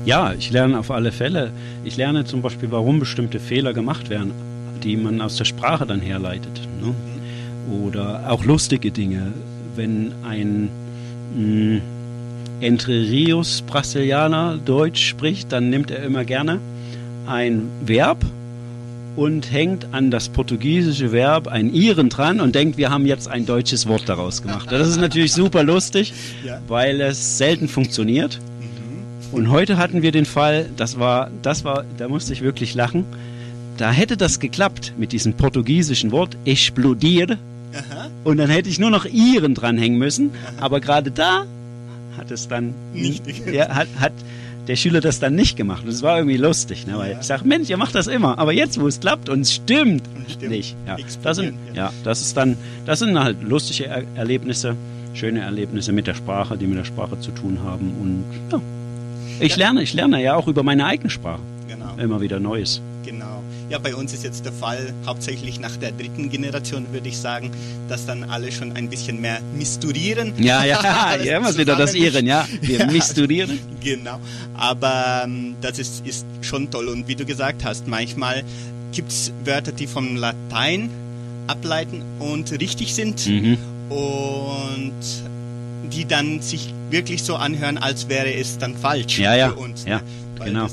Ja, 0.06 0.34
ich 0.34 0.52
lerne 0.52 0.80
auf 0.80 0.92
alle 0.92 1.12
Fälle. 1.12 1.52
Ich 1.84 1.98
lerne 1.98 2.26
zum 2.26 2.42
Beispiel, 2.42 2.72
warum 2.72 3.00
bestimmte 3.00 3.40
Fehler 3.40 3.74
gemacht 3.74 4.10
werden, 4.10 4.32
die 4.84 4.96
man 4.96 5.22
aus 5.22 5.36
der 5.36 5.46
Sprache 5.46 5.86
dann 5.86 6.00
herleitet. 6.00 6.62
Ne? 6.82 6.94
Oder 7.84 8.32
auch 8.32 8.46
lustige 8.46 8.92
Dinge. 8.92 9.34
Wenn 9.76 10.14
ein 10.24 10.70
mh, 11.36 11.82
Entre 12.62 12.94
Rios 12.94 13.62
Brasilianer 13.62 14.58
Deutsch 14.64 15.06
spricht, 15.06 15.52
dann 15.52 15.70
nimmt 15.70 15.92
er 15.92 16.04
immer 16.04 16.24
gerne 16.24 16.60
ein 17.28 17.70
Verb 17.86 18.24
und 19.16 19.52
hängt 19.52 19.88
an 19.94 20.12
das 20.12 20.30
portugiesische 20.30 21.12
Verb 21.12 21.48
ein 21.48 21.74
Iren 21.74 22.10
dran 22.10 22.40
und 22.40 22.54
denkt, 22.56 22.78
wir 22.78 22.90
haben 22.92 23.06
jetzt 23.06 23.28
ein 23.28 23.46
deutsches 23.46 23.88
Wort 23.88 24.04
daraus 24.08 24.42
gemacht. 24.44 24.72
Das 24.72 24.88
ist 24.88 24.98
natürlich 25.00 25.34
super 25.34 25.64
lustig, 25.64 26.14
Ja. 26.46 26.60
weil 26.68 27.02
es 27.02 27.38
selten 27.38 27.68
funktioniert. 27.68 28.40
Und 29.32 29.50
heute 29.50 29.78
hatten 29.78 30.02
wir 30.04 30.12
den 30.12 30.26
Fall, 30.26 30.70
das 30.78 31.00
war, 31.00 31.32
das 31.42 31.64
war, 31.64 31.84
da 31.98 32.08
musste 32.08 32.32
ich 32.34 32.42
wirklich 32.42 32.76
lachen. 32.76 33.06
Da 33.78 33.92
hätte 33.92 34.18
das 34.18 34.40
geklappt 34.40 34.94
mit 34.98 35.12
diesem 35.12 35.34
portugiesischen 35.34 36.12
Wort 36.12 36.38
explodier. 36.46 37.38
Aha. 37.74 38.08
Und 38.24 38.38
dann 38.38 38.50
hätte 38.50 38.70
ich 38.70 38.80
nur 38.80 38.90
noch 38.90 39.06
ihren 39.06 39.54
dranhängen 39.54 39.98
müssen. 40.00 40.32
Aber 40.60 40.80
gerade 40.80 41.12
da 41.12 41.46
hat 42.18 42.32
es 42.32 42.48
dann 42.48 42.74
Nicht. 42.94 43.24
Ja, 43.52 43.70
hat, 43.76 43.88
hat 44.00 44.14
der 44.68 44.76
Schüler 44.76 45.02
das 45.02 45.20
dann 45.20 45.36
nicht 45.36 45.56
gemacht. 45.56 45.84
Und 45.84 45.90
es 45.90 46.02
war 46.02 46.18
irgendwie 46.18 46.38
lustig, 46.38 46.86
ne? 46.88 46.98
weil 46.98 47.12
Ja. 47.12 47.20
ich 47.20 47.26
sage, 47.26 47.48
Mensch, 47.48 47.70
ihr 47.70 47.78
macht 47.78 47.96
das 47.96 48.08
immer. 48.08 48.38
Aber 48.38 48.52
jetzt, 48.54 48.80
wo 48.80 48.88
es 48.88 49.00
klappt 49.00 49.30
und 49.30 49.42
es 49.42 49.54
stimmt, 49.54 50.04
stimmt. 50.30 50.52
nicht. 50.52 50.76
Ja, 50.86 50.98
das 51.24 51.38
sind, 51.38 51.58
ja. 51.74 51.92
das 52.04 52.22
ist 52.22 52.36
dann, 52.36 52.58
das 52.86 53.00
sind 53.00 53.18
halt 53.18 53.42
lustige 53.44 53.86
er 53.88 54.04
Erlebnisse, 54.16 54.76
schöne 55.14 55.40
Erlebnisse 55.42 55.92
mit 55.94 56.06
der 56.08 56.14
Sprache, 56.16 56.58
die 56.58 56.68
mit 56.68 56.78
der 56.78 56.86
Sprache 56.86 57.20
zu 57.20 57.32
tun 57.32 57.60
haben. 57.64 57.94
Und 58.02 58.24
ja, 58.52 58.62
ich 59.40 59.56
lerne, 59.56 59.82
ich 59.84 59.94
lerne 59.94 60.22
ja 60.22 60.36
auch 60.36 60.48
über 60.48 60.64
meine 60.64 60.86
eigene 60.86 61.10
Sprache 61.10 61.42
Genau. 61.68 61.96
immer 61.98 62.22
wieder 62.22 62.40
Neues. 62.40 62.82
Genau. 63.06 63.42
Ja, 63.70 63.80
bei 63.80 63.94
uns 63.94 64.14
ist 64.14 64.24
jetzt 64.24 64.46
der 64.46 64.54
Fall, 64.54 64.94
hauptsächlich 65.06 65.60
nach 65.60 65.76
der 65.76 65.92
dritten 65.92 66.30
Generation, 66.30 66.86
würde 66.94 67.10
ich 67.10 67.18
sagen, 67.18 67.52
dass 67.90 68.06
dann 68.06 68.24
alle 68.24 68.50
schon 68.52 68.72
ein 68.78 68.90
bisschen 68.90 69.20
mehr 69.20 69.40
misturieren. 69.58 70.34
Ja, 70.38 70.64
ja, 70.64 71.16
ja, 71.24 71.38
immer 71.38 71.56
wieder 71.58 71.76
das. 71.76 71.94
Iren, 71.94 72.26
ja. 72.26 72.48
Wir 72.62 72.80
Ja. 72.80 72.86
misturieren. 72.88 73.60
Genau. 73.84 74.20
Aber 74.56 75.24
ähm, 75.26 75.56
das 75.62 75.80
ist, 75.80 76.06
ist 76.08 76.26
schon 76.42 76.72
toll. 76.72 76.88
Und 76.88 77.08
wie 77.10 77.16
du 77.16 77.26
gesagt 77.26 77.66
hast, 77.66 77.88
manchmal 77.88 78.44
gibt 78.94 79.12
es 79.12 79.34
Wörter, 79.44 79.74
die 79.74 79.86
vom 79.88 80.16
Latein 80.16 80.90
ableiten 81.48 82.04
und 82.20 82.50
richtig 82.60 82.96
sind 82.96 83.26
Mhm. 83.28 83.58
und 83.90 84.94
die 85.92 86.06
dann 86.06 86.42
sich 86.42 86.74
wirklich 86.90 87.24
so 87.24 87.36
anhören, 87.36 87.78
als 87.78 88.08
wäre 88.10 88.34
es 88.34 88.58
dann 88.58 88.76
falsch 88.78 89.20
Ja, 89.20 89.36
ja, 89.36 89.50
für 89.50 89.56
uns. 89.56 89.84
ja, 89.86 89.98
ne? 89.98 90.04
Weil 90.04 90.27
genau. 90.44 90.68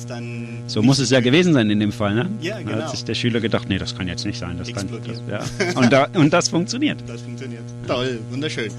So 0.67 0.83
muss 0.83 0.99
es 0.99 1.11
ja 1.11 1.21
gewesen 1.21 1.53
sein 1.55 1.71
in 1.71 1.81
dem 1.81 1.93
Fall, 1.93 2.15
ne? 2.15 2.29
Ja, 2.41 2.57
Da 2.57 2.62
genau. 2.62 2.77
hat 2.83 2.91
sich 2.91 3.05
der 3.05 3.15
Schüler 3.15 3.41
gedacht, 3.41 3.69
nee, 3.69 3.79
das 3.79 3.97
kann 3.97 4.09
jetzt 4.09 4.25
nicht 4.25 4.39
sein. 4.39 4.57
Das 4.59 4.73
kann, 4.73 4.89
das, 5.07 5.23
ja. 5.29 5.81
und, 5.81 5.93
da, 5.93 6.09
und 6.15 6.33
das 6.33 6.49
funktioniert. 6.49 6.99
Das 7.07 7.21
funktioniert. 7.23 7.62
Toll, 7.87 8.19
wunderschön. 8.31 8.71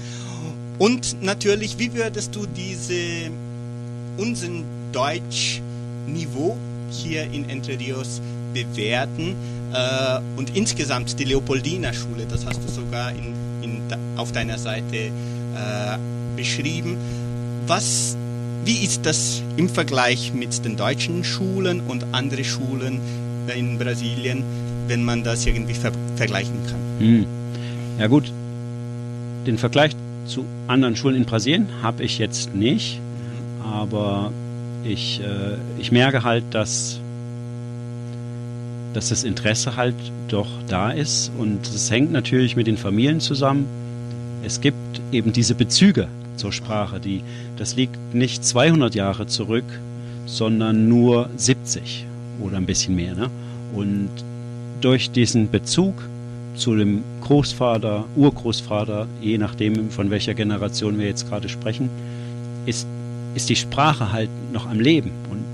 Und 0.78 1.22
natürlich, 1.22 1.78
wie 1.78 1.92
würdest 1.94 2.34
du 2.34 2.46
diese 2.46 3.30
unseren 4.18 4.64
Deutschniveau 4.92 6.56
hier 6.90 7.24
in 7.32 7.48
Entre 7.48 7.78
Rios 7.78 8.20
bewerten? 8.52 9.34
Äh, 9.72 10.20
und 10.36 10.54
insgesamt 10.56 11.18
die 11.18 11.24
Leopoldina 11.24 11.92
Schule, 11.92 12.26
das 12.30 12.46
hast 12.46 12.60
du 12.62 12.70
sogar 12.72 13.10
in, 13.10 13.34
in, 13.62 13.80
da- 13.88 13.98
auf 14.16 14.32
deiner 14.32 14.58
Seite 14.58 14.96
äh, 14.96 15.10
beschrieben. 16.36 16.96
Was, 17.66 18.16
wie 18.66 18.82
ist 18.84 19.06
das 19.06 19.42
im 19.56 19.68
Vergleich 19.68 20.32
mit 20.34 20.64
den 20.64 20.76
deutschen 20.76 21.22
Schulen 21.22 21.80
und 21.82 22.04
anderen 22.12 22.44
Schulen 22.44 23.00
in 23.54 23.78
Brasilien, 23.78 24.42
wenn 24.88 25.04
man 25.04 25.22
das 25.22 25.46
irgendwie 25.46 25.74
ver 25.74 25.92
vergleichen 26.16 26.58
kann? 26.66 26.80
Hm. 26.98 27.26
Ja 28.00 28.08
gut, 28.08 28.32
den 29.46 29.56
Vergleich 29.56 29.92
zu 30.26 30.44
anderen 30.66 30.96
Schulen 30.96 31.14
in 31.14 31.24
Brasilien 31.24 31.68
habe 31.80 32.02
ich 32.02 32.18
jetzt 32.18 32.56
nicht, 32.56 33.00
aber 33.62 34.32
ich, 34.82 35.20
äh, 35.20 35.58
ich 35.78 35.92
merke 35.92 36.24
halt, 36.24 36.42
dass, 36.50 36.98
dass 38.94 39.10
das 39.10 39.22
Interesse 39.22 39.76
halt 39.76 39.94
doch 40.26 40.48
da 40.66 40.90
ist 40.90 41.30
und 41.38 41.64
es 41.68 41.88
hängt 41.92 42.10
natürlich 42.10 42.56
mit 42.56 42.66
den 42.66 42.76
Familien 42.76 43.20
zusammen. 43.20 43.66
Es 44.42 44.60
gibt 44.60 45.00
eben 45.12 45.32
diese 45.32 45.54
Bezüge 45.54 46.08
zur 46.36 46.52
Sprache, 46.52 47.00
die, 47.00 47.22
das 47.56 47.76
liegt 47.76 48.14
nicht 48.14 48.44
200 48.44 48.94
Jahre 48.94 49.26
zurück, 49.26 49.64
sondern 50.26 50.88
nur 50.88 51.30
70 51.36 52.06
oder 52.40 52.56
ein 52.56 52.66
bisschen 52.66 52.96
mehr. 52.96 53.14
Ne? 53.14 53.30
Und 53.74 54.10
durch 54.80 55.10
diesen 55.10 55.50
Bezug 55.50 55.94
zu 56.56 56.74
dem 56.76 57.02
Großvater, 57.22 58.04
Urgroßvater, 58.16 59.06
je 59.20 59.38
nachdem 59.38 59.90
von 59.90 60.10
welcher 60.10 60.34
Generation 60.34 60.98
wir 60.98 61.06
jetzt 61.06 61.28
gerade 61.28 61.48
sprechen, 61.48 61.90
ist, 62.66 62.86
ist 63.34 63.48
die 63.48 63.56
Sprache 63.56 64.12
halt 64.12 64.30
noch 64.52 64.68
am 64.68 64.80
Leben. 64.80 65.10
Und 65.30 65.44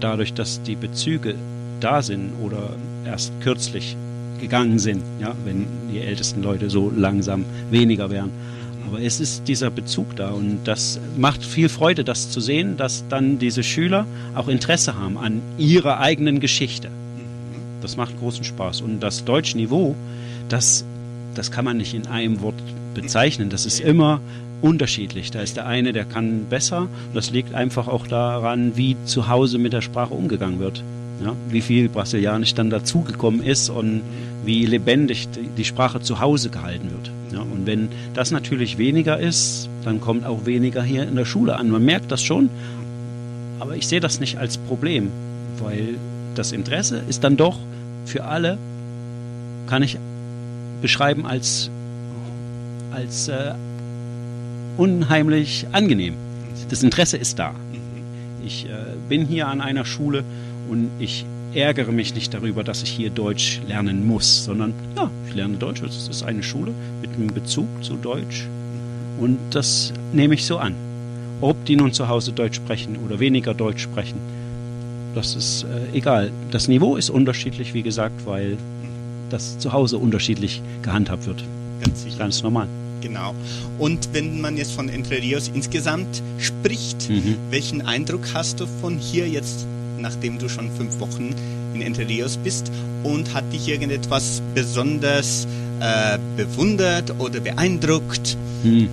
dadurch, 0.00 0.34
dass 0.34 0.62
die 0.62 0.76
Bezüge 0.76 1.34
da 1.80 2.02
sind 2.02 2.32
oder 2.42 2.76
erst 3.06 3.32
kürzlich 3.40 3.96
gegangen 4.40 4.78
sind, 4.78 5.02
ja, 5.20 5.34
wenn 5.44 5.66
die 5.92 6.00
ältesten 6.00 6.42
Leute 6.42 6.70
so 6.70 6.90
langsam 6.94 7.44
weniger 7.70 8.10
werden. 8.10 8.30
Aber 8.86 9.00
es 9.00 9.20
ist 9.20 9.46
dieser 9.46 9.70
Bezug 9.70 10.16
da 10.16 10.30
und 10.30 10.60
das 10.64 10.98
macht 11.16 11.44
viel 11.44 11.68
Freude, 11.68 12.04
das 12.04 12.30
zu 12.30 12.40
sehen, 12.40 12.76
dass 12.76 13.04
dann 13.08 13.38
diese 13.38 13.62
Schüler 13.62 14.06
auch 14.34 14.48
Interesse 14.48 14.96
haben 14.96 15.16
an 15.18 15.42
ihrer 15.58 16.00
eigenen 16.00 16.40
Geschichte. 16.40 16.90
Das 17.80 17.96
macht 17.96 18.18
großen 18.18 18.44
Spaß. 18.44 18.82
Und 18.82 19.00
das 19.00 19.24
Deutschniveau, 19.24 19.94
das, 20.48 20.84
das 21.34 21.50
kann 21.50 21.64
man 21.64 21.76
nicht 21.76 21.94
in 21.94 22.06
einem 22.06 22.40
Wort 22.40 22.56
bezeichnen. 22.94 23.50
Das 23.50 23.66
ist 23.66 23.80
immer 23.80 24.20
unterschiedlich. 24.60 25.30
Da 25.30 25.40
ist 25.40 25.56
der 25.56 25.66
eine, 25.66 25.92
der 25.92 26.04
kann 26.04 26.46
besser. 26.50 26.88
Das 27.14 27.30
liegt 27.30 27.54
einfach 27.54 27.88
auch 27.88 28.06
daran, 28.06 28.76
wie 28.76 28.96
zu 29.04 29.28
Hause 29.28 29.58
mit 29.58 29.72
der 29.72 29.80
Sprache 29.80 30.14
umgegangen 30.14 30.60
wird. 30.60 30.82
Ja, 31.24 31.34
wie 31.50 31.60
viel 31.60 31.88
Brasilianisch 31.90 32.54
dann 32.54 32.70
dazugekommen 32.70 33.42
ist 33.42 33.68
und 33.68 34.00
wie 34.44 34.66
lebendig 34.66 35.28
die 35.56 35.64
Sprache 35.64 36.00
zu 36.00 36.20
Hause 36.20 36.50
gehalten 36.50 36.90
wird. 36.90 37.10
Ja, 37.32 37.40
und 37.40 37.66
wenn 37.66 37.88
das 38.14 38.30
natürlich 38.30 38.78
weniger 38.78 39.18
ist, 39.18 39.68
dann 39.84 40.00
kommt 40.00 40.24
auch 40.24 40.46
weniger 40.46 40.82
hier 40.82 41.06
in 41.06 41.16
der 41.16 41.24
Schule 41.24 41.56
an. 41.56 41.70
Man 41.70 41.84
merkt 41.84 42.10
das 42.10 42.22
schon, 42.22 42.50
aber 43.58 43.76
ich 43.76 43.86
sehe 43.86 44.00
das 44.00 44.20
nicht 44.20 44.38
als 44.38 44.58
Problem, 44.58 45.10
weil 45.58 45.96
das 46.34 46.52
Interesse 46.52 47.02
ist 47.08 47.22
dann 47.22 47.36
doch 47.36 47.58
für 48.06 48.24
alle, 48.24 48.58
kann 49.66 49.82
ich 49.82 49.98
beschreiben 50.80 51.26
als, 51.26 51.70
als 52.92 53.28
äh, 53.28 53.52
unheimlich 54.76 55.66
angenehm. 55.72 56.14
Das 56.70 56.82
Interesse 56.82 57.16
ist 57.16 57.38
da. 57.38 57.54
Ich 58.44 58.66
äh, 58.66 58.70
bin 59.08 59.26
hier 59.26 59.48
an 59.48 59.60
einer 59.60 59.84
Schule 59.84 60.24
und 60.68 60.90
ich 60.98 61.24
ärgere 61.54 61.92
mich 61.92 62.14
nicht 62.14 62.32
darüber, 62.34 62.62
dass 62.64 62.82
ich 62.82 62.90
hier 62.90 63.10
Deutsch 63.10 63.60
lernen 63.66 64.06
muss, 64.06 64.44
sondern 64.44 64.74
ja, 64.96 65.10
ich 65.28 65.34
lerne 65.34 65.56
Deutsch. 65.56 65.82
Es 65.82 66.08
ist 66.08 66.22
eine 66.22 66.42
Schule 66.42 66.72
mit 67.00 67.10
einem 67.14 67.28
Bezug 67.28 67.66
zu 67.82 67.96
Deutsch 67.96 68.46
und 69.18 69.38
das 69.50 69.92
nehme 70.12 70.34
ich 70.34 70.44
so 70.46 70.58
an. 70.58 70.74
Ob 71.40 71.64
die 71.64 71.76
nun 71.76 71.92
zu 71.92 72.08
Hause 72.08 72.32
Deutsch 72.32 72.56
sprechen 72.56 72.98
oder 73.04 73.18
weniger 73.18 73.54
Deutsch 73.54 73.82
sprechen, 73.82 74.18
das 75.14 75.34
ist 75.34 75.64
äh, 75.64 75.96
egal. 75.96 76.30
Das 76.50 76.68
Niveau 76.68 76.96
ist 76.96 77.10
unterschiedlich, 77.10 77.74
wie 77.74 77.82
gesagt, 77.82 78.26
weil 78.26 78.56
das 79.30 79.58
zu 79.58 79.72
Hause 79.72 79.98
unterschiedlich 79.98 80.60
gehandhabt 80.82 81.26
wird. 81.26 81.42
Ganz 81.82 82.02
sicher. 82.02 82.18
Ganz 82.18 82.42
normal. 82.42 82.68
Genau. 83.00 83.34
Und 83.78 84.10
wenn 84.12 84.40
man 84.42 84.56
jetzt 84.58 84.72
von 84.72 84.88
Entre 84.90 85.16
Rios 85.22 85.50
insgesamt 85.54 86.22
spricht, 86.38 87.08
Mhm. 87.08 87.36
welchen 87.50 87.80
Eindruck 87.82 88.20
hast 88.34 88.60
du 88.60 88.66
von 88.80 88.98
hier 88.98 89.26
jetzt, 89.26 89.66
nachdem 90.00 90.38
du 90.38 90.48
schon 90.48 90.70
fünf 90.70 90.98
Wochen 91.00 91.34
in 91.74 91.82
Entre 91.82 92.04
bist? 92.42 92.70
Und 93.02 93.32
hat 93.34 93.50
dich 93.52 93.68
irgendetwas 93.68 94.42
besonders 94.54 95.46
äh, 95.80 96.18
bewundert 96.36 97.14
oder 97.18 97.40
beeindruckt? 97.40 98.36
Hm. 98.62 98.84
Äh, 98.84 98.88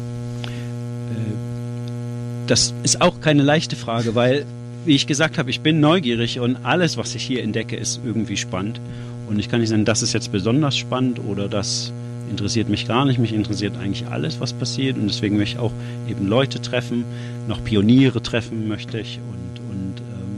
Das 2.48 2.74
ist 2.84 3.02
auch 3.02 3.20
keine 3.20 3.44
leichte 3.44 3.76
Frage, 3.76 4.16
weil, 4.16 4.46
wie 4.86 4.96
ich 4.96 5.08
gesagt 5.08 5.38
habe, 5.38 5.50
ich 5.50 5.60
bin 5.62 5.80
neugierig 5.80 6.40
und 6.40 6.58
alles, 6.64 6.96
was 6.98 7.14
ich 7.16 7.24
hier 7.24 7.44
entdecke, 7.44 7.76
ist 7.76 8.00
irgendwie 8.06 8.38
spannend. 8.38 8.80
Und 9.28 9.40
ich 9.40 9.50
kann 9.50 9.60
nicht 9.60 9.70
sagen, 9.70 9.84
das 9.84 10.02
ist 10.02 10.14
jetzt 10.14 10.32
besonders 10.32 10.78
spannend 10.78 11.20
oder 11.20 11.50
das 11.50 11.92
interessiert 12.30 12.70
mich 12.70 12.88
gar 12.88 13.04
nicht. 13.06 13.20
Mich 13.20 13.34
interessiert 13.34 13.78
eigentlich 13.78 14.08
alles, 14.08 14.40
was 14.40 14.54
passiert. 14.54 14.98
Und 14.98 15.08
deswegen 15.08 15.38
möchte 15.38 15.56
ich 15.56 15.60
auch 15.60 15.74
eben 16.10 16.28
Leute 16.28 16.62
treffen, 16.62 17.04
noch 17.48 17.64
Pioniere 17.64 18.22
treffen 18.22 18.68
möchte 18.68 19.00
ich 19.00 19.20
und, 19.30 19.47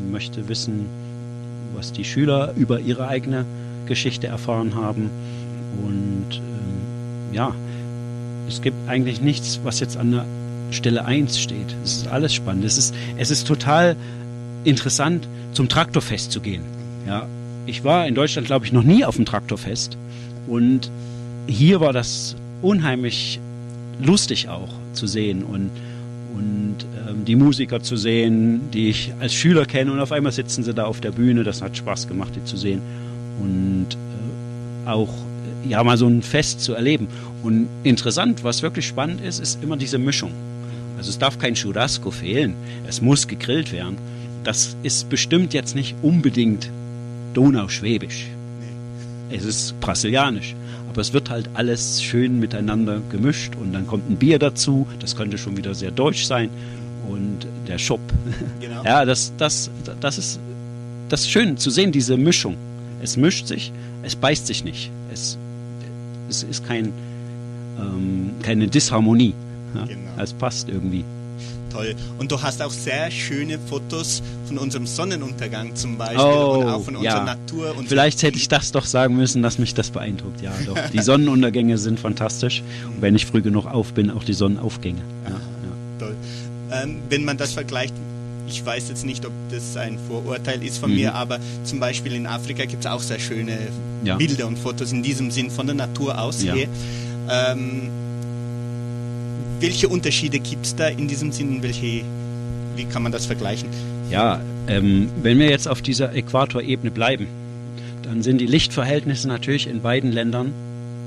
möchte 0.09 0.49
wissen, 0.49 0.85
was 1.73 1.91
die 1.91 2.03
Schüler 2.03 2.53
über 2.55 2.79
ihre 2.79 3.07
eigene 3.07 3.45
Geschichte 3.85 4.27
erfahren 4.27 4.75
haben. 4.75 5.09
Und 5.83 6.35
ähm, 6.35 7.33
ja, 7.33 7.53
es 8.47 8.61
gibt 8.61 8.77
eigentlich 8.87 9.21
nichts, 9.21 9.61
was 9.63 9.79
jetzt 9.79 9.97
an 9.97 10.11
der 10.11 10.25
Stelle 10.71 11.05
1 11.05 11.39
steht. 11.39 11.75
Es 11.83 11.97
ist 11.97 12.07
alles 12.07 12.33
spannend. 12.33 12.65
Es 12.65 12.77
ist, 12.77 12.93
es 13.17 13.31
ist 13.31 13.47
total 13.47 13.95
interessant, 14.63 15.27
zum 15.53 15.69
Traktorfest 15.69 16.31
zu 16.31 16.41
gehen. 16.41 16.63
Ja, 17.07 17.27
ich 17.65 17.83
war 17.83 18.07
in 18.07 18.15
Deutschland, 18.15 18.47
glaube 18.47 18.65
ich, 18.65 18.71
noch 18.71 18.83
nie 18.83 19.05
auf 19.05 19.15
dem 19.15 19.25
Traktorfest. 19.25 19.97
Und 20.47 20.91
hier 21.47 21.79
war 21.79 21.93
das 21.93 22.35
unheimlich 22.61 23.39
lustig 24.01 24.49
auch 24.49 24.69
zu 24.93 25.07
sehen 25.07 25.43
und, 25.43 25.71
und 26.33 26.75
ähm, 27.07 27.25
die 27.25 27.35
Musiker 27.35 27.81
zu 27.81 27.97
sehen, 27.97 28.69
die 28.71 28.89
ich 28.89 29.13
als 29.19 29.33
Schüler 29.33 29.65
kenne. 29.65 29.91
Und 29.91 29.99
auf 29.99 30.11
einmal 30.11 30.31
sitzen 30.31 30.63
sie 30.63 30.73
da 30.73 30.85
auf 30.85 31.01
der 31.01 31.11
Bühne. 31.11 31.43
Das 31.43 31.61
hat 31.61 31.77
Spaß 31.77 32.07
gemacht, 32.07 32.33
die 32.35 32.43
zu 32.43 32.57
sehen. 32.57 32.81
Und 33.41 33.87
äh, 34.85 34.89
auch 34.89 35.13
ja 35.67 35.83
mal 35.83 35.97
so 35.97 36.07
ein 36.07 36.21
Fest 36.21 36.61
zu 36.61 36.73
erleben. 36.73 37.07
Und 37.43 37.67
interessant, 37.83 38.43
was 38.43 38.61
wirklich 38.61 38.87
spannend 38.87 39.21
ist, 39.21 39.39
ist 39.39 39.63
immer 39.63 39.77
diese 39.77 39.97
Mischung. 39.97 40.31
Also 40.97 41.09
es 41.09 41.19
darf 41.19 41.39
kein 41.39 41.55
Churrasco 41.55 42.11
fehlen. 42.11 42.55
Es 42.87 43.01
muss 43.01 43.27
gegrillt 43.27 43.71
werden. 43.71 43.97
Das 44.43 44.75
ist 44.83 45.09
bestimmt 45.09 45.53
jetzt 45.53 45.75
nicht 45.75 45.95
unbedingt 46.01 46.69
Donauschwäbisch. 47.33 48.27
Es 49.29 49.45
ist 49.45 49.79
brasilianisch. 49.79 50.55
Aber 50.89 51.01
es 51.01 51.13
wird 51.13 51.29
halt 51.29 51.49
alles 51.53 52.01
schön 52.01 52.39
miteinander 52.39 53.01
gemischt 53.11 53.55
und 53.55 53.73
dann 53.73 53.85
kommt 53.85 54.09
ein 54.09 54.17
Bier 54.17 54.39
dazu. 54.39 54.87
Das 54.99 55.15
könnte 55.15 55.37
schon 55.37 55.55
wieder 55.55 55.75
sehr 55.75 55.91
deutsch 55.91 56.25
sein. 56.25 56.49
Und 57.07 57.47
der 57.67 57.77
Shop. 57.77 58.01
Genau. 58.59 58.83
Ja, 58.83 59.05
das, 59.05 59.31
das, 59.37 59.69
das, 60.01 60.17
ist, 60.17 60.39
das 61.07 61.21
ist 61.21 61.29
schön 61.29 61.57
zu 61.57 61.69
sehen, 61.69 61.91
diese 61.91 62.17
Mischung. 62.17 62.57
Es 63.01 63.17
mischt 63.17 63.47
sich, 63.47 63.71
es 64.03 64.15
beißt 64.15 64.47
sich 64.47 64.63
nicht. 64.63 64.91
Es, 65.13 65.37
es 66.29 66.43
ist 66.43 66.67
kein, 66.67 66.91
ähm, 67.79 68.31
keine 68.41 68.67
Disharmonie. 68.67 69.33
Ja? 69.75 69.85
Genau. 69.85 70.11
Es 70.21 70.33
passt 70.33 70.69
irgendwie. 70.69 71.03
Toll. 71.71 71.95
Und 72.17 72.31
du 72.31 72.41
hast 72.41 72.61
auch 72.61 72.71
sehr 72.71 73.11
schöne 73.11 73.59
Fotos 73.59 74.23
von 74.47 74.57
unserem 74.57 74.87
Sonnenuntergang 74.87 75.75
zum 75.75 75.97
Beispiel 75.97 76.19
Oh, 76.19 76.57
und 76.61 76.67
auch 76.67 76.83
von 76.83 76.93
ja. 76.95 76.99
unserer 77.19 77.23
Natur. 77.25 77.77
Und 77.77 77.87
Vielleicht 77.87 78.23
hätte 78.23 78.37
ich 78.37 78.47
das 78.47 78.71
doch 78.71 78.85
sagen 78.85 79.15
müssen, 79.15 79.43
dass 79.43 79.59
mich 79.59 79.73
das 79.75 79.91
beeindruckt. 79.91 80.41
Ja, 80.41 80.51
doch. 80.65 80.75
Die 80.91 80.99
Sonnenuntergänge 81.01 81.77
sind 81.77 81.99
fantastisch. 81.99 82.63
Und 82.87 83.01
wenn 83.01 83.15
ich 83.15 83.25
früh 83.27 83.41
genug 83.41 83.65
auf 83.67 83.93
bin, 83.93 84.09
auch 84.09 84.23
die 84.23 84.33
Sonnenaufgänge. 84.33 85.01
Ja, 85.25 85.29
ja. 85.31 85.37
Toll. 85.99 86.15
Ähm, 86.71 86.97
wenn 87.09 87.23
man 87.25 87.37
das 87.37 87.53
vergleicht, 87.53 87.93
ich 88.47 88.65
weiß 88.65 88.89
jetzt 88.89 89.05
nicht, 89.05 89.23
ob 89.27 89.31
das 89.51 89.77
ein 89.77 89.99
Vorurteil 90.07 90.63
ist 90.63 90.79
von 90.79 90.89
Mhm. 90.89 90.95
mir, 90.95 91.13
aber 91.13 91.37
zum 91.63 91.79
Beispiel 91.79 92.13
in 92.13 92.25
Afrika 92.25 92.65
gibt 92.65 92.83
es 92.83 92.89
auch 92.89 93.01
sehr 93.01 93.19
schöne 93.19 93.57
Ja. 94.03 94.15
Bilder 94.15 94.47
und 94.47 94.57
Fotos 94.57 94.91
in 94.91 95.03
diesem 95.03 95.29
Sinn 95.29 95.51
von 95.51 95.67
der 95.67 95.75
Natur 95.75 96.19
aus 96.19 96.41
Ja. 96.41 96.55
her. 96.55 96.67
Ähm, 97.29 97.89
welche 99.59 99.89
Unterschiede 99.89 100.39
gibt 100.39 100.65
es 100.65 100.75
da 100.75 100.87
in 100.87 101.07
diesem 101.07 101.31
Sinn? 101.31 101.61
Welche, 101.61 102.03
wie 102.75 102.85
kann 102.85 103.03
man 103.03 103.11
das 103.11 103.25
vergleichen? 103.25 103.69
Ja, 104.09 104.39
ähm, 104.67 105.09
wenn 105.21 105.37
wir 105.39 105.49
jetzt 105.49 105.67
auf 105.67 105.81
dieser 105.81 106.15
Äquatorebene 106.15 106.91
bleiben, 106.91 107.27
dann 108.03 108.23
sind 108.23 108.39
die 108.39 108.47
Lichtverhältnisse 108.47 109.27
natürlich 109.27 109.67
in 109.67 109.81
beiden 109.81 110.11
Ländern 110.11 110.53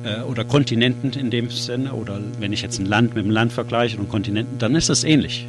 äh, 0.04 0.20
oder 0.22 0.44
Kontinenten 0.44 1.12
in 1.12 1.30
dem 1.30 1.50
Sinne, 1.50 1.92
oder 1.94 2.20
wenn 2.38 2.52
ich 2.52 2.62
jetzt 2.62 2.78
ein 2.78 2.86
Land 2.86 3.14
mit 3.14 3.24
einem 3.24 3.32
Land 3.32 3.52
vergleiche 3.52 3.98
und 3.98 4.08
Kontinenten, 4.08 4.58
dann 4.58 4.74
ist 4.74 4.88
das 4.88 5.04
ähnlich. 5.04 5.48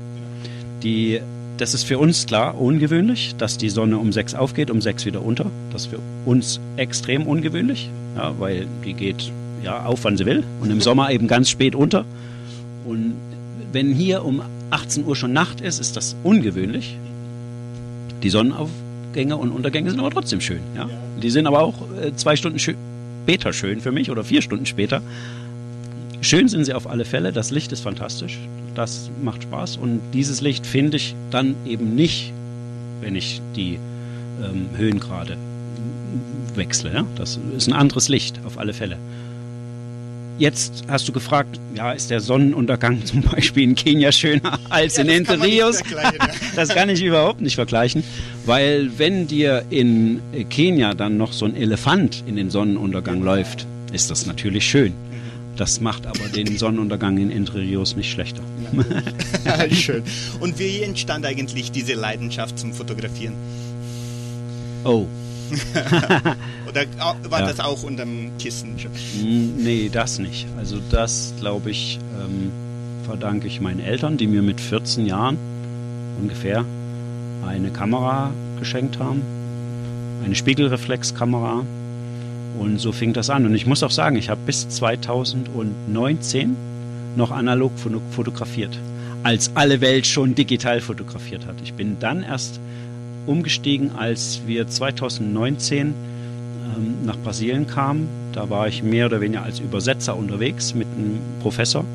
Die, 0.82 1.20
das 1.58 1.74
ist 1.74 1.84
für 1.84 2.00
uns 2.00 2.26
klar 2.26 2.60
ungewöhnlich, 2.60 3.36
dass 3.38 3.58
die 3.58 3.70
Sonne 3.70 3.98
um 3.98 4.12
sechs 4.12 4.34
aufgeht, 4.34 4.72
um 4.72 4.82
sechs 4.82 5.06
wieder 5.06 5.24
unter. 5.24 5.46
Das 5.72 5.84
ist 5.84 5.92
für 5.92 6.00
uns 6.26 6.60
extrem 6.78 7.28
ungewöhnlich, 7.28 7.90
ja, 8.16 8.34
weil 8.40 8.68
die 8.86 8.94
geht 8.94 9.32
ja 9.64 9.86
auf, 9.86 10.04
wann 10.04 10.18
sie 10.18 10.26
will 10.26 10.44
und 10.62 10.72
im 10.72 10.82
Sommer 10.82 11.12
eben 11.12 11.28
ganz 11.28 11.50
spät 11.50 11.76
unter. 11.76 12.06
Und 12.86 13.16
wenn 13.72 13.94
hier 13.94 14.26
um 14.26 14.42
18 14.70 15.06
Uhr 15.06 15.16
schon 15.16 15.34
Nacht 15.34 15.62
ist, 15.62 15.80
ist 15.80 15.96
das 15.96 16.16
ungewöhnlich. 16.24 16.98
Die 18.22 18.30
Sonnenaufgänge 18.30 19.36
und 19.38 19.52
Untergänge 19.52 19.90
sind 19.90 20.00
aber 20.00 20.12
trotzdem 20.12 20.42
schön. 20.42 20.62
Ja? 20.76 20.90
Die 21.22 21.30
sind 21.30 21.48
aber 21.48 21.62
auch 21.62 21.76
äh, 22.02 22.16
zwei 22.16 22.36
Stunden 22.36 22.60
später 22.60 23.54
schön 23.54 23.82
für 23.82 23.92
mich 23.92 24.10
oder 24.10 24.24
vier 24.24 24.42
Stunden 24.42 24.66
später. 24.66 25.02
Schön 26.22 26.48
sind 26.48 26.66
sie 26.66 26.74
auf 26.74 26.90
alle 26.90 27.04
Fälle. 27.04 27.34
Das 27.34 27.52
Licht 27.52 27.72
ist 27.72 27.82
fantastisch. 27.82 28.40
Das 28.76 29.10
macht 29.22 29.44
Spaß. 29.44 29.78
Und 29.78 30.02
dieses 30.14 30.42
Licht 30.42 30.66
finde 30.66 30.98
ich 30.98 31.16
dann 31.32 31.56
eben 31.66 31.96
nicht, 31.96 32.32
wenn 33.02 33.16
ich 33.16 33.42
die 33.56 33.78
ähm, 34.42 34.68
Höhengrade 34.78 35.38
wechsle. 36.56 36.94
Ja? 36.94 37.06
Das 37.16 37.40
ist 37.58 37.68
ein 37.68 37.74
anderes 37.74 38.08
Licht 38.08 38.40
auf 38.46 38.58
alle 38.58 38.74
Fälle. 38.74 38.98
Jetzt 40.40 40.84
hast 40.88 41.08
du 41.08 41.12
gefragt, 41.12 41.60
ja, 41.76 41.92
ist 41.92 42.10
der 42.10 42.20
Sonnenuntergang 42.20 43.06
zum 43.06 43.22
Beispiel 43.22 43.64
in 43.64 43.76
Kenia 43.76 44.12
schöner 44.12 44.60
als 44.70 44.98
in 44.98 45.08
das 45.08 45.16
Entre 45.18 45.42
Rios? 45.42 45.80
ja. 45.92 46.12
Das 46.56 46.70
kann 46.70 46.90
ich 46.90 47.04
überhaupt 47.04 47.42
nicht 47.42 47.56
vergleichen, 47.56 48.04
weil 48.46 48.92
wenn 48.98 49.28
dir 49.28 49.64
in 49.70 50.22
Kenia 50.50 50.94
dann 50.94 51.18
noch 51.18 51.34
so 51.34 51.46
ein 51.46 51.56
Elefant 51.56 52.24
in 52.28 52.36
den 52.36 52.50
Sonnenuntergang 52.50 53.22
läuft, 53.22 53.66
ist 53.92 54.12
das 54.12 54.26
natürlich 54.26 54.66
schön. 54.66 54.94
Das 55.56 55.80
macht 55.82 56.08
aber 56.08 56.28
den 56.30 56.58
Sonnenuntergang 56.58 57.18
in 57.18 57.32
Entre 57.32 57.60
Rios 57.60 57.96
nicht 57.96 58.12
schlechter. 58.12 58.42
Schön. 59.72 60.02
Und 60.40 60.58
wie 60.58 60.82
entstand 60.82 61.28
eigentlich 61.28 61.72
diese 61.72 61.94
Leidenschaft 61.94 62.58
zum 62.58 62.74
Fotografieren? 62.74 63.36
Oh, 64.84 65.06
Oder 66.70 66.82
äh, 66.84 66.88
war 67.30 67.42
Ja. 67.42 67.48
das 67.48 67.60
auch 67.60 67.84
unterm 67.84 68.32
Kissen? 68.40 68.76
Nee, 69.58 69.90
das 69.92 70.20
nicht. 70.20 70.48
Also 70.58 70.78
das, 70.90 71.34
glaube 71.40 71.72
ich, 71.72 72.00
ähm, 72.24 72.52
verdanke 73.06 73.48
ich 73.48 73.62
meinen 73.62 73.80
Eltern, 73.80 74.18
die 74.18 74.28
mir 74.28 74.42
mit 74.42 74.60
14 74.62 75.06
Jahren 75.06 75.38
ungefähr 76.22 76.64
eine 77.46 77.70
Kamera 77.70 78.32
geschenkt 78.60 79.00
haben. 79.00 79.22
Eine 80.24 80.36
Spiegelreflexkamera. 80.36 81.64
Und 82.60 82.80
so 82.80 82.92
fing 82.92 83.14
das 83.14 83.30
an. 83.30 83.46
Und 83.46 83.56
ich 83.56 83.66
muss 83.66 83.82
auch 83.84 83.92
sagen, 83.92 84.16
ich 84.16 84.30
habe 84.30 84.40
bis 84.46 84.70
2019 84.70 86.56
noch 87.16 87.32
analog 87.32 87.72
fotografiert, 88.12 88.78
als 89.24 89.52
alle 89.56 89.82
Welt 89.82 90.06
schon 90.08 90.36
digital 90.36 90.80
fotografiert 90.82 91.46
hat. 91.48 91.56
Ich 91.64 91.74
bin 91.74 91.98
dann 92.00 92.24
erst 92.24 92.60
umgestiegen, 93.26 93.92
als 93.96 94.42
wir 94.46 94.68
2019 94.68 95.88
ähm, 95.88 95.94
nach 97.06 97.18
Brasilien 97.18 97.68
kamen. 97.68 98.08
Da 98.34 98.50
war 98.50 98.68
ich 98.68 98.84
mehr 98.84 99.06
oder 99.06 99.22
weniger 99.22 99.44
als 99.44 99.60
Übersetzer 99.60 100.16
unterwegs 100.16 100.74
mit 100.74 100.88
einem 100.98 101.20
Professor. 101.42 101.86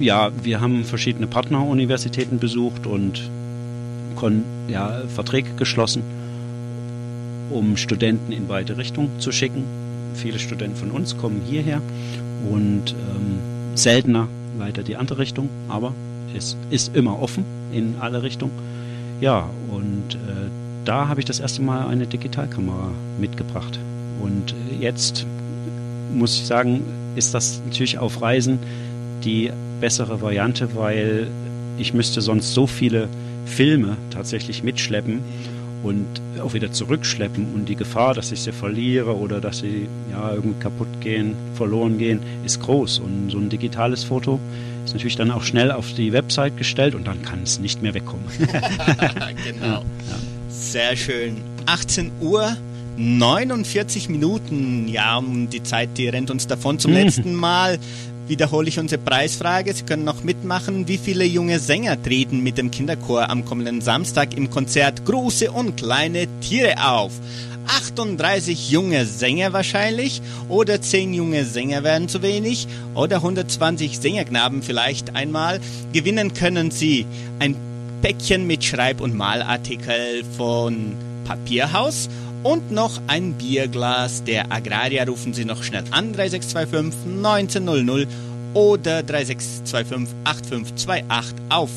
Ja, 0.00 0.30
wir 0.42 0.60
haben 0.60 0.84
verschiedene 0.84 1.26
Partneruniversitäten 1.26 2.38
besucht 2.38 2.86
und 2.86 3.30
kon 4.16 4.44
ja, 4.68 5.02
Verträge 5.14 5.50
geschlossen, 5.56 6.02
um 7.50 7.76
Studenten 7.76 8.32
in 8.32 8.46
beide 8.46 8.76
Richtungen 8.76 9.10
zu 9.18 9.32
schicken. 9.32 9.64
Viele 10.14 10.38
Studenten 10.38 10.76
von 10.76 10.90
uns 10.90 11.16
kommen 11.16 11.42
hierher 11.46 11.80
und 12.50 12.92
ähm, 12.92 13.38
seltener 13.74 14.28
leider 14.58 14.82
die 14.82 14.96
andere 14.96 15.18
Richtung, 15.18 15.48
aber 15.68 15.92
es 16.36 16.56
ist 16.70 16.94
immer 16.96 17.20
offen 17.20 17.44
in 17.72 17.96
alle 18.00 18.22
Richtungen. 18.22 18.52
Ja, 19.20 19.50
und 19.70 20.14
äh, 20.14 20.48
da 20.84 21.08
habe 21.08 21.20
ich 21.20 21.26
das 21.26 21.40
erste 21.40 21.62
Mal 21.62 21.86
eine 21.86 22.06
Digitalkamera 22.06 22.90
mitgebracht. 23.18 23.78
Und 24.20 24.52
äh, 24.52 24.82
jetzt 24.82 25.26
muss 26.14 26.36
ich 26.36 26.46
sagen, 26.46 26.82
ist 27.16 27.34
das 27.34 27.60
natürlich 27.64 27.98
auf 27.98 28.22
Reisen 28.22 28.58
die 29.24 29.50
bessere 29.80 30.20
Variante, 30.22 30.74
weil 30.74 31.28
ich 31.78 31.92
müsste 31.92 32.20
sonst 32.20 32.54
so 32.54 32.66
viele 32.66 33.08
Filme 33.44 33.96
tatsächlich 34.10 34.62
mitschleppen 34.62 35.20
und 35.82 36.06
auch 36.42 36.52
wieder 36.52 36.72
zurückschleppen 36.72 37.54
und 37.54 37.68
die 37.68 37.76
Gefahr, 37.76 38.14
dass 38.14 38.32
ich 38.32 38.40
sie 38.40 38.52
verliere 38.52 39.16
oder 39.16 39.40
dass 39.40 39.58
sie 39.58 39.88
ja 40.10 40.34
irgendwie 40.34 40.60
kaputt 40.60 40.88
gehen, 41.00 41.34
verloren 41.54 41.98
gehen, 41.98 42.20
ist 42.44 42.60
groß. 42.60 42.98
Und 43.00 43.30
so 43.30 43.38
ein 43.38 43.48
digitales 43.48 44.04
Foto 44.04 44.38
ist 44.90 44.94
natürlich 44.94 45.16
dann 45.16 45.30
auch 45.30 45.44
schnell 45.44 45.70
auf 45.70 45.92
die 45.94 46.12
Website 46.12 46.56
gestellt 46.56 46.96
und 46.96 47.06
dann 47.06 47.22
kann 47.22 47.44
es 47.44 47.60
nicht 47.60 47.80
mehr 47.80 47.94
wegkommen. 47.94 48.24
genau. 49.44 49.66
Ja. 49.66 49.84
Sehr 50.48 50.96
schön. 50.96 51.36
18 51.66 52.10
Uhr 52.20 52.56
49 52.96 54.08
Minuten. 54.08 54.88
Ja, 54.88 55.16
um 55.18 55.48
die 55.48 55.62
Zeit, 55.62 55.90
die 55.96 56.08
rennt 56.08 56.32
uns 56.32 56.48
davon. 56.48 56.80
Zum 56.80 56.92
letzten 56.92 57.34
Mal 57.34 57.78
wiederhole 58.30 58.68
ich 58.68 58.78
unsere 58.78 59.02
Preisfrage. 59.02 59.74
Sie 59.74 59.82
können 59.82 60.04
noch 60.04 60.24
mitmachen. 60.24 60.88
Wie 60.88 60.96
viele 60.96 61.24
junge 61.24 61.58
Sänger 61.58 62.02
treten 62.02 62.40
mit 62.40 62.56
dem 62.56 62.70
Kinderchor 62.70 63.28
am 63.28 63.44
kommenden 63.44 63.82
Samstag 63.82 64.34
im 64.36 64.48
Konzert 64.48 65.04
Große 65.04 65.50
und 65.50 65.76
kleine 65.76 66.26
Tiere 66.40 66.76
auf? 66.82 67.12
38 67.66 68.70
junge 68.70 69.04
Sänger 69.04 69.52
wahrscheinlich 69.52 70.22
oder 70.48 70.80
10 70.80 71.12
junge 71.12 71.44
Sänger 71.44 71.84
werden 71.84 72.08
zu 72.08 72.22
wenig 72.22 72.66
oder 72.94 73.16
120 73.16 73.98
Sängerknaben 73.98 74.62
vielleicht 74.62 75.14
einmal. 75.14 75.60
Gewinnen 75.92 76.32
können 76.32 76.70
Sie 76.70 77.06
ein 77.38 77.54
Päckchen 78.00 78.46
mit 78.46 78.64
Schreib- 78.64 79.00
und 79.00 79.14
Malartikel 79.14 80.24
von 80.36 80.94
Papierhaus 81.24 82.08
und 82.42 82.70
noch 82.70 83.00
ein 83.06 83.34
Bierglas 83.34 84.24
der 84.24 84.50
Agraria. 84.50 85.04
Rufen 85.04 85.34
Sie 85.34 85.44
noch 85.44 85.62
schnell 85.62 85.84
an 85.90 86.12
3625 86.12 87.16
1900 87.16 88.08
oder 88.54 89.02
3625 89.02 90.14
8528 90.24 91.34
auf 91.50 91.70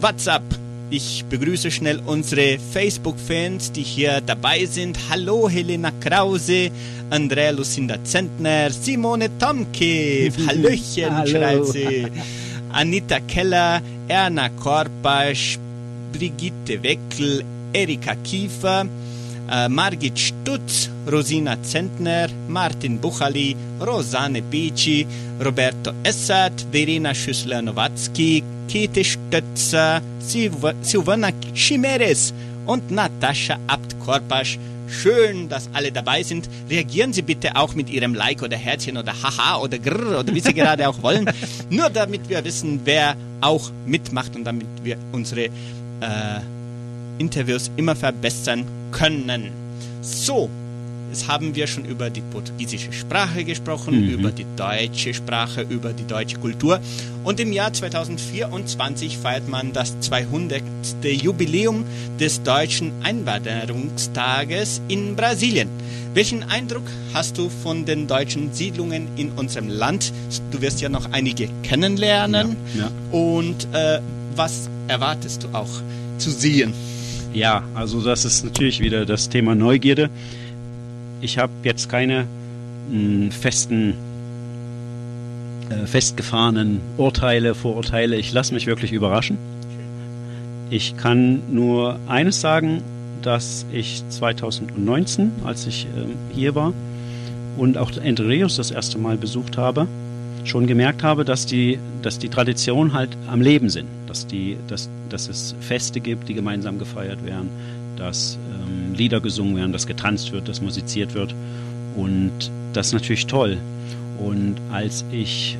WhatsApp. 0.00 0.42
Ich 0.90 1.24
begrüße 1.28 1.70
schnell 1.70 2.00
unsere 2.06 2.58
Facebook-Fans, 2.72 3.72
die 3.72 3.82
hier 3.82 4.22
dabei 4.22 4.64
sind. 4.64 4.98
Hallo 5.10 5.46
Helena 5.48 5.90
Krause, 6.00 6.70
Andrea 7.10 7.50
Lucinda 7.50 8.02
Zentner, 8.04 8.70
Simone 8.70 9.28
Tomke, 9.38 10.32
Hallöchen, 10.46 11.14
Hallo. 11.14 11.26
schreit 11.30 11.66
sie. 11.66 12.06
Anita 12.72 13.20
Keller, 13.20 13.82
Erna 14.08 14.48
Korpasch, 14.48 15.58
Brigitte 16.12 16.82
Weckel, 16.82 17.44
Erika 17.74 18.14
Kiefer, 18.14 18.86
äh, 19.50 19.68
Margit 19.68 20.18
Stutz, 20.18 20.90
Rosina 21.10 21.60
Zentner, 21.62 22.28
Martin 22.48 22.98
Buchali, 22.98 23.56
Rosanne 23.80 24.42
Bici, 24.42 25.06
Roberto 25.44 25.92
Essert, 26.02 26.66
Verena 26.70 27.14
Schüssler-Nowatzki, 27.14 28.42
Kete 28.68 29.04
Stötzer, 29.04 30.02
Silvana 30.20 31.30
Chimeres 31.54 32.34
und 32.66 32.90
Natascha 32.90 33.58
Abt-Korpasch. 33.66 34.58
Schön, 34.88 35.48
dass 35.48 35.68
alle 35.74 35.92
dabei 35.92 36.22
sind. 36.22 36.48
Reagieren 36.70 37.12
Sie 37.12 37.22
bitte 37.22 37.56
auch 37.56 37.74
mit 37.74 37.90
Ihrem 37.90 38.14
Like 38.14 38.42
oder 38.42 38.56
Herzchen 38.56 38.96
oder 38.96 39.12
Haha 39.22 39.58
oder 39.58 39.78
Grrr 39.78 40.20
oder 40.20 40.34
wie 40.34 40.40
Sie 40.40 40.54
gerade 40.54 40.88
auch 40.88 41.02
wollen. 41.02 41.30
Nur 41.70 41.90
damit 41.90 42.28
wir 42.28 42.42
wissen, 42.44 42.80
wer 42.84 43.14
auch 43.40 43.70
mitmacht 43.86 44.34
und 44.34 44.44
damit 44.44 44.66
wir 44.82 44.96
unsere 45.12 45.44
äh, 45.44 45.50
Interviews 47.18 47.70
immer 47.76 47.96
verbessern 47.96 48.64
können. 48.92 49.50
So, 50.00 50.48
Jetzt 51.10 51.26
haben 51.26 51.54
wir 51.54 51.66
schon 51.66 51.84
über 51.86 52.10
die 52.10 52.20
portugiesische 52.20 52.92
Sprache 52.92 53.44
gesprochen, 53.44 54.02
mhm. 54.02 54.10
über 54.10 54.30
die 54.30 54.44
deutsche 54.56 55.14
Sprache, 55.14 55.62
über 55.62 55.92
die 55.92 56.06
deutsche 56.06 56.36
Kultur. 56.36 56.80
Und 57.24 57.40
im 57.40 57.52
Jahr 57.52 57.72
2024 57.72 59.16
feiert 59.16 59.48
man 59.48 59.72
das 59.72 59.98
200. 60.00 60.62
Jubiläum 61.02 61.84
des 62.20 62.42
deutschen 62.42 62.92
Einwanderungstages 63.02 64.82
in 64.88 65.16
Brasilien. 65.16 65.68
Welchen 66.12 66.42
Eindruck 66.42 66.84
hast 67.14 67.38
du 67.38 67.48
von 67.48 67.84
den 67.86 68.06
deutschen 68.06 68.52
Siedlungen 68.52 69.08
in 69.16 69.30
unserem 69.32 69.68
Land? 69.68 70.12
Du 70.50 70.60
wirst 70.60 70.80
ja 70.80 70.88
noch 70.88 71.10
einige 71.12 71.48
kennenlernen. 71.62 72.56
Ja, 72.74 72.84
ja. 72.84 73.18
Und 73.18 73.66
äh, 73.72 74.00
was 74.36 74.68
erwartest 74.88 75.44
du 75.44 75.48
auch 75.52 75.70
zu 76.18 76.30
sehen? 76.30 76.74
Ja, 77.32 77.62
also 77.74 78.00
das 78.00 78.24
ist 78.24 78.44
natürlich 78.44 78.80
wieder 78.80 79.04
das 79.04 79.28
Thema 79.28 79.54
Neugierde. 79.54 80.10
Ich 81.20 81.38
habe 81.38 81.52
jetzt 81.62 81.88
keine 81.88 82.26
mh, 82.90 82.98
hm, 82.98 83.30
festen, 83.30 83.94
äh, 85.70 85.86
festgefahrenen 85.86 86.80
Urteile, 86.96 87.54
Vorurteile. 87.54 88.16
Ich 88.16 88.32
lasse 88.32 88.54
mich 88.54 88.66
wirklich 88.66 88.92
überraschen. 88.92 89.38
Ich 90.70 90.96
kann 90.96 91.42
nur 91.50 91.98
eines 92.08 92.40
sagen, 92.40 92.82
dass 93.22 93.66
ich 93.72 94.02
2019, 94.08 95.32
als 95.44 95.66
ich 95.66 95.86
äh, 95.86 96.34
hier 96.34 96.54
war 96.54 96.72
und 97.56 97.76
auch 97.76 97.90
Entre 97.96 98.28
Rios 98.28 98.56
das 98.56 98.70
erste 98.70 98.98
Mal 98.98 99.16
besucht 99.16 99.56
habe, 99.56 99.86
schon 100.44 100.66
gemerkt 100.66 101.02
habe, 101.02 101.24
dass 101.24 101.46
die, 101.46 101.78
dass 102.02 102.18
die 102.18 102.28
Traditionen 102.28 102.92
halt 102.92 103.10
am 103.30 103.40
Leben 103.40 103.68
sind, 103.68 103.88
dass, 104.08 104.26
die, 104.26 104.56
dass, 104.68 104.88
dass 105.08 105.28
es 105.28 105.54
Feste 105.60 106.00
gibt, 106.00 106.28
die 106.28 106.34
gemeinsam 106.34 106.78
gefeiert 106.78 107.24
werden, 107.24 107.50
dass 107.96 108.38
ähm, 108.52 108.94
Lieder 108.94 109.20
gesungen 109.20 109.56
werden, 109.56 109.72
dass 109.72 109.86
getanzt 109.86 110.32
wird, 110.32 110.48
dass 110.48 110.60
musiziert 110.60 111.14
wird. 111.14 111.34
Und 111.96 112.32
das 112.72 112.88
ist 112.88 112.92
natürlich 112.94 113.26
toll. 113.26 113.58
Und 114.18 114.56
als 114.72 115.04
ich 115.12 115.56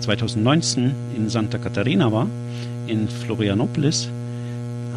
2019 0.00 0.92
in 1.16 1.28
Santa 1.28 1.58
Catarina 1.58 2.10
war, 2.10 2.26
in 2.86 3.08
Florianopolis, 3.08 4.08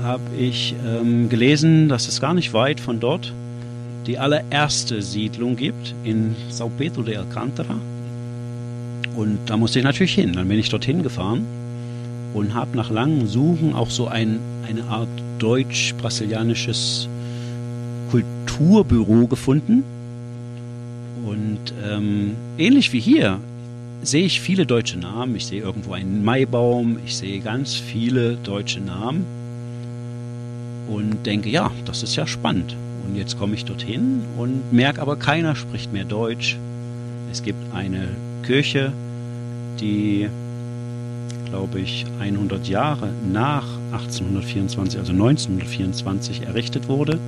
habe 0.02 0.24
ich 0.38 0.76
ähm, 0.86 1.30
gelesen, 1.30 1.90
dass 1.90 2.08
es 2.08 2.20
gar 2.20 2.34
nicht 2.34 2.54
weit 2.54 2.80
von 2.80 3.00
dort 3.00 3.34
die 4.08 4.18
allererste 4.18 5.02
Siedlung 5.02 5.56
gibt 5.56 5.96
in 6.04 6.36
São 6.52 6.70
Pedro 6.78 7.04
de 7.04 7.16
Alcântara. 7.16 7.76
Und 9.16 9.40
da 9.46 9.56
musste 9.56 9.80
ich 9.80 9.86
natürlich 9.86 10.14
hin. 10.14 10.34
Dann 10.34 10.48
bin 10.48 10.60
ich 10.60 10.70
dorthin 10.70 11.04
gefahren 11.04 11.46
und 12.34 12.54
habe 12.54 12.76
nach 12.76 12.90
langem 12.90 13.28
Suchen 13.28 13.74
auch 13.74 13.90
so 13.90 14.08
ein, 14.08 14.40
eine 14.68 14.84
Art 14.86 15.10
deutsch-brasilianisches 15.40 17.08
Kulturbüro 18.12 19.28
gefunden. 19.28 19.84
Und 21.26 21.74
ähm, 21.84 22.36
ähnlich 22.58 22.92
wie 22.94 23.00
hier 23.00 23.40
sehe 24.02 24.26
ich 24.26 24.42
viele 24.42 24.66
deutsche 24.66 25.00
Namen. 25.00 25.36
Ich 25.36 25.46
sehe 25.46 25.62
irgendwo 25.62 25.94
einen 25.94 26.24
Maibaum, 26.24 26.98
ich 27.06 27.16
sehe 27.16 27.40
ganz 27.40 27.76
viele 27.76 28.36
deutsche 28.36 28.82
Namen 28.82 29.26
und 30.90 31.26
denke, 31.26 31.50
ja, 31.50 31.72
das 31.86 32.04
ist 32.04 32.16
ja 32.16 32.28
spannend. 32.28 32.76
Und 33.06 33.16
jetzt 33.16 33.38
komme 33.38 33.56
ich 33.56 33.66
dorthin 33.66 34.22
und 34.38 34.72
merke 34.72 35.02
aber, 35.02 35.16
keiner 35.16 35.56
spricht 35.56 35.92
mehr 35.94 36.06
Deutsch. 36.06 36.58
Es 37.32 37.44
gibt 37.44 37.74
eine 37.74 38.10
Kirche, 38.44 38.94
die, 39.80 40.30
glaube 41.54 41.82
ich, 41.82 42.04
100 42.20 42.68
Jahre 42.68 43.10
nach 43.32 43.68
1824, 43.92 45.00
also 45.00 45.12
1924 45.12 46.48
errichtet 46.48 46.88
wurde, 46.88 47.20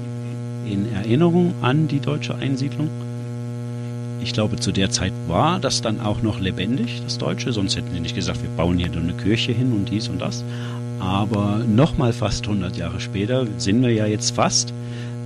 in 0.68 0.92
Erinnerung 0.92 1.54
an 1.62 1.88
die 1.88 2.00
deutsche 2.00 2.34
Einsiedlung. 2.34 2.90
Ich 4.24 4.34
glaube, 4.34 4.56
zu 4.56 4.72
der 4.72 4.90
Zeit 4.90 5.14
war 5.28 5.60
das 5.60 5.84
dann 5.84 6.02
auch 6.02 6.24
noch 6.24 6.40
lebendig, 6.40 7.04
das 7.04 7.20
Deutsche, 7.20 7.54
sonst 7.54 7.76
hätten 7.76 7.94
sie 7.94 8.00
nicht 8.00 8.16
gesagt, 8.16 8.42
wir 8.42 8.50
bauen 8.50 8.80
hier 8.80 8.90
nur 8.90 9.04
eine 9.04 9.14
Kirche 9.14 9.52
hin 9.52 9.72
und 9.74 9.92
dies 9.92 10.10
und 10.10 10.20
das. 10.20 10.44
Aber 11.00 11.60
nochmal 11.60 12.12
fast 12.12 12.48
100 12.48 12.76
Jahre 12.78 13.00
später, 13.00 13.46
sind 13.60 13.84
wir 13.84 13.92
ja 13.92 14.08
jetzt 14.08 14.32
fast, 14.32 14.74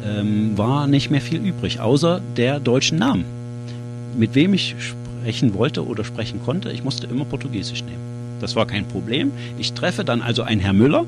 ähm, 0.06 0.58
war 0.58 0.88
nicht 0.88 1.10
mehr 1.10 1.22
viel 1.22 1.40
übrig, 1.40 1.80
außer 1.80 2.20
der 2.36 2.60
deutschen 2.60 2.98
Namen. 2.98 3.24
Mit 4.18 4.36
wem 4.36 4.54
ich 4.54 4.76
sprechen 4.78 5.54
wollte 5.54 5.88
oder 5.88 6.04
sprechen 6.04 6.42
konnte, 6.44 6.70
ich 6.70 6.84
musste 6.84 7.08
immer 7.08 7.24
Portugiesisch 7.24 7.82
nehmen. 7.82 8.19
Das 8.42 8.56
war 8.56 8.66
kein 8.66 8.86
Problem. 8.86 9.32
Ich 9.58 9.74
treffe 9.74 10.04
dann 10.04 10.22
also 10.22 10.44
einen 10.44 10.62
Herr 10.62 10.74
Müller 10.74 11.06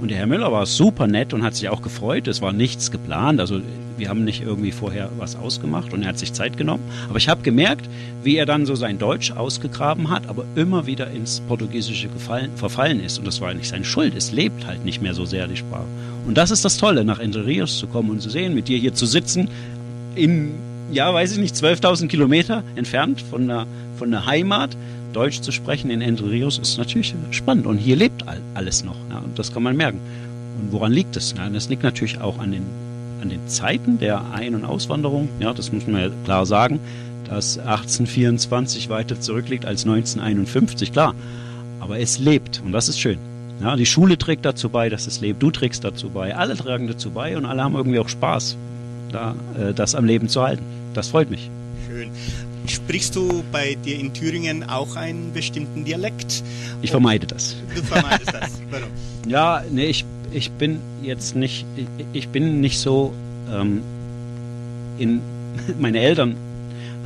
und 0.00 0.10
der 0.10 0.18
Herr 0.18 0.26
Müller 0.26 0.52
war 0.52 0.64
super 0.66 1.06
nett 1.08 1.34
und 1.34 1.42
hat 1.42 1.56
sich 1.56 1.68
auch 1.68 1.82
gefreut. 1.82 2.28
Es 2.28 2.40
war 2.40 2.52
nichts 2.52 2.90
geplant. 2.90 3.40
Also 3.40 3.60
wir 3.96 4.08
haben 4.08 4.24
nicht 4.24 4.42
irgendwie 4.42 4.70
vorher 4.70 5.10
was 5.18 5.34
ausgemacht 5.34 5.92
und 5.92 6.02
er 6.02 6.10
hat 6.10 6.18
sich 6.18 6.32
Zeit 6.32 6.56
genommen. 6.56 6.84
Aber 7.08 7.18
ich 7.18 7.28
habe 7.28 7.42
gemerkt, 7.42 7.88
wie 8.22 8.36
er 8.36 8.46
dann 8.46 8.64
so 8.64 8.76
sein 8.76 8.98
Deutsch 8.98 9.32
ausgegraben 9.32 10.10
hat, 10.10 10.28
aber 10.28 10.44
immer 10.54 10.86
wieder 10.86 11.10
ins 11.10 11.40
Portugiesische 11.40 12.08
gefallen, 12.08 12.52
verfallen 12.54 13.00
ist. 13.02 13.18
Und 13.18 13.26
das 13.26 13.40
war 13.40 13.52
nicht 13.54 13.68
seine 13.68 13.84
Schuld. 13.84 14.14
Es 14.16 14.30
lebt 14.30 14.66
halt 14.66 14.84
nicht 14.84 15.02
mehr 15.02 15.14
so 15.14 15.24
sehr 15.24 15.48
die 15.48 15.56
Sprache. 15.56 15.86
Und 16.26 16.38
das 16.38 16.52
ist 16.52 16.64
das 16.64 16.76
Tolle, 16.76 17.04
nach 17.04 17.18
Entre 17.18 17.44
Rios 17.44 17.78
zu 17.78 17.88
kommen 17.88 18.10
und 18.10 18.22
zu 18.22 18.30
sehen, 18.30 18.54
mit 18.54 18.68
dir 18.68 18.78
hier 18.78 18.94
zu 18.94 19.06
sitzen, 19.06 19.48
in, 20.14 20.52
ja, 20.92 21.12
weiß 21.12 21.32
ich 21.32 21.38
nicht, 21.38 21.56
12.000 21.56 22.06
Kilometer 22.06 22.62
entfernt 22.76 23.20
von 23.20 23.48
der, 23.48 23.66
von 23.96 24.12
der 24.12 24.26
Heimat. 24.26 24.76
Deutsch 25.12 25.40
zu 25.40 25.52
sprechen 25.52 25.90
in 25.90 26.00
Entre 26.00 26.30
Rios 26.30 26.58
ist 26.58 26.78
natürlich 26.78 27.14
spannend. 27.30 27.66
Und 27.66 27.78
hier 27.78 27.96
lebt 27.96 28.24
alles 28.54 28.84
noch. 28.84 28.96
Ja, 29.10 29.18
und 29.18 29.38
das 29.38 29.52
kann 29.52 29.62
man 29.62 29.76
merken. 29.76 30.00
Und 30.60 30.72
woran 30.72 30.92
liegt 30.92 31.16
es? 31.16 31.34
Ja, 31.36 31.48
das 31.48 31.68
liegt 31.68 31.82
natürlich 31.82 32.20
auch 32.20 32.38
an 32.38 32.52
den 32.52 32.64
an 33.20 33.30
den 33.30 33.48
Zeiten 33.48 33.98
der 33.98 34.32
Ein- 34.32 34.54
und 34.54 34.64
Auswanderung, 34.64 35.28
ja, 35.40 35.52
das 35.52 35.72
muss 35.72 35.86
man 35.86 36.00
ja 36.00 36.10
klar 36.24 36.46
sagen, 36.46 36.80
dass 37.28 37.58
1824 37.58 38.88
weiter 38.88 39.20
zurückliegt 39.20 39.66
als 39.66 39.84
1951, 39.84 40.92
klar. 40.92 41.14
Aber 41.80 41.98
es 41.98 42.18
lebt 42.18 42.62
und 42.64 42.72
das 42.72 42.88
ist 42.88 42.98
schön. 42.98 43.18
Ja, 43.60 43.76
die 43.76 43.86
Schule 43.86 44.18
trägt 44.18 44.44
dazu 44.44 44.68
bei, 44.68 44.88
dass 44.88 45.06
es 45.06 45.20
lebt. 45.20 45.42
Du 45.42 45.50
trägst 45.50 45.82
dazu 45.82 46.10
bei. 46.10 46.36
Alle 46.36 46.56
tragen 46.56 46.86
dazu 46.86 47.10
bei 47.10 47.36
und 47.36 47.44
alle 47.44 47.62
haben 47.64 47.74
irgendwie 47.74 47.98
auch 47.98 48.08
Spaß, 48.08 48.56
da, 49.10 49.34
äh, 49.58 49.74
das 49.74 49.94
am 49.94 50.04
Leben 50.04 50.28
zu 50.28 50.42
halten. 50.42 50.62
Das 50.94 51.08
freut 51.08 51.30
mich. 51.30 51.50
Schön. 51.88 52.10
Sprichst 52.66 53.16
du 53.16 53.44
bei 53.50 53.76
dir 53.76 53.98
in 53.98 54.12
Thüringen 54.12 54.68
auch 54.68 54.96
einen 54.96 55.32
bestimmten 55.32 55.84
Dialekt? 55.84 56.42
Ich 56.82 56.90
vermeide 56.90 57.26
das. 57.26 57.56
Du 57.74 57.82
vermeidest 57.82 58.32
das. 58.32 58.50
Warum? 58.70 58.88
Ja, 59.26 59.62
nee, 59.70 59.86
ich 59.86 60.04
ich 60.32 60.50
bin 60.52 60.80
jetzt 61.02 61.36
nicht, 61.36 61.64
ich, 61.76 61.86
ich 62.12 62.28
bin 62.28 62.60
nicht 62.60 62.78
so 62.78 63.12
ähm, 63.52 63.82
in, 64.98 65.20
meine 65.78 66.00
Eltern 66.00 66.36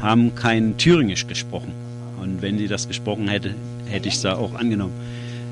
haben 0.01 0.35
kein 0.35 0.77
Thüringisch 0.77 1.27
gesprochen. 1.27 1.73
Und 2.21 2.43
wenn 2.43 2.59
sie 2.59 2.69
das 2.69 2.89
gesprochen 2.89 3.29
hätte, 3.29 3.55
hätte 3.87 4.09
ich 4.09 4.15
es 4.15 4.23
da 4.23 4.37
auch 4.37 4.55
angenommen. 4.55 4.93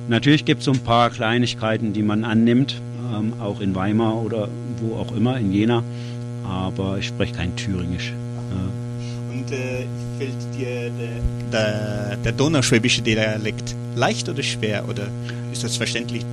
Natürlich 0.09 0.44
gibt 0.44 0.61
es 0.61 0.64
so 0.64 0.72
ein 0.72 0.80
paar 0.80 1.11
Kleinigkeiten, 1.11 1.92
die 1.92 2.03
man 2.03 2.24
annimmt, 2.24 2.80
ähm, 3.14 3.34
auch 3.40 3.61
in 3.61 3.74
Weimar 3.74 4.16
oder 4.16 4.48
wo 4.80 4.96
auch 4.96 5.14
immer, 5.14 5.38
in 5.38 5.53
Jena. 5.53 5.84
Aber 6.44 6.98
ich 6.98 7.07
spreche 7.07 7.34
kein 7.34 7.55
Thüringisch. 7.55 8.11
Äh. 8.11 8.89
Und 9.31 9.51
äh, 9.53 9.87
fällt 10.18 10.59
dir 10.59 10.91
der, 10.91 11.51
der, 11.53 12.16
der 12.16 12.33
donauschwäbische 12.33 13.03
Dialekt 13.03 13.74
leicht 13.97 14.28
oder 14.28 14.43
schwer? 14.43 14.89
Oder 14.89 15.09
ist 15.53 15.64
das 15.64 15.76
verständlich 15.76 16.24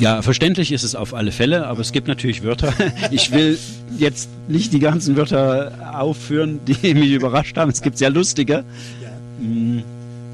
ja, 0.00 0.22
verständlich 0.22 0.72
ist 0.72 0.82
es 0.82 0.96
auf 0.96 1.14
alle 1.14 1.30
Fälle, 1.30 1.66
aber 1.66 1.80
es 1.80 1.92
gibt 1.92 2.08
natürlich 2.08 2.42
Wörter. 2.42 2.72
Ich 3.10 3.30
will 3.30 3.58
jetzt 3.96 4.28
nicht 4.48 4.72
die 4.72 4.80
ganzen 4.80 5.16
Wörter 5.16 5.92
aufführen, 5.94 6.60
die 6.66 6.94
mich 6.94 7.12
überrascht 7.12 7.56
haben. 7.56 7.70
Es 7.70 7.80
gibt 7.80 7.98
sehr 7.98 8.10
lustige. 8.10 8.64
Ja. 9.02 9.10
Hm, 9.38 9.84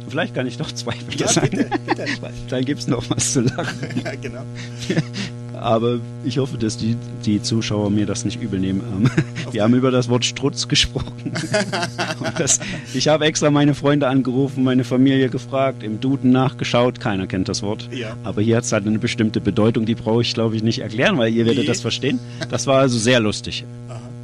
vielleicht 0.09 0.35
kann 0.35 0.47
ich 0.47 0.57
doch 0.57 0.73
zwei 0.73 0.95
Wörter 1.07 1.19
ja, 1.19 1.29
sagen. 1.29 1.51
Bitte, 1.51 1.79
bitte. 1.87 2.07
Dann 2.49 2.65
gibt 2.65 2.81
es 2.81 2.87
noch 2.87 3.05
was 3.11 3.35
zu 3.35 3.43
lachen. 3.43 3.79
Ja, 4.05 4.15
genau. 4.15 4.43
aber 5.61 5.99
ich 6.25 6.39
hoffe, 6.39 6.59
dass 6.59 6.77
die, 6.77 6.97
die 7.25 7.43
Zuschauer 7.43 7.91
mir 7.91 8.07
das 8.07 8.25
nicht 8.25 8.41
übel 8.41 8.59
nehmen. 8.59 8.83
Ähm, 8.93 9.11
wir 9.53 9.63
haben 9.63 9.75
über 9.75 9.91
das 9.91 10.09
Wort 10.09 10.25
Strutz 10.25 10.69
gesprochen. 10.69 11.33
das, 12.39 12.61
ich 12.95 13.09
habe 13.09 13.27
extra 13.27 13.51
meine 13.51 13.75
Freunde 13.75 14.09
angerufen, 14.09 14.65
meine 14.65 14.85
Familie 14.85 15.29
gefragt, 15.29 15.83
im 15.83 16.01
Duden 16.01 16.31
nachgeschaut. 16.31 17.01
Keiner 17.01 17.27
kennt 17.27 17.49
das 17.49 17.63
Wort. 17.63 17.89
Ja. 17.93 18.17
Aber 18.25 18.43
hier 18.43 18.57
hat 18.57 18.65
es 18.65 18.73
halt 18.73 18.87
eine 18.87 18.99
bestimmte 18.99 19.41
Bedeutung, 19.41 19.87
die 19.87 19.95
brauche 19.95 20.23
ich, 20.23 20.35
glaube 20.35 20.57
ich, 20.57 20.63
nicht 20.63 20.81
erklären, 20.81 21.19
weil 21.19 21.33
ihr 21.33 21.47
werdet 21.47 21.69
das 21.69 21.81
verstehen. 21.81 22.19
Das 22.51 22.67
war 22.67 22.81
also 22.81 22.99
sehr 22.99 23.21
lustig. 23.21 23.65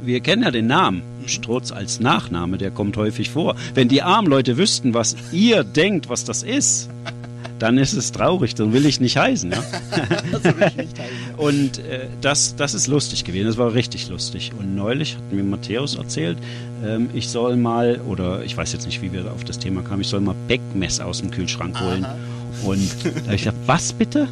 Wir 0.03 0.21
kennen 0.21 0.43
ja 0.43 0.51
den 0.51 0.67
Namen. 0.67 1.01
Strutz 1.25 1.71
als 1.73 1.99
Nachname, 1.99 2.57
der 2.57 2.71
kommt 2.71 2.95
häufig 2.95 3.29
vor. 3.29 3.55
Wenn 3.73 3.89
die 3.89 4.01
armen 4.01 4.29
Leute 4.29 4.57
wüssten, 4.57 4.93
was 4.93 5.15
ihr 5.31 5.65
denkt, 5.65 6.07
was 6.07 6.23
das 6.23 6.43
ist, 6.43 6.89
dann 7.59 7.77
ist 7.77 7.93
es 7.93 8.11
traurig, 8.11 8.55
dann 8.55 8.73
will 8.73 8.85
ich 8.85 8.99
nicht 8.99 9.17
heißen. 9.17 9.51
Ja? 9.51 9.63
Und 11.37 11.79
äh, 11.79 12.07
das, 12.21 12.55
das 12.55 12.73
ist 12.73 12.87
lustig 12.87 13.23
gewesen, 13.23 13.47
das 13.47 13.57
war 13.57 13.73
richtig 13.73 14.09
lustig. 14.09 14.51
Und 14.57 14.75
neulich 14.75 15.15
hat 15.15 15.31
mir 15.31 15.43
Matthäus 15.43 15.95
erzählt, 15.95 16.37
ähm, 16.85 17.09
ich 17.13 17.29
soll 17.29 17.57
mal, 17.57 18.01
oder 18.07 18.43
ich 18.43 18.55
weiß 18.55 18.73
jetzt 18.73 18.85
nicht, 18.85 19.01
wie 19.01 19.11
wir 19.11 19.31
auf 19.31 19.43
das 19.43 19.59
Thema 19.59 19.81
kamen, 19.81 20.01
ich 20.01 20.07
soll 20.07 20.21
mal 20.21 20.35
Beckmess 20.47 20.99
aus 20.99 21.19
dem 21.19 21.31
Kühlschrank 21.31 21.79
holen. 21.79 22.05
Aha. 22.05 22.15
Und 22.63 22.89
da 23.27 23.33
ich 23.33 23.41
gesagt, 23.43 23.57
was 23.65 23.93
bitte? 23.93 24.27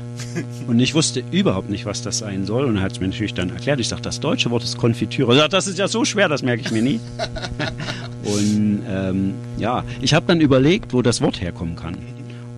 Und 0.67 0.79
ich 0.79 0.95
wusste 0.95 1.23
überhaupt 1.31 1.69
nicht, 1.69 1.85
was 1.85 2.01
das 2.01 2.19
sein 2.19 2.45
soll. 2.45 2.65
Und 2.65 2.77
er 2.77 2.81
hat 2.81 2.93
es 2.93 2.99
mir 2.99 3.07
natürlich 3.07 3.33
dann 3.33 3.49
erklärt. 3.49 3.79
Ich 3.79 3.87
sagte, 3.87 4.03
das 4.03 4.19
deutsche 4.19 4.49
Wort 4.49 4.63
ist 4.63 4.77
Konfitüre. 4.77 5.35
Sag, 5.35 5.51
das 5.51 5.67
ist 5.67 5.77
ja 5.77 5.87
so 5.87 6.05
schwer, 6.05 6.27
das 6.27 6.41
merke 6.41 6.63
ich 6.65 6.71
mir 6.71 6.81
nie. 6.81 6.99
Und 8.23 8.81
ähm, 8.89 9.33
ja, 9.57 9.83
ich 10.01 10.13
habe 10.13 10.25
dann 10.25 10.41
überlegt, 10.41 10.93
wo 10.93 11.03
das 11.03 11.21
Wort 11.21 11.39
herkommen 11.39 11.75
kann. 11.75 11.97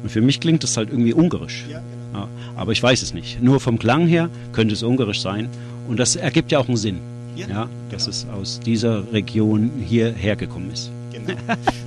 Und 0.03 0.09
für 0.09 0.21
mich 0.21 0.39
klingt 0.39 0.63
das 0.63 0.77
halt 0.77 0.89
irgendwie 0.89 1.13
ungarisch. 1.13 1.65
Ja, 1.69 1.79
genau. 2.11 2.25
ja, 2.25 2.29
aber 2.55 2.71
ich 2.71 2.81
weiß 2.81 3.01
es 3.01 3.13
nicht. 3.13 3.41
Nur 3.41 3.59
vom 3.59 3.79
Klang 3.79 4.07
her 4.07 4.29
könnte 4.53 4.73
es 4.73 4.83
ungarisch 4.83 5.21
sein. 5.21 5.49
Und 5.87 5.99
das 5.99 6.15
ergibt 6.15 6.51
ja 6.51 6.59
auch 6.59 6.67
einen 6.67 6.77
Sinn. 6.77 6.99
Ja, 7.35 7.47
ja 7.47 7.69
dass 7.91 8.05
genau. 8.05 8.09
es 8.09 8.27
aus 8.29 8.59
dieser 8.59 9.11
Region 9.11 9.71
hierher 9.85 10.35
gekommen 10.35 10.71
ist. 10.71 10.91
Genau. 11.11 11.39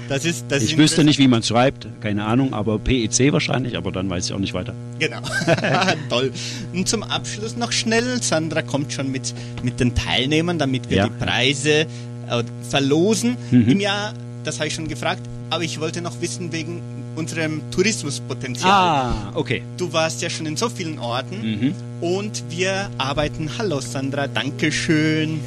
Das 0.09 0.25
ist, 0.25 0.47
das 0.49 0.63
ich 0.65 0.77
wüsste 0.77 1.05
nicht, 1.05 1.19
wie 1.19 1.29
man 1.29 1.41
es 1.41 1.49
schreibt, 1.49 1.87
keine 2.01 2.25
Ahnung, 2.25 2.53
aber 2.53 2.79
PEC 2.79 3.33
wahrscheinlich, 3.33 3.77
aber 3.77 3.93
dann 3.93 4.11
weiß 4.11 4.27
ich 4.27 4.33
auch 4.33 4.39
nicht 4.39 4.55
weiter. 4.55 4.75
Genau. 4.99 5.21
Toll. 6.09 6.33
Und 6.73 6.89
zum 6.89 7.03
Abschluss 7.03 7.57
noch 7.57 7.73
schnell, 7.73 8.23
Sandra 8.23 8.63
kommt 8.63 8.93
schon 8.93 9.11
mit, 9.11 9.35
mit 9.63 9.81
den 9.81 9.95
Teilnehmern, 9.95 10.59
damit 10.59 10.91
wir 10.91 10.99
ja. 10.99 11.09
die 11.09 11.25
Preise 11.25 11.87
äh, 12.29 12.43
verlosen. 12.69 13.37
Mhm. 13.51 13.69
Im 13.69 13.81
Jahr, 13.81 14.15
das 14.45 14.59
habe 14.59 14.69
ich 14.69 14.75
schon 14.75 14.89
gefragt, 14.89 15.23
aber 15.51 15.65
ich 15.65 15.81
wollte 15.81 16.01
noch 16.01 16.21
wissen 16.21 16.53
wegen 16.53 16.83
unserem 17.17 17.63
Tourismuspotenzial. 17.71 18.71
Ah, 18.71 19.33
okay. 19.35 19.63
Du 19.77 19.93
warst 19.93 20.23
ja 20.23 20.31
schon 20.31 20.47
in 20.47 20.57
so 20.57 20.69
vielen 20.69 20.99
Orten 20.99 21.43
mhm. 21.43 21.75
und 22.01 22.45
wir 22.49 22.91
arbeiten. 22.99 23.51
Hallo 23.59 23.81
Sandra, 23.81 24.27
danke 24.27 24.73
schön. 24.73 25.41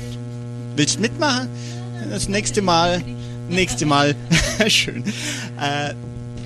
Willst 0.76 0.98
du 0.98 1.02
mitmachen? 1.02 1.50
Das 2.10 2.28
nächste 2.28 2.62
Mal. 2.62 3.02
Nächste 3.50 3.86
Mal. 3.86 4.16
schön. 4.68 5.04
Äh, 5.60 5.94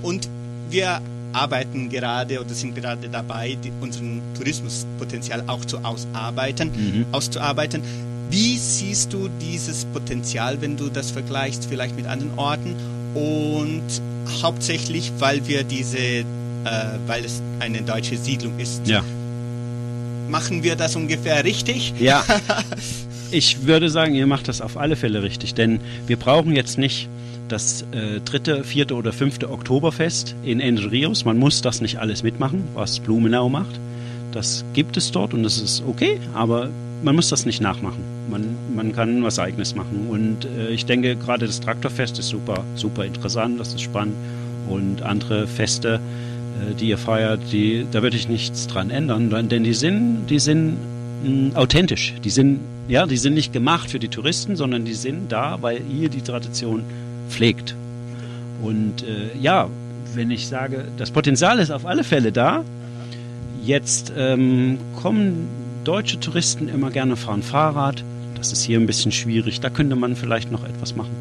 und 0.03 0.29
wir 0.69 1.01
arbeiten 1.33 1.89
gerade 1.89 2.39
oder 2.39 2.53
sind 2.53 2.75
gerade 2.75 3.09
dabei, 3.09 3.57
die, 3.63 3.71
unseren 3.81 4.21
Tourismuspotenzial 4.35 5.43
auch 5.47 5.63
zu 5.65 5.77
ausarbeiten, 5.79 6.71
mhm. 6.71 7.05
auszuarbeiten. 7.11 7.81
Wie 8.29 8.57
siehst 8.57 9.13
du 9.13 9.29
dieses 9.41 9.85
Potenzial, 9.85 10.59
wenn 10.61 10.75
du 10.75 10.89
das 10.89 11.11
vergleichst 11.11 11.67
vielleicht 11.69 11.95
mit 11.95 12.07
anderen 12.07 12.37
Orten 12.37 12.75
und 13.13 13.83
hauptsächlich, 14.41 15.11
weil 15.19 15.47
wir 15.47 15.63
diese, 15.63 15.97
äh, 15.97 16.23
weil 17.05 17.25
es 17.25 17.41
eine 17.59 17.81
deutsche 17.81 18.17
Siedlung 18.17 18.59
ist. 18.59 18.87
Ja. 18.87 19.03
Machen 20.29 20.63
wir 20.63 20.75
das 20.75 20.95
ungefähr 20.95 21.43
richtig? 21.43 21.93
Ja. 21.99 22.23
Ich 23.29 23.65
würde 23.65 23.89
sagen, 23.89 24.15
ihr 24.15 24.25
macht 24.25 24.47
das 24.47 24.61
auf 24.61 24.77
alle 24.77 24.95
Fälle 24.95 25.21
richtig, 25.21 25.53
denn 25.53 25.81
wir 26.05 26.15
brauchen 26.15 26.55
jetzt 26.55 26.77
nicht 26.77 27.09
das 27.49 27.81
äh, 27.91 28.21
dritte, 28.21 28.63
vierte 28.63 28.95
oder 28.95 29.11
fünfte 29.11 29.51
Oktoberfest 29.51 30.33
in 30.43 30.61
Entre 30.61 30.91
Rios. 30.91 31.25
Man 31.25 31.37
muss 31.37 31.61
das 31.61 31.81
nicht 31.81 31.99
alles 31.99 32.23
mitmachen, 32.23 32.63
was 32.73 32.99
Blumenau 32.99 33.49
macht. 33.49 33.79
Das 34.31 34.63
gibt 34.73 34.95
es 34.95 35.11
dort 35.11 35.33
und 35.33 35.43
das 35.43 35.57
ist 35.57 35.83
okay, 35.87 36.19
aber 36.33 36.69
man 37.03 37.15
muss 37.15 37.29
das 37.29 37.45
nicht 37.45 37.61
nachmachen. 37.61 38.03
Man, 38.29 38.55
man 38.75 38.93
kann 38.93 39.23
was 39.23 39.39
Eigenes 39.39 39.75
machen. 39.75 40.07
Und 40.09 40.45
äh, 40.45 40.69
ich 40.69 40.85
denke, 40.85 41.15
gerade 41.15 41.45
das 41.45 41.59
Traktorfest 41.59 42.19
ist 42.19 42.29
super, 42.29 42.63
super 42.75 43.05
interessant, 43.05 43.59
das 43.59 43.69
ist 43.69 43.81
spannend. 43.81 44.15
Und 44.67 45.01
andere 45.01 45.47
Feste, 45.47 45.95
äh, 45.95 46.73
die 46.75 46.89
ihr 46.89 46.97
feiert, 46.97 47.39
die, 47.51 47.85
da 47.91 48.01
würde 48.01 48.17
ich 48.17 48.27
nichts 48.27 48.67
dran 48.67 48.89
ändern, 48.89 49.29
denn 49.49 49.63
die 49.63 49.73
sind, 49.73 50.27
die 50.29 50.39
sind 50.39 50.77
mh, 51.23 51.27
hm, 51.27 51.55
authentisch. 51.55 52.15
Die 52.23 52.29
sind, 52.29 52.59
ja, 52.87 53.05
die 53.05 53.17
sind 53.17 53.33
nicht 53.33 53.53
gemacht 53.53 53.89
für 53.89 53.99
die 53.99 54.09
Touristen, 54.09 54.55
sondern 54.55 54.85
die 54.85 54.93
sind 54.93 55.31
da, 55.31 55.57
weil 55.61 55.81
ihr 55.89 56.09
die 56.09 56.21
Tradition 56.21 56.83
pflegt. 57.29 57.75
Und 58.61 59.03
äh, 59.03 59.37
ja, 59.39 59.69
wenn 60.15 60.31
ich 60.31 60.47
sage, 60.47 60.85
das 60.97 61.11
Potenzial 61.11 61.59
ist 61.59 61.71
auf 61.71 61.85
alle 61.85 62.03
Fälle 62.03 62.31
da. 62.31 62.63
Jetzt 63.63 64.13
ähm, 64.15 64.77
kommen 64.95 65.47
deutsche 65.87 66.19
Touristen 66.19 66.67
immer 66.67 66.91
gerne 66.91 67.15
fahren 67.15 67.41
Fahrrad. 67.41 68.03
Das 68.35 68.51
ist 68.51 68.63
hier 68.63 68.77
ein 68.77 68.85
bisschen 68.85 69.13
schwierig. 69.13 69.61
Da 69.61 69.69
könnte 69.69 69.95
man 69.95 70.17
vielleicht 70.17 70.51
noch 70.51 70.65
etwas 70.65 70.97
machen. 70.97 71.15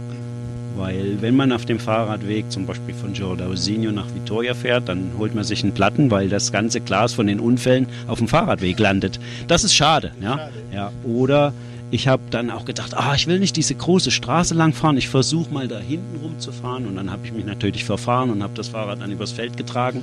Weil 0.77 1.23
wenn 1.23 1.37
man 1.37 1.53
auf 1.53 1.65
dem 1.65 1.79
Fahrradweg 1.79 2.51
zum 2.51 2.67
Beispiel 2.67 2.93
von 2.93 3.13
Giordausinho 3.13 3.93
nach 3.93 4.13
Vitoria 4.13 4.55
fährt, 4.55 4.89
dann 4.89 5.13
holt 5.19 5.37
man 5.37 5.45
sich 5.45 5.63
einen 5.63 5.73
Platten, 5.73 6.11
weil 6.11 6.29
das 6.29 6.51
ganze 6.51 6.81
Glas 6.81 7.15
von 7.15 7.29
den 7.29 7.39
Unfällen 7.39 7.87
auf 8.09 8.19
dem 8.19 8.27
Fahrradweg 8.27 8.79
landet. 8.81 9.21
Das 9.47 9.63
ist 9.63 9.75
schade. 9.75 10.11
Ja? 10.21 10.51
ja. 10.75 10.91
Oder 11.05 11.55
ich 11.93 12.09
habe 12.09 12.25
dann 12.31 12.51
auch 12.51 12.65
gedacht, 12.65 12.95
ah, 12.95 13.15
ich 13.15 13.29
will 13.29 13.39
nicht 13.39 13.57
diese 13.57 13.75
große 13.77 14.11
Straße 14.11 14.55
lang 14.55 14.73
fahren, 14.73 14.97
ich 14.97 15.09
versuche 15.09 15.55
mal 15.55 15.69
da 15.69 15.79
hinten 15.79 16.19
rumzufahren 16.21 16.87
und 16.87 16.97
dann 16.97 17.13
habe 17.13 17.25
ich 17.25 17.33
mich 17.33 17.45
natürlich 17.45 17.85
verfahren 17.85 18.31
und 18.31 18.43
habe 18.43 18.55
das 18.55 18.69
Fahrrad 18.69 19.01
dann 19.01 19.13
übers 19.13 19.31
Feld 19.31 19.57
getragen 19.57 20.03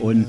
und 0.00 0.26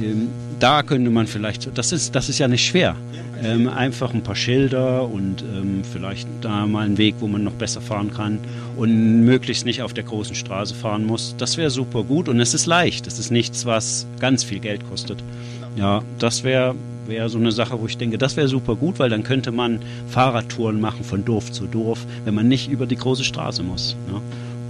ähm, 0.00 0.28
da 0.58 0.82
könnte 0.82 1.10
man 1.10 1.26
vielleicht, 1.26 1.76
das 1.76 1.92
ist, 1.92 2.14
das 2.14 2.28
ist 2.28 2.38
ja 2.38 2.48
nicht 2.48 2.64
schwer, 2.64 2.96
ähm, 3.42 3.68
einfach 3.68 4.14
ein 4.14 4.22
paar 4.22 4.36
Schilder 4.36 5.08
und 5.08 5.42
ähm, 5.42 5.82
vielleicht 5.90 6.28
da 6.40 6.66
mal 6.66 6.84
einen 6.84 6.98
Weg, 6.98 7.16
wo 7.18 7.26
man 7.26 7.42
noch 7.42 7.54
besser 7.54 7.80
fahren 7.80 8.12
kann 8.12 8.38
und 8.76 9.24
möglichst 9.24 9.66
nicht 9.66 9.82
auf 9.82 9.92
der 9.92 10.04
großen 10.04 10.34
Straße 10.34 10.74
fahren 10.74 11.04
muss. 11.04 11.34
Das 11.38 11.56
wäre 11.56 11.70
super 11.70 12.04
gut 12.04 12.28
und 12.28 12.40
es 12.40 12.54
ist 12.54 12.66
leicht. 12.66 13.06
Es 13.06 13.18
ist 13.18 13.30
nichts, 13.30 13.66
was 13.66 14.06
ganz 14.20 14.44
viel 14.44 14.60
Geld 14.60 14.88
kostet. 14.88 15.22
Ja, 15.76 16.02
das 16.18 16.44
wäre 16.44 16.74
wäre 17.06 17.28
so 17.28 17.38
eine 17.38 17.50
Sache, 17.50 17.80
wo 17.80 17.86
ich 17.86 17.98
denke, 17.98 18.16
das 18.16 18.36
wäre 18.36 18.46
super 18.48 18.76
gut, 18.76 18.98
weil 18.98 19.10
dann 19.10 19.24
könnte 19.24 19.50
man 19.50 19.80
Fahrradtouren 20.08 20.80
machen 20.80 21.04
von 21.04 21.24
Dorf 21.24 21.50
zu 21.50 21.66
Dorf, 21.66 22.06
wenn 22.24 22.34
man 22.34 22.46
nicht 22.48 22.70
über 22.70 22.86
die 22.86 22.96
große 22.96 23.24
Straße 23.24 23.62
muss. 23.62 23.96
Ja. 24.12 24.20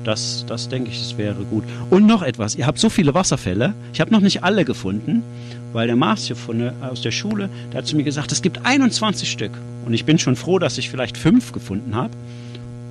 Das, 0.04 0.44
das 0.46 0.68
denke 0.68 0.90
ich, 0.90 0.98
das 0.98 1.16
wäre 1.16 1.44
gut. 1.44 1.64
Und 1.90 2.06
noch 2.06 2.22
etwas, 2.22 2.54
ihr 2.56 2.66
habt 2.66 2.78
so 2.78 2.88
viele 2.88 3.14
Wasserfälle, 3.14 3.74
ich 3.92 4.00
habe 4.00 4.10
noch 4.10 4.20
nicht 4.20 4.42
alle 4.42 4.64
gefunden, 4.64 5.22
weil 5.72 5.86
der 5.86 5.96
Marcio 5.96 6.36
von 6.36 6.58
der, 6.58 6.74
aus 6.80 7.00
der 7.02 7.12
Schule, 7.12 7.48
der 7.72 7.78
hat 7.78 7.86
zu 7.86 7.96
mir 7.96 8.02
gesagt, 8.02 8.32
es 8.32 8.42
gibt 8.42 8.64
21 8.64 9.30
Stück. 9.30 9.52
Und 9.86 9.94
ich 9.94 10.04
bin 10.04 10.18
schon 10.18 10.36
froh, 10.36 10.58
dass 10.58 10.78
ich 10.78 10.90
vielleicht 10.90 11.16
fünf 11.16 11.52
gefunden 11.52 11.94
habe. 11.94 12.12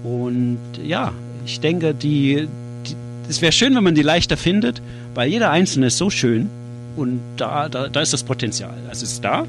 Und 0.03 0.59
ja, 0.83 1.13
ich 1.45 1.59
denke, 1.59 1.93
die, 1.93 2.47
die 2.85 2.95
es 3.29 3.41
wäre 3.41 3.51
schön, 3.51 3.75
wenn 3.75 3.83
man 3.83 3.95
die 3.95 4.01
leichter 4.01 4.37
findet, 4.37 4.81
weil 5.13 5.29
jeder 5.29 5.51
einzelne 5.51 5.87
ist 5.87 5.97
so 5.97 6.09
schön 6.09 6.49
und 6.95 7.21
da, 7.37 7.69
da, 7.69 7.87
da 7.87 8.01
ist 8.01 8.13
das 8.13 8.23
Potenzial. 8.23 8.73
Es 8.91 9.01
ist 9.01 9.23
da. 9.23 9.45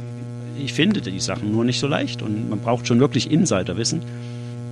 Ich 0.63 0.73
finde 0.73 1.01
die 1.01 1.19
Sachen 1.19 1.51
nur 1.51 1.65
nicht 1.65 1.81
so 1.81 1.87
leicht 1.87 2.23
und 2.23 2.49
man 2.49 2.61
braucht 2.61 2.87
schon 2.87 3.01
wirklich 3.01 3.31
Insiderwissen, 3.31 4.03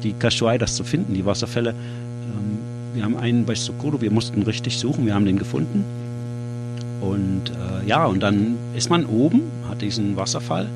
die 0.03 0.15
das 0.19 0.77
zu 0.77 0.85
finden, 0.85 1.15
die 1.15 1.25
Wasserfälle. 1.25 1.71
Ähm, 1.71 2.59
wir 2.95 3.05
haben 3.05 3.17
einen 3.17 3.45
bei 3.45 3.55
Socorro, 3.55 4.01
wir 4.01 4.11
mussten 4.11 4.43
richtig 4.43 4.79
suchen, 4.79 5.07
wir 5.07 5.15
haben 5.15 5.25
den 5.25 5.39
gefunden. 5.39 5.85
Und 7.01 7.51
äh, 7.51 7.89
ja, 7.89 8.05
und 8.05 8.21
dann 8.21 8.57
ist 8.77 8.91
man 8.91 9.07
oben, 9.07 9.43
hat 9.69 9.81
diesen 9.83 10.17
Wasserfall. 10.17 10.69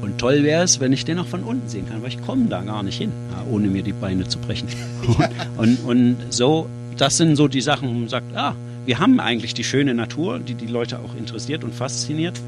Und 0.00 0.18
toll 0.18 0.42
wäre 0.42 0.62
es, 0.62 0.78
wenn 0.80 0.92
ich 0.92 1.04
den 1.04 1.18
auch 1.18 1.26
von 1.26 1.42
unten 1.42 1.68
sehen 1.68 1.88
kann, 1.88 2.02
weil 2.02 2.10
ich 2.10 2.22
komme 2.22 2.46
da 2.46 2.62
gar 2.62 2.82
nicht 2.82 2.98
hin, 2.98 3.12
ohne 3.50 3.68
mir 3.68 3.82
die 3.82 3.92
Beine 3.92 4.28
zu 4.28 4.38
brechen. 4.38 4.68
Und, 5.56 5.78
und, 5.84 5.84
und, 5.86 6.16
so, 6.30 6.68
das 6.96 7.16
sind 7.16 7.34
so 7.34 7.48
die 7.48 7.60
Sachen, 7.60 7.88
wo 7.88 7.92
man 7.92 8.08
sagt, 8.08 8.36
ah, 8.36 8.54
wir 8.86 8.98
haben 8.98 9.18
eigentlich 9.18 9.54
die 9.54 9.64
schöne 9.64 9.94
Natur, 9.94 10.38
die 10.38 10.54
die 10.54 10.66
Leute 10.66 10.98
auch 11.00 11.16
interessiert 11.16 11.64
und 11.64 11.74
fasziniert, 11.74 12.40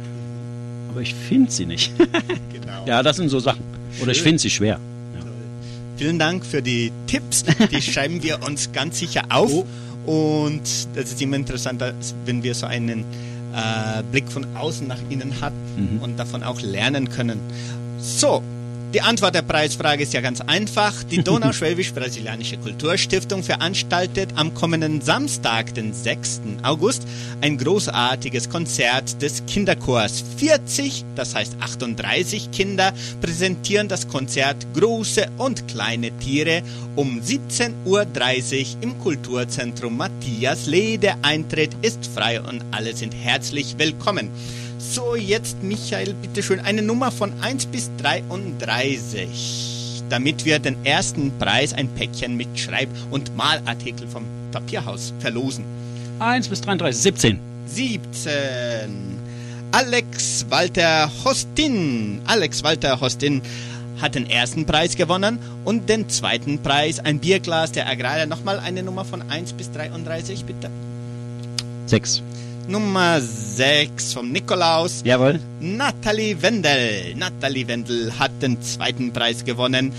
aber 0.88 1.01
ich 1.01 1.14
finde 1.14 1.51
sie 1.51 1.66
nicht. 1.66 1.93
genau. 2.53 2.86
Ja, 2.86 3.03
das 3.03 3.16
sind 3.16 3.28
so 3.28 3.41
Sachen. 3.41 3.62
Oder 4.01 4.12
ich 4.12 4.22
finde 4.22 4.38
sie 4.38 4.51
schwer. 4.51 4.78
Vielen 6.01 6.18
Dank 6.18 6.46
für 6.46 6.62
die 6.62 6.90
Tipps. 7.07 7.44
Die 7.70 7.82
schreiben 7.92 8.22
wir 8.22 8.42
uns 8.42 8.72
ganz 8.72 9.01
sicher 9.01 9.24
auf. 9.28 9.53
Oh. 9.53 9.66
Und 10.07 10.62
das 10.94 11.11
ist 11.11 11.20
immer 11.20 11.36
interessant, 11.36 11.84
wenn 12.24 12.42
wir 12.42 12.55
so 12.55 12.64
einen 12.64 13.01
äh, 13.53 14.03
Blick 14.11 14.26
von 14.32 14.46
außen 14.57 14.88
nach 14.88 14.96
innen 15.11 15.42
haben 15.42 15.57
mhm. 15.76 16.03
und 16.03 16.18
davon 16.18 16.42
auch 16.42 16.62
lernen 16.62 17.11
können. 17.11 17.38
So, 17.98 18.42
die 18.93 19.03
Antwort 19.03 19.36
der 19.36 19.43
Preisfrage 19.43 20.03
ist 20.03 20.12
ja 20.12 20.20
ganz 20.20 20.41
einfach. 20.41 21.05
Die 21.05 21.18
Donauschwäbisch-Brasilianische 21.24 22.59
Kulturstiftung 22.59 23.43
veranstaltet 23.43 24.30
am 24.34 24.53
kommenden 24.55 25.01
Samstag, 25.01 25.74
den 25.74 25.95
6. 25.95 26.41
August, 26.62 27.07
ein 27.41 27.57
großartiges 27.57 28.49
Konzert 28.49 29.22
des 29.22 29.47
Kinderchors. 29.47 30.24
40, 30.38 31.05
das 31.14 31.34
heißt 31.34 31.57
38 31.61 32.51
Kinder 32.51 32.93
präsentieren 33.20 33.86
das 33.86 34.09
Konzert 34.09 34.66
Große 34.74 35.28
und 35.38 35.68
kleine 35.68 36.11
Tiere 36.18 36.62
um 36.97 37.20
17.30 37.20 37.76
Uhr 37.84 38.82
im 38.82 38.99
Kulturzentrum 38.99 39.97
Matthias 39.97 40.66
Lee. 40.66 40.97
Der 40.99 41.16
Eintritt 41.22 41.70
ist 41.82 42.07
frei 42.07 42.41
und 42.41 42.64
alle 42.72 42.97
sind 42.97 43.14
herzlich 43.14 43.76
willkommen. 43.78 44.30
So, 44.93 45.14
jetzt 45.14 45.62
Michael, 45.62 46.14
bitteschön, 46.14 46.59
eine 46.59 46.82
Nummer 46.82 47.12
von 47.12 47.32
1 47.43 47.66
bis 47.66 47.93
33, 48.03 50.03
damit 50.09 50.45
wir 50.45 50.59
den 50.59 50.84
ersten 50.84 51.30
Preis, 51.38 51.72
ein 51.72 51.86
Päckchen 51.91 52.36
mit 52.36 52.59
Schreib- 52.59 52.88
und 53.12 53.36
Malartikel 53.36 54.09
vom 54.09 54.24
Papierhaus 54.51 55.14
verlosen. 55.20 55.64
1 56.18 56.49
bis 56.49 56.61
33, 56.62 57.03
17. 57.03 57.38
17. 57.66 58.30
Alex 59.70 60.47
Walter 60.49 61.09
Hostin. 61.24 62.20
Alex 62.26 62.64
Walter 62.64 63.01
Hostin 63.01 63.43
hat 64.03 64.16
den 64.16 64.28
ersten 64.28 64.66
Preis 64.66 64.97
gewonnen 64.97 65.38
und 65.64 65.88
den 65.88 66.09
zweiten 66.09 66.59
Preis, 66.59 66.99
ein 66.99 67.20
Bierglas 67.20 67.70
der 67.70 67.88
Agrarier. 67.88 68.26
Nochmal 68.26 68.59
eine 68.59 68.82
Nummer 68.82 69.05
von 69.05 69.22
1 69.22 69.53
bis 69.53 69.70
33, 69.70 70.47
bitte. 70.47 70.68
6. 71.86 72.24
Nummer 72.68 73.20
6 73.20 74.12
vom 74.14 74.30
Nikolaus. 74.30 75.02
Jawohl. 75.04 75.40
Nathalie 75.61 76.40
Wendel. 76.42 77.14
Nathalie 77.16 77.66
Wendel 77.68 78.12
hat 78.18 78.30
den 78.40 78.61
zweiten 78.62 79.12
Preis 79.12 79.44
gewonnen. 79.44 79.92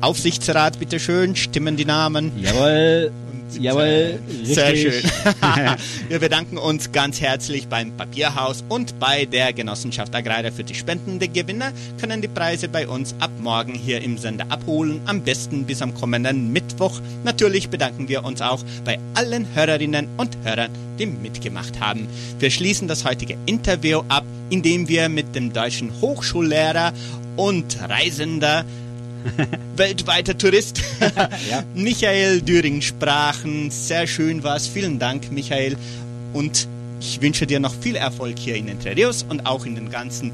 Aufsichtsrat, 0.00 0.78
bitteschön, 0.78 1.36
stimmen 1.36 1.76
die 1.76 1.84
Namen. 1.84 2.32
Jawohl. 2.40 3.12
Jawohl, 3.58 4.18
richtig. 4.28 4.54
Sehr 4.54 4.76
schön. 4.76 5.02
Wir 6.08 6.18
bedanken 6.18 6.58
uns 6.58 6.92
ganz 6.92 7.20
herzlich 7.20 7.68
beim 7.68 7.96
Papierhaus 7.96 8.64
und 8.68 8.98
bei 8.98 9.24
der 9.24 9.52
Genossenschaft 9.52 10.14
Agraria 10.14 10.50
für 10.50 10.64
die 10.64 10.74
Spenden. 10.74 11.18
Die 11.18 11.28
Gewinner 11.28 11.72
können 12.00 12.22
die 12.22 12.28
Preise 12.28 12.68
bei 12.68 12.86
uns 12.86 13.14
ab 13.20 13.30
morgen 13.40 13.74
hier 13.74 14.02
im 14.02 14.18
Sender 14.18 14.46
abholen, 14.48 15.00
am 15.06 15.22
besten 15.22 15.64
bis 15.64 15.82
am 15.82 15.94
kommenden 15.94 16.52
Mittwoch. 16.52 17.00
Natürlich 17.24 17.68
bedanken 17.68 18.08
wir 18.08 18.24
uns 18.24 18.42
auch 18.42 18.62
bei 18.84 18.98
allen 19.14 19.46
Hörerinnen 19.54 20.08
und 20.16 20.36
Hörern, 20.44 20.70
die 20.98 21.06
mitgemacht 21.06 21.80
haben. 21.80 22.08
Wir 22.38 22.50
schließen 22.50 22.88
das 22.88 23.04
heutige 23.04 23.36
Interview 23.46 24.02
ab, 24.08 24.24
indem 24.50 24.88
wir 24.88 25.08
mit 25.08 25.34
dem 25.34 25.52
deutschen 25.52 25.92
Hochschullehrer 26.00 26.92
und 27.36 27.78
Reisender 27.88 28.64
weltweiter 29.76 30.36
Tourist. 30.36 30.80
ja. 31.50 31.64
Michael 31.74 32.40
Düring 32.40 32.80
sprachen. 32.80 33.70
Sehr 33.70 34.06
schön 34.06 34.42
war 34.42 34.56
es. 34.56 34.66
Vielen 34.66 34.98
Dank, 34.98 35.30
Michael. 35.30 35.76
Und 36.32 36.68
ich 37.00 37.20
wünsche 37.20 37.46
dir 37.46 37.60
noch 37.60 37.74
viel 37.74 37.96
Erfolg 37.96 38.38
hier 38.38 38.56
in 38.56 38.68
Entre 38.68 38.96
Rios 38.96 39.24
und 39.28 39.46
auch 39.46 39.66
in 39.66 39.74
den 39.74 39.90
ganzen 39.90 40.32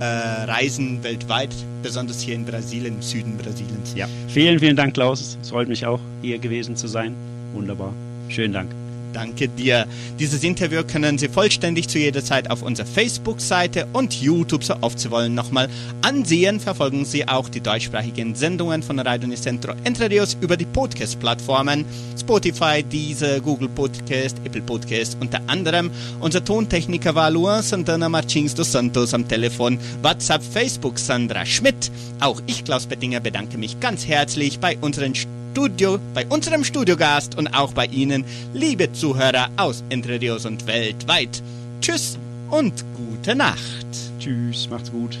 äh, 0.00 0.04
Reisen 0.04 1.02
weltweit, 1.02 1.50
besonders 1.82 2.20
hier 2.20 2.34
in 2.34 2.44
Brasilien, 2.44 2.96
im 2.96 3.02
Süden 3.02 3.36
Brasiliens. 3.36 3.94
Ja. 3.94 4.08
Vielen, 4.28 4.58
vielen 4.58 4.76
Dank, 4.76 4.94
Klaus. 4.94 5.38
Es 5.40 5.50
freut 5.50 5.68
mich 5.68 5.86
auch, 5.86 6.00
hier 6.22 6.38
gewesen 6.38 6.76
zu 6.76 6.88
sein. 6.88 7.14
Wunderbar. 7.52 7.92
Schönen 8.28 8.52
Dank. 8.52 8.83
Danke 9.14 9.48
dir. 9.48 9.86
Dieses 10.18 10.42
Interview 10.42 10.82
können 10.82 11.18
Sie 11.18 11.28
vollständig 11.28 11.88
zu 11.88 11.98
jeder 11.98 12.22
Zeit 12.22 12.50
auf 12.50 12.62
unserer 12.62 12.86
Facebook-Seite 12.86 13.86
und 13.92 14.20
YouTube, 14.20 14.64
so 14.64 14.74
oft 14.80 14.98
Sie 14.98 15.10
wollen, 15.10 15.34
nochmal 15.34 15.68
ansehen. 16.02 16.58
Verfolgen 16.58 17.04
Sie 17.04 17.26
auch 17.26 17.48
die 17.48 17.60
deutschsprachigen 17.60 18.34
Sendungen 18.34 18.82
von 18.82 18.98
Radio 18.98 19.28
Nicentro 19.28 19.72
Entre 19.84 20.08
über 20.40 20.56
die 20.56 20.66
Podcast-Plattformen 20.66 21.84
Spotify, 22.18 22.82
Deezer, 22.82 23.40
Google 23.40 23.68
Podcast, 23.68 24.38
Apple 24.44 24.62
Podcast 24.62 25.16
unter 25.20 25.40
anderem. 25.46 25.90
Unser 26.20 26.44
Tontechniker 26.44 27.14
war 27.14 27.30
Luan 27.30 27.62
Santana 27.62 28.08
Martins 28.08 28.54
dos 28.54 28.72
Santos 28.72 29.14
am 29.14 29.28
Telefon, 29.28 29.78
WhatsApp, 30.02 30.42
Facebook 30.42 30.98
Sandra 30.98 31.46
Schmidt. 31.46 31.92
Auch 32.20 32.42
ich, 32.46 32.64
Klaus 32.64 32.86
Bettinger, 32.86 33.20
bedanke 33.20 33.58
mich 33.58 33.78
ganz 33.78 34.08
herzlich 34.08 34.58
bei 34.58 34.76
unseren 34.78 35.14
Studio, 35.54 36.00
bei 36.14 36.26
unserem 36.26 36.64
Studiogast 36.64 37.38
und 37.38 37.46
auch 37.54 37.72
bei 37.72 37.86
Ihnen, 37.86 38.24
liebe 38.54 38.90
Zuhörer 38.92 39.50
aus 39.56 39.84
Entre 39.88 40.20
Rios 40.20 40.46
und 40.46 40.66
weltweit. 40.66 41.40
Tschüss 41.80 42.18
und 42.50 42.84
gute 42.96 43.36
Nacht. 43.36 43.86
Tschüss, 44.18 44.68
macht's 44.68 44.90
gut. 44.90 45.16